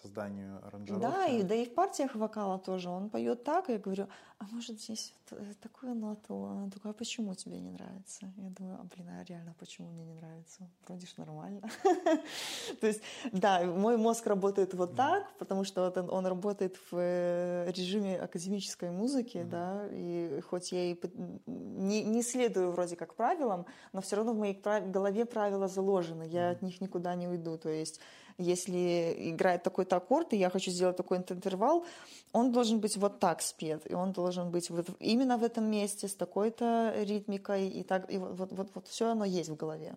созданию 0.02 0.60
аранжировки. 0.68 1.02
Да, 1.02 1.26
и, 1.26 1.43
да 1.43 1.56
и 1.56 1.66
в 1.66 1.74
партиях 1.74 2.16
вокала 2.16 2.60
тоже. 2.60 2.89
Он 2.89 3.10
поет 3.10 3.43
так, 3.43 3.70
и 3.70 3.74
я 3.74 3.78
говорю, 3.78 4.08
а 4.39 4.46
может 4.52 4.82
здесь 4.82 5.14
э, 5.32 5.54
такую 5.62 5.96
ноту? 5.96 6.46
Она 6.46 6.70
такая, 6.70 6.91
а 6.91 6.93
почему 6.93 7.34
тебе 7.36 7.60
не 7.60 7.72
нравится? 7.72 8.34
Я 8.38 8.50
думаю, 8.50 8.80
а 8.82 8.84
блин, 8.84 9.08
а 9.10 9.24
реально, 9.24 9.56
почему 9.60 9.89
мне 9.89 10.04
не 10.04 10.14
нравится? 10.14 10.68
Вроде 10.88 11.08
ж 11.08 11.14
нормально. 11.18 11.62
То 12.82 12.88
есть, 12.88 13.02
да, 13.32 13.64
мой 13.64 13.98
мозг 13.98 14.28
работает 14.28 14.74
вот 14.74 14.96
так, 14.96 15.32
потому 15.38 15.64
что 15.64 15.89
он 16.12 16.26
работает 16.26 16.78
в 16.91 16.98
э, 16.98 17.72
режиме 17.72 18.20
академической 18.20 18.91
музыки, 18.91 19.43
да, 19.43 19.88
и 19.91 20.41
хоть 20.50 20.72
я 20.72 20.91
и 20.91 21.00
не 21.46 22.22
следую 22.24 22.72
вроде 22.72 22.96
как 22.96 23.14
правилам, 23.14 23.66
но 23.93 24.02
все 24.02 24.16
равно 24.18 24.34
в 24.34 24.38
моей 24.38 24.60
голове 24.91 25.26
правила 25.26 25.68
заложены 25.68 25.84
заложено, 25.86 26.23
я 26.23 26.51
от 26.51 26.61
них 26.61 26.81
никуда 26.81 27.15
не 27.15 27.27
уйду. 27.27 27.57
То 27.57 27.69
есть 27.69 27.99
если 28.38 29.15
играет 29.31 29.63
такой-то 29.63 29.95
аккорд, 29.95 30.33
и 30.33 30.38
я 30.38 30.49
хочу 30.49 30.71
сделать 30.71 30.97
такой 30.97 31.17
интервал, 31.17 31.86
он 32.33 32.51
должен 32.51 32.79
быть 32.79 32.97
вот 32.97 33.19
так 33.19 33.41
спет, 33.41 33.89
и 33.91 33.93
он 33.95 34.11
должен 34.11 34.51
быть 34.51 34.69
вот 34.69 34.88
именно 34.99 35.38
в 35.38 35.43
этом 35.43 35.71
месте 35.71 36.07
с 36.07 36.15
такой-то 36.15 36.93
ритмикой, 36.97 37.69
и 37.69 37.83
так, 37.83 38.11
и 38.11 38.17
вот, 38.17 38.51
вот, 38.51 38.69
вот 38.75 38.88
все 38.88 39.11
оно 39.11 39.25
есть 39.25 39.49
в 39.49 39.55
голове. 39.55 39.95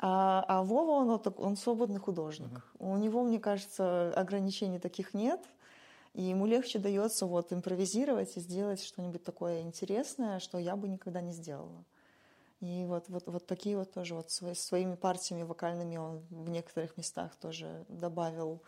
А, 0.00 0.44
а 0.48 0.62
Вова, 0.62 0.90
он, 0.90 1.20
он 1.36 1.56
свободный 1.56 2.00
художник. 2.00 2.48
Uh-huh. 2.78 2.94
У 2.94 2.96
него, 2.96 3.24
мне 3.24 3.38
кажется, 3.38 4.12
ограничений 4.16 4.78
таких 4.78 5.14
нет, 5.14 5.40
и 6.14 6.22
ему 6.22 6.46
легче 6.46 6.78
дается 6.78 7.26
вот 7.26 7.52
импровизировать 7.52 8.36
и 8.36 8.40
сделать 8.40 8.82
что-нибудь 8.82 9.24
такое 9.24 9.60
интересное, 9.62 10.38
что 10.40 10.58
я 10.58 10.76
бы 10.76 10.88
никогда 10.88 11.20
не 11.20 11.32
сделала. 11.32 11.84
И 12.60 12.84
вот, 12.86 13.08
вот, 13.08 13.28
вот 13.28 13.46
такие 13.46 13.76
вот 13.76 13.92
тоже 13.92 14.14
вот 14.14 14.30
свои, 14.30 14.54
своими 14.54 14.96
партиями 14.96 15.44
вокальными 15.44 15.96
он 15.96 16.26
в 16.30 16.48
некоторых 16.50 16.96
местах 16.96 17.36
тоже 17.36 17.84
добавил, 17.88 18.62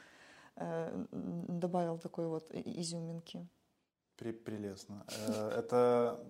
э, 0.57 1.07
добавил 1.11 1.99
такой 1.99 2.28
вот 2.28 2.51
изюминки. 2.53 3.49
При, 4.16 4.30
прелестно. 4.30 5.05
Э, 5.26 5.49
это, 5.59 6.24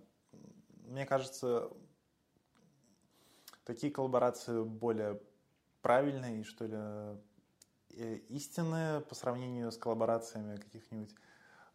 мне 0.87 1.05
кажется, 1.05 1.71
такие 3.65 3.93
коллаборации 3.93 4.63
более 4.63 5.21
правильные, 5.83 6.45
что 6.45 6.65
ли, 6.65 7.21
э, 7.91 8.17
истинные 8.31 9.03
по 9.03 9.15
сравнению 9.15 9.71
с 9.71 9.77
коллаборациями 9.77 10.57
каких-нибудь 10.57 11.15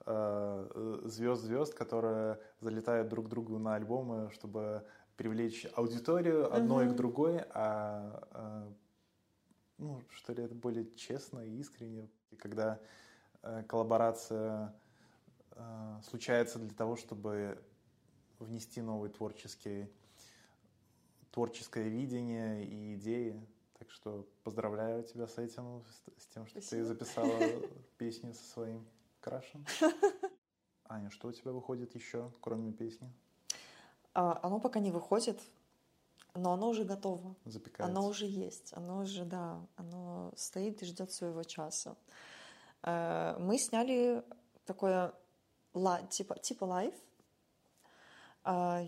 звезд-звезд, 0.05 1.73
которые 1.73 2.39
залетают 2.59 3.07
друг 3.07 3.27
другу 3.27 3.57
на 3.57 3.73
альбомы, 3.73 4.29
чтобы 4.29 4.85
привлечь 5.17 5.67
аудиторию 5.75 6.53
одной 6.53 6.85
uh-huh. 6.85 6.93
к 6.93 6.95
другой, 6.95 7.39
а, 7.49 8.27
а 8.31 8.73
ну, 9.77 10.01
что 10.09 10.33
ли, 10.33 10.43
это 10.43 10.55
более 10.55 10.89
честно 10.95 11.39
и 11.39 11.57
искренне, 11.57 12.09
когда 12.37 12.79
э, 13.41 13.63
коллаборация 13.67 14.73
э, 15.51 15.99
случается 16.03 16.59
для 16.59 16.73
того, 16.73 16.95
чтобы 16.95 17.61
внести 18.39 18.81
новый 18.81 19.09
творческий, 19.09 19.91
творческое 21.31 21.89
видение 21.89 22.65
и 22.65 22.95
идеи. 22.95 23.45
Так 23.77 23.91
что 23.91 24.25
поздравляю 24.43 25.03
тебя 25.03 25.27
с 25.27 25.37
этим, 25.37 25.83
с, 25.83 26.23
с 26.23 26.27
тем, 26.27 26.47
что 26.47 26.61
Спасибо. 26.61 26.81
ты 26.81 26.85
записала 26.85 27.39
песню 27.97 28.33
со 28.33 28.43
своим 28.43 28.87
крашем. 29.19 29.65
Аня, 30.87 31.09
что 31.09 31.27
у 31.27 31.31
тебя 31.31 31.51
выходит 31.51 31.95
еще, 31.95 32.31
кроме 32.41 32.71
песни? 32.71 33.11
А, 34.15 34.39
оно 34.43 34.59
пока 34.59 34.79
не 34.79 34.91
выходит, 34.91 35.41
но 36.33 36.53
оно 36.53 36.69
уже 36.69 36.85
готово. 36.85 37.35
Запекается. 37.43 37.91
Оно 37.91 38.07
уже 38.07 38.25
есть. 38.25 38.71
Оно 38.73 38.99
уже, 38.99 39.25
да, 39.25 39.59
оно 39.75 40.31
стоит 40.37 40.81
и 40.81 40.85
ждет 40.85 41.11
своего 41.11 41.43
часа. 41.43 41.97
Э, 42.81 43.35
мы 43.39 43.57
сняли 43.57 44.23
такое 44.65 45.13
типа, 46.09 46.39
типа 46.39 46.63
live 46.63 46.93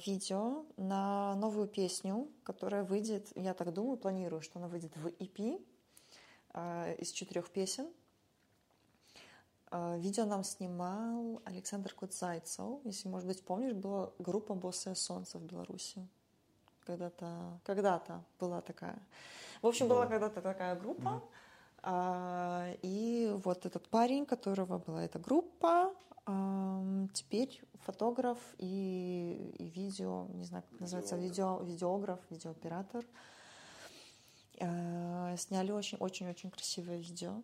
видео 0.05 0.65
на 0.78 1.36
новую 1.36 1.67
песню, 1.67 2.30
которая 2.43 2.84
выйдет, 2.84 3.32
я 3.36 3.53
так 3.53 3.73
думаю, 3.73 3.97
планирую, 3.97 4.41
что 4.41 4.59
она 4.59 4.67
выйдет 4.67 4.95
в 4.95 5.07
EP 5.07 5.61
э, 6.53 6.95
из 6.99 7.11
четырех 7.11 7.49
песен. 7.49 7.88
А, 9.70 9.97
видео 9.97 10.26
нам 10.26 10.43
снимал 10.43 11.41
Александр 11.45 11.93
Куцайцев. 11.93 12.80
Если, 12.86 13.09
может 13.09 13.28
быть, 13.28 13.43
помнишь, 13.43 13.74
была 13.74 14.11
группа 14.20 14.53
«Босое 14.53 14.95
солнце» 14.95 15.38
в 15.38 15.43
Беларуси. 15.43 16.07
Когда-то, 16.86 17.59
когда-то 17.65 18.24
была 18.39 18.61
такая. 18.61 18.97
В 19.61 19.68
общем, 19.68 19.88
да. 19.88 19.95
была 19.95 20.07
когда-то 20.07 20.41
такая 20.41 20.76
группа. 20.76 21.22
Mm-hmm. 21.84 22.80
И 22.82 23.32
вот 23.43 23.65
этот 23.65 23.88
парень, 23.89 24.26
которого 24.26 24.78
была 24.78 25.03
эта 25.03 25.20
группа, 25.20 25.93
теперь 27.13 27.61
фотограф 27.86 28.38
и, 28.57 29.53
и 29.59 29.65
видео, 29.70 30.28
не 30.34 30.43
знаю, 30.43 30.63
как 30.70 30.80
называется, 30.80 31.15
видео, 31.15 31.59
видеограф, 31.63 32.20
видеооператор. 32.30 33.05
А, 34.59 35.36
сняли 35.38 35.72
очень-очень-очень 35.72 36.51
красивое 36.51 36.97
видео. 36.97 37.41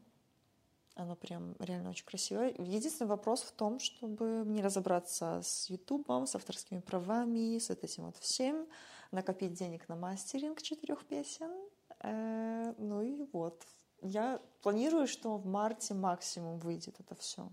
Оно 0.96 1.16
прям 1.16 1.56
реально 1.60 1.90
очень 1.90 2.06
красивое. 2.06 2.54
Единственный 2.60 3.08
вопрос 3.08 3.42
в 3.42 3.52
том, 3.52 3.80
чтобы 3.80 4.44
мне 4.44 4.62
разобраться 4.62 5.42
с 5.44 5.70
Ютубом, 5.70 6.28
с 6.28 6.36
авторскими 6.36 6.82
правами, 6.82 7.58
с 7.58 7.70
этим 7.72 8.06
вот 8.06 8.18
всем. 8.18 8.68
накопить 9.12 9.54
денег 9.54 9.88
на 9.90 9.96
мастеринг 9.96 10.62
четырех 10.62 11.06
песен. 11.06 11.52
Э, 12.00 12.74
ну 12.78 13.02
и 13.02 13.28
вот. 13.32 13.66
Я 14.02 14.42
планирую, 14.62 15.08
что 15.08 15.38
в 15.38 15.46
марте 15.46 15.94
максимум 15.94 16.60
выйдет 16.60 17.00
это 17.00 17.16
все. 17.16 17.50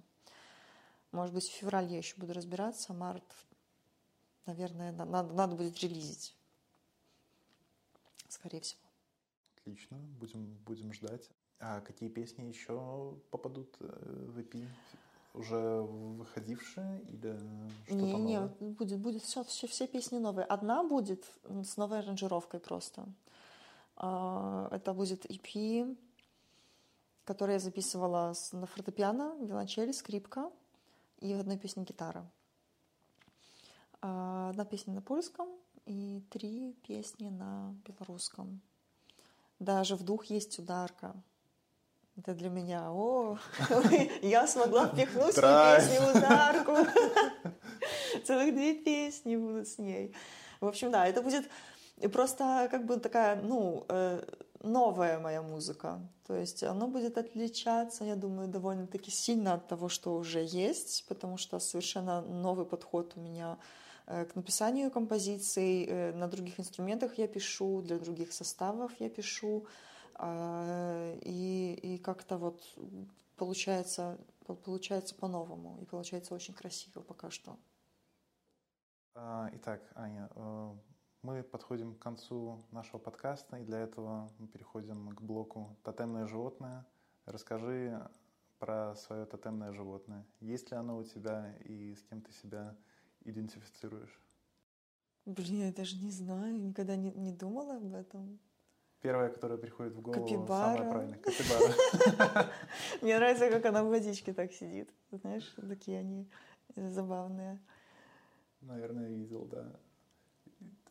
Может 1.12 1.34
быть, 1.34 1.48
в 1.48 1.52
феврале 1.52 1.88
я 1.88 1.98
еще 1.98 2.16
буду 2.16 2.32
разбираться, 2.32 2.92
март, 2.92 3.24
наверное, 4.46 4.92
надо, 4.92 5.32
надо 5.32 5.56
будет 5.56 5.78
релизить. 5.80 6.36
Скорее 8.28 8.60
всего. 8.60 8.82
Отлично, 9.56 9.96
будем, 10.18 10.54
будем 10.64 10.92
ждать. 10.92 11.30
А 11.60 11.80
какие 11.80 12.08
песни 12.08 12.44
еще 12.44 13.14
попадут 13.30 13.76
э, 13.80 13.86
в 14.28 14.38
EP? 14.38 14.66
Уже 15.34 15.82
выходившие 15.82 17.02
или 17.02 17.38
что-то 17.84 17.94
не, 17.94 18.12
новое? 18.12 18.26
Не, 18.26 18.74
будет, 18.74 18.98
будет 18.98 19.22
все, 19.22 19.44
все, 19.44 19.68
все 19.68 19.86
песни 19.86 20.18
новые. 20.18 20.44
Одна 20.44 20.82
будет 20.82 21.24
с 21.44 21.76
новой 21.76 22.00
аранжировкой 22.00 22.58
просто. 22.58 23.06
А, 23.96 24.68
это 24.72 24.92
будет 24.92 25.26
EP, 25.26 25.96
который 27.24 27.52
я 27.52 27.58
записывала 27.60 28.34
на 28.52 28.66
фортепиано, 28.66 29.36
виолончель, 29.40 29.92
скрипка 29.92 30.50
и 31.20 31.34
в 31.34 31.40
одной 31.40 31.58
песне 31.58 31.84
гитара. 31.84 32.28
А, 34.00 34.50
одна 34.50 34.64
песня 34.64 34.94
на 34.94 35.02
польском 35.02 35.48
и 35.84 36.22
три 36.30 36.72
песни 36.86 37.28
на 37.28 37.74
белорусском. 37.86 38.60
Даже 39.58 39.94
в 39.94 40.02
дух 40.02 40.24
есть 40.24 40.58
ударка. 40.58 41.14
Это 42.20 42.34
для 42.34 42.50
меня, 42.50 42.92
о, 42.92 43.38
я 44.22 44.46
смогла 44.46 44.88
впихнуть 44.88 45.34
свою 45.34 45.76
песню 45.76 46.10
ударку. 46.10 46.72
Целых 48.26 48.54
две 48.54 48.74
песни 48.74 49.36
будут 49.36 49.68
с 49.68 49.78
ней. 49.78 50.14
В 50.60 50.66
общем, 50.66 50.90
да, 50.90 51.06
это 51.06 51.22
будет 51.22 51.48
просто 52.12 52.68
как 52.70 52.84
бы 52.84 52.98
такая, 52.98 53.40
ну, 53.40 53.86
э, 53.88 54.22
новая 54.62 55.18
моя 55.18 55.40
музыка. 55.40 55.98
То 56.26 56.34
есть 56.34 56.62
оно 56.62 56.88
будет 56.88 57.16
отличаться, 57.16 58.04
я 58.04 58.16
думаю, 58.16 58.48
довольно-таки 58.48 59.10
сильно 59.10 59.54
от 59.54 59.66
того, 59.68 59.88
что 59.88 60.14
уже 60.14 60.44
есть, 60.44 61.06
потому 61.08 61.38
что 61.38 61.58
совершенно 61.58 62.20
новый 62.20 62.66
подход 62.66 63.14
у 63.16 63.20
меня 63.20 63.56
э, 64.06 64.26
к 64.26 64.36
написанию 64.36 64.90
композиций. 64.90 65.86
Э, 65.88 66.12
на 66.12 66.28
других 66.28 66.60
инструментах 66.60 67.16
я 67.16 67.26
пишу, 67.26 67.80
для 67.80 67.98
других 67.98 68.34
составов 68.34 68.92
я 68.98 69.08
пишу. 69.08 69.64
А, 70.22 71.16
и, 71.22 71.72
и 71.82 71.98
как-то 71.98 72.36
вот 72.36 72.62
получается, 73.36 74.18
получается 74.44 75.14
по-новому. 75.14 75.78
И 75.80 75.86
получается 75.86 76.34
очень 76.34 76.52
красиво 76.52 77.00
пока 77.00 77.30
что. 77.30 77.58
А, 79.14 79.48
итак, 79.54 79.80
Аня, 79.94 80.28
мы 81.22 81.42
подходим 81.42 81.94
к 81.94 81.98
концу 82.00 82.62
нашего 82.70 82.98
подкаста, 82.98 83.56
и 83.56 83.64
для 83.64 83.78
этого 83.80 84.30
мы 84.38 84.46
переходим 84.46 85.08
к 85.08 85.22
блоку 85.22 85.78
«Тотемное 85.82 86.26
животное». 86.26 86.86
Расскажи 87.24 88.06
про 88.58 88.94
свое 88.96 89.24
тотемное 89.24 89.72
животное. 89.72 90.26
Есть 90.40 90.70
ли 90.70 90.76
оно 90.76 90.98
у 90.98 91.04
тебя 91.04 91.56
и 91.64 91.94
с 91.94 92.02
кем 92.02 92.20
ты 92.20 92.30
себя 92.32 92.76
идентифицируешь? 93.24 94.20
Блин, 95.24 95.60
я 95.60 95.72
даже 95.72 95.96
не 95.96 96.10
знаю, 96.10 96.60
никогда 96.60 96.96
не, 96.96 97.10
не 97.12 97.32
думала 97.32 97.78
об 97.78 97.94
этом. 97.94 98.38
Первое, 99.02 99.30
которое 99.30 99.56
приходит 99.56 99.94
в 99.94 100.00
голову, 100.02 100.22
Капибара. 100.22 100.76
самое 100.76 100.90
правильное. 100.90 101.18
Капибара. 101.18 102.50
Мне 103.02 103.16
нравится, 103.16 103.48
как 103.48 103.64
она 103.64 103.82
в 103.82 103.88
водичке 103.88 104.34
так 104.34 104.52
сидит. 104.52 104.90
Знаешь, 105.10 105.54
такие 105.56 106.00
они 106.00 106.28
забавные. 106.76 107.58
Наверное, 108.60 109.08
видел, 109.08 109.46
да. 109.46 109.72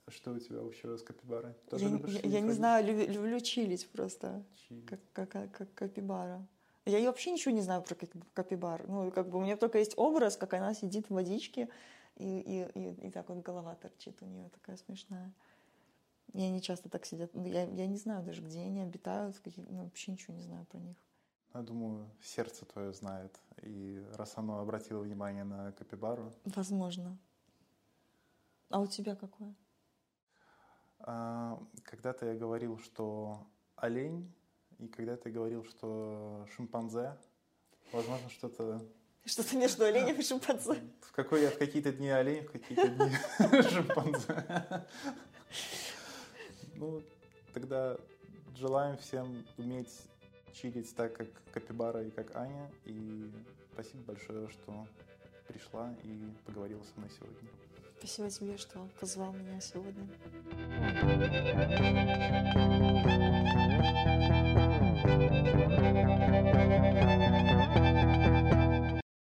Что 0.08 0.32
у 0.32 0.40
тебя 0.40 0.62
вообще 0.62 0.98
с 0.98 1.04
капибарой? 1.04 1.54
Тоже 1.70 1.86
я, 1.86 1.92
любишь 1.92 2.20
я, 2.24 2.30
я 2.30 2.40
не 2.42 2.52
знаю, 2.52 2.84
люблю, 2.84 3.14
люблю 3.14 3.40
чилить 3.42 3.88
просто, 3.90 4.44
как, 4.88 5.00
как, 5.14 5.30
как, 5.30 5.52
как 5.52 5.74
капибара. 5.76 6.44
Я 6.86 7.06
вообще 7.06 7.32
ничего 7.32 7.54
не 7.54 7.62
знаю 7.62 7.84
про 7.84 7.96
капибар. 8.34 8.88
Ну, 8.88 9.12
как 9.12 9.30
бы 9.30 9.38
у 9.38 9.42
меня 9.42 9.56
только 9.56 9.78
есть 9.78 9.94
образ, 9.98 10.36
как 10.36 10.56
она 10.56 10.74
сидит 10.74 11.08
в 11.10 11.14
водичке, 11.14 11.70
и, 12.16 12.40
и, 12.40 12.80
и, 12.80 13.08
и 13.08 13.12
так 13.12 13.30
вот 13.30 13.44
голова 13.44 13.76
торчит 13.76 14.18
у 14.22 14.26
нее 14.26 14.50
такая 14.50 14.78
смешная. 14.78 15.32
И 16.34 16.42
они 16.42 16.62
часто 16.62 16.90
так 16.90 17.06
сидят. 17.06 17.34
Ну, 17.34 17.46
я, 17.46 17.64
я 17.64 17.88
не 17.88 17.98
знаю 17.98 18.24
даже, 18.24 18.42
где 18.42 18.60
они 18.60 18.82
обитают, 18.82 19.40
какие, 19.40 19.66
ну, 19.66 19.84
вообще 19.84 20.12
ничего 20.12 20.36
не 20.36 20.44
знаю 20.44 20.66
про 20.66 20.80
них. 20.80 20.98
Я 21.54 21.62
думаю, 21.62 22.08
сердце 22.22 22.66
твое 22.66 22.94
знает. 22.94 23.36
И 23.64 24.04
раз 24.14 24.34
оно 24.38 24.60
обратило 24.60 25.02
внимание 25.02 25.44
на 25.44 25.72
капибару... 25.72 26.32
Возможно. 26.46 27.18
А 28.70 28.80
у 28.80 28.88
тебя 28.88 29.16
какое? 29.16 29.56
А, 31.00 31.60
когда-то 31.84 32.28
я 32.28 32.36
говорил, 32.36 32.78
что 32.78 33.48
олень, 33.76 34.32
и 34.78 34.88
когда-то 34.88 35.30
я 35.30 35.36
говорил, 35.36 35.66
что 35.66 36.46
шимпанзе. 36.56 37.18
Возможно, 37.92 38.30
что-то... 38.30 38.86
Что-то 39.26 39.58
между 39.58 39.84
оленем 39.84 40.16
и 40.16 40.24
шимпанзе. 40.24 40.82
В, 41.02 41.12
какой, 41.12 41.46
в 41.48 41.58
какие-то 41.58 41.92
дни 41.92 42.10
олень, 42.10 42.46
в 42.46 42.52
какие-то 42.52 42.88
дни 42.88 43.62
шимпанзе. 43.64 44.86
Ну, 46.80 47.04
тогда 47.54 47.98
желаем 48.56 48.98
всем 48.98 49.46
уметь 49.58 49.94
чилить 50.54 50.96
так, 50.96 51.14
как 51.14 51.28
Капибара 51.52 52.02
и 52.04 52.10
как 52.10 52.34
Аня. 52.38 52.72
И 52.86 53.30
спасибо 53.74 54.04
большое, 54.04 54.48
что 54.48 54.88
пришла 55.48 55.94
и 56.04 56.32
поговорила 56.46 56.82
со 56.84 56.98
мной 56.98 57.10
сегодня. 57.10 57.50
Спасибо 57.98 58.30
тебе, 58.30 58.58
что 58.58 58.88
позвал 59.00 59.34
меня 59.34 59.60
сегодня. 59.60 60.08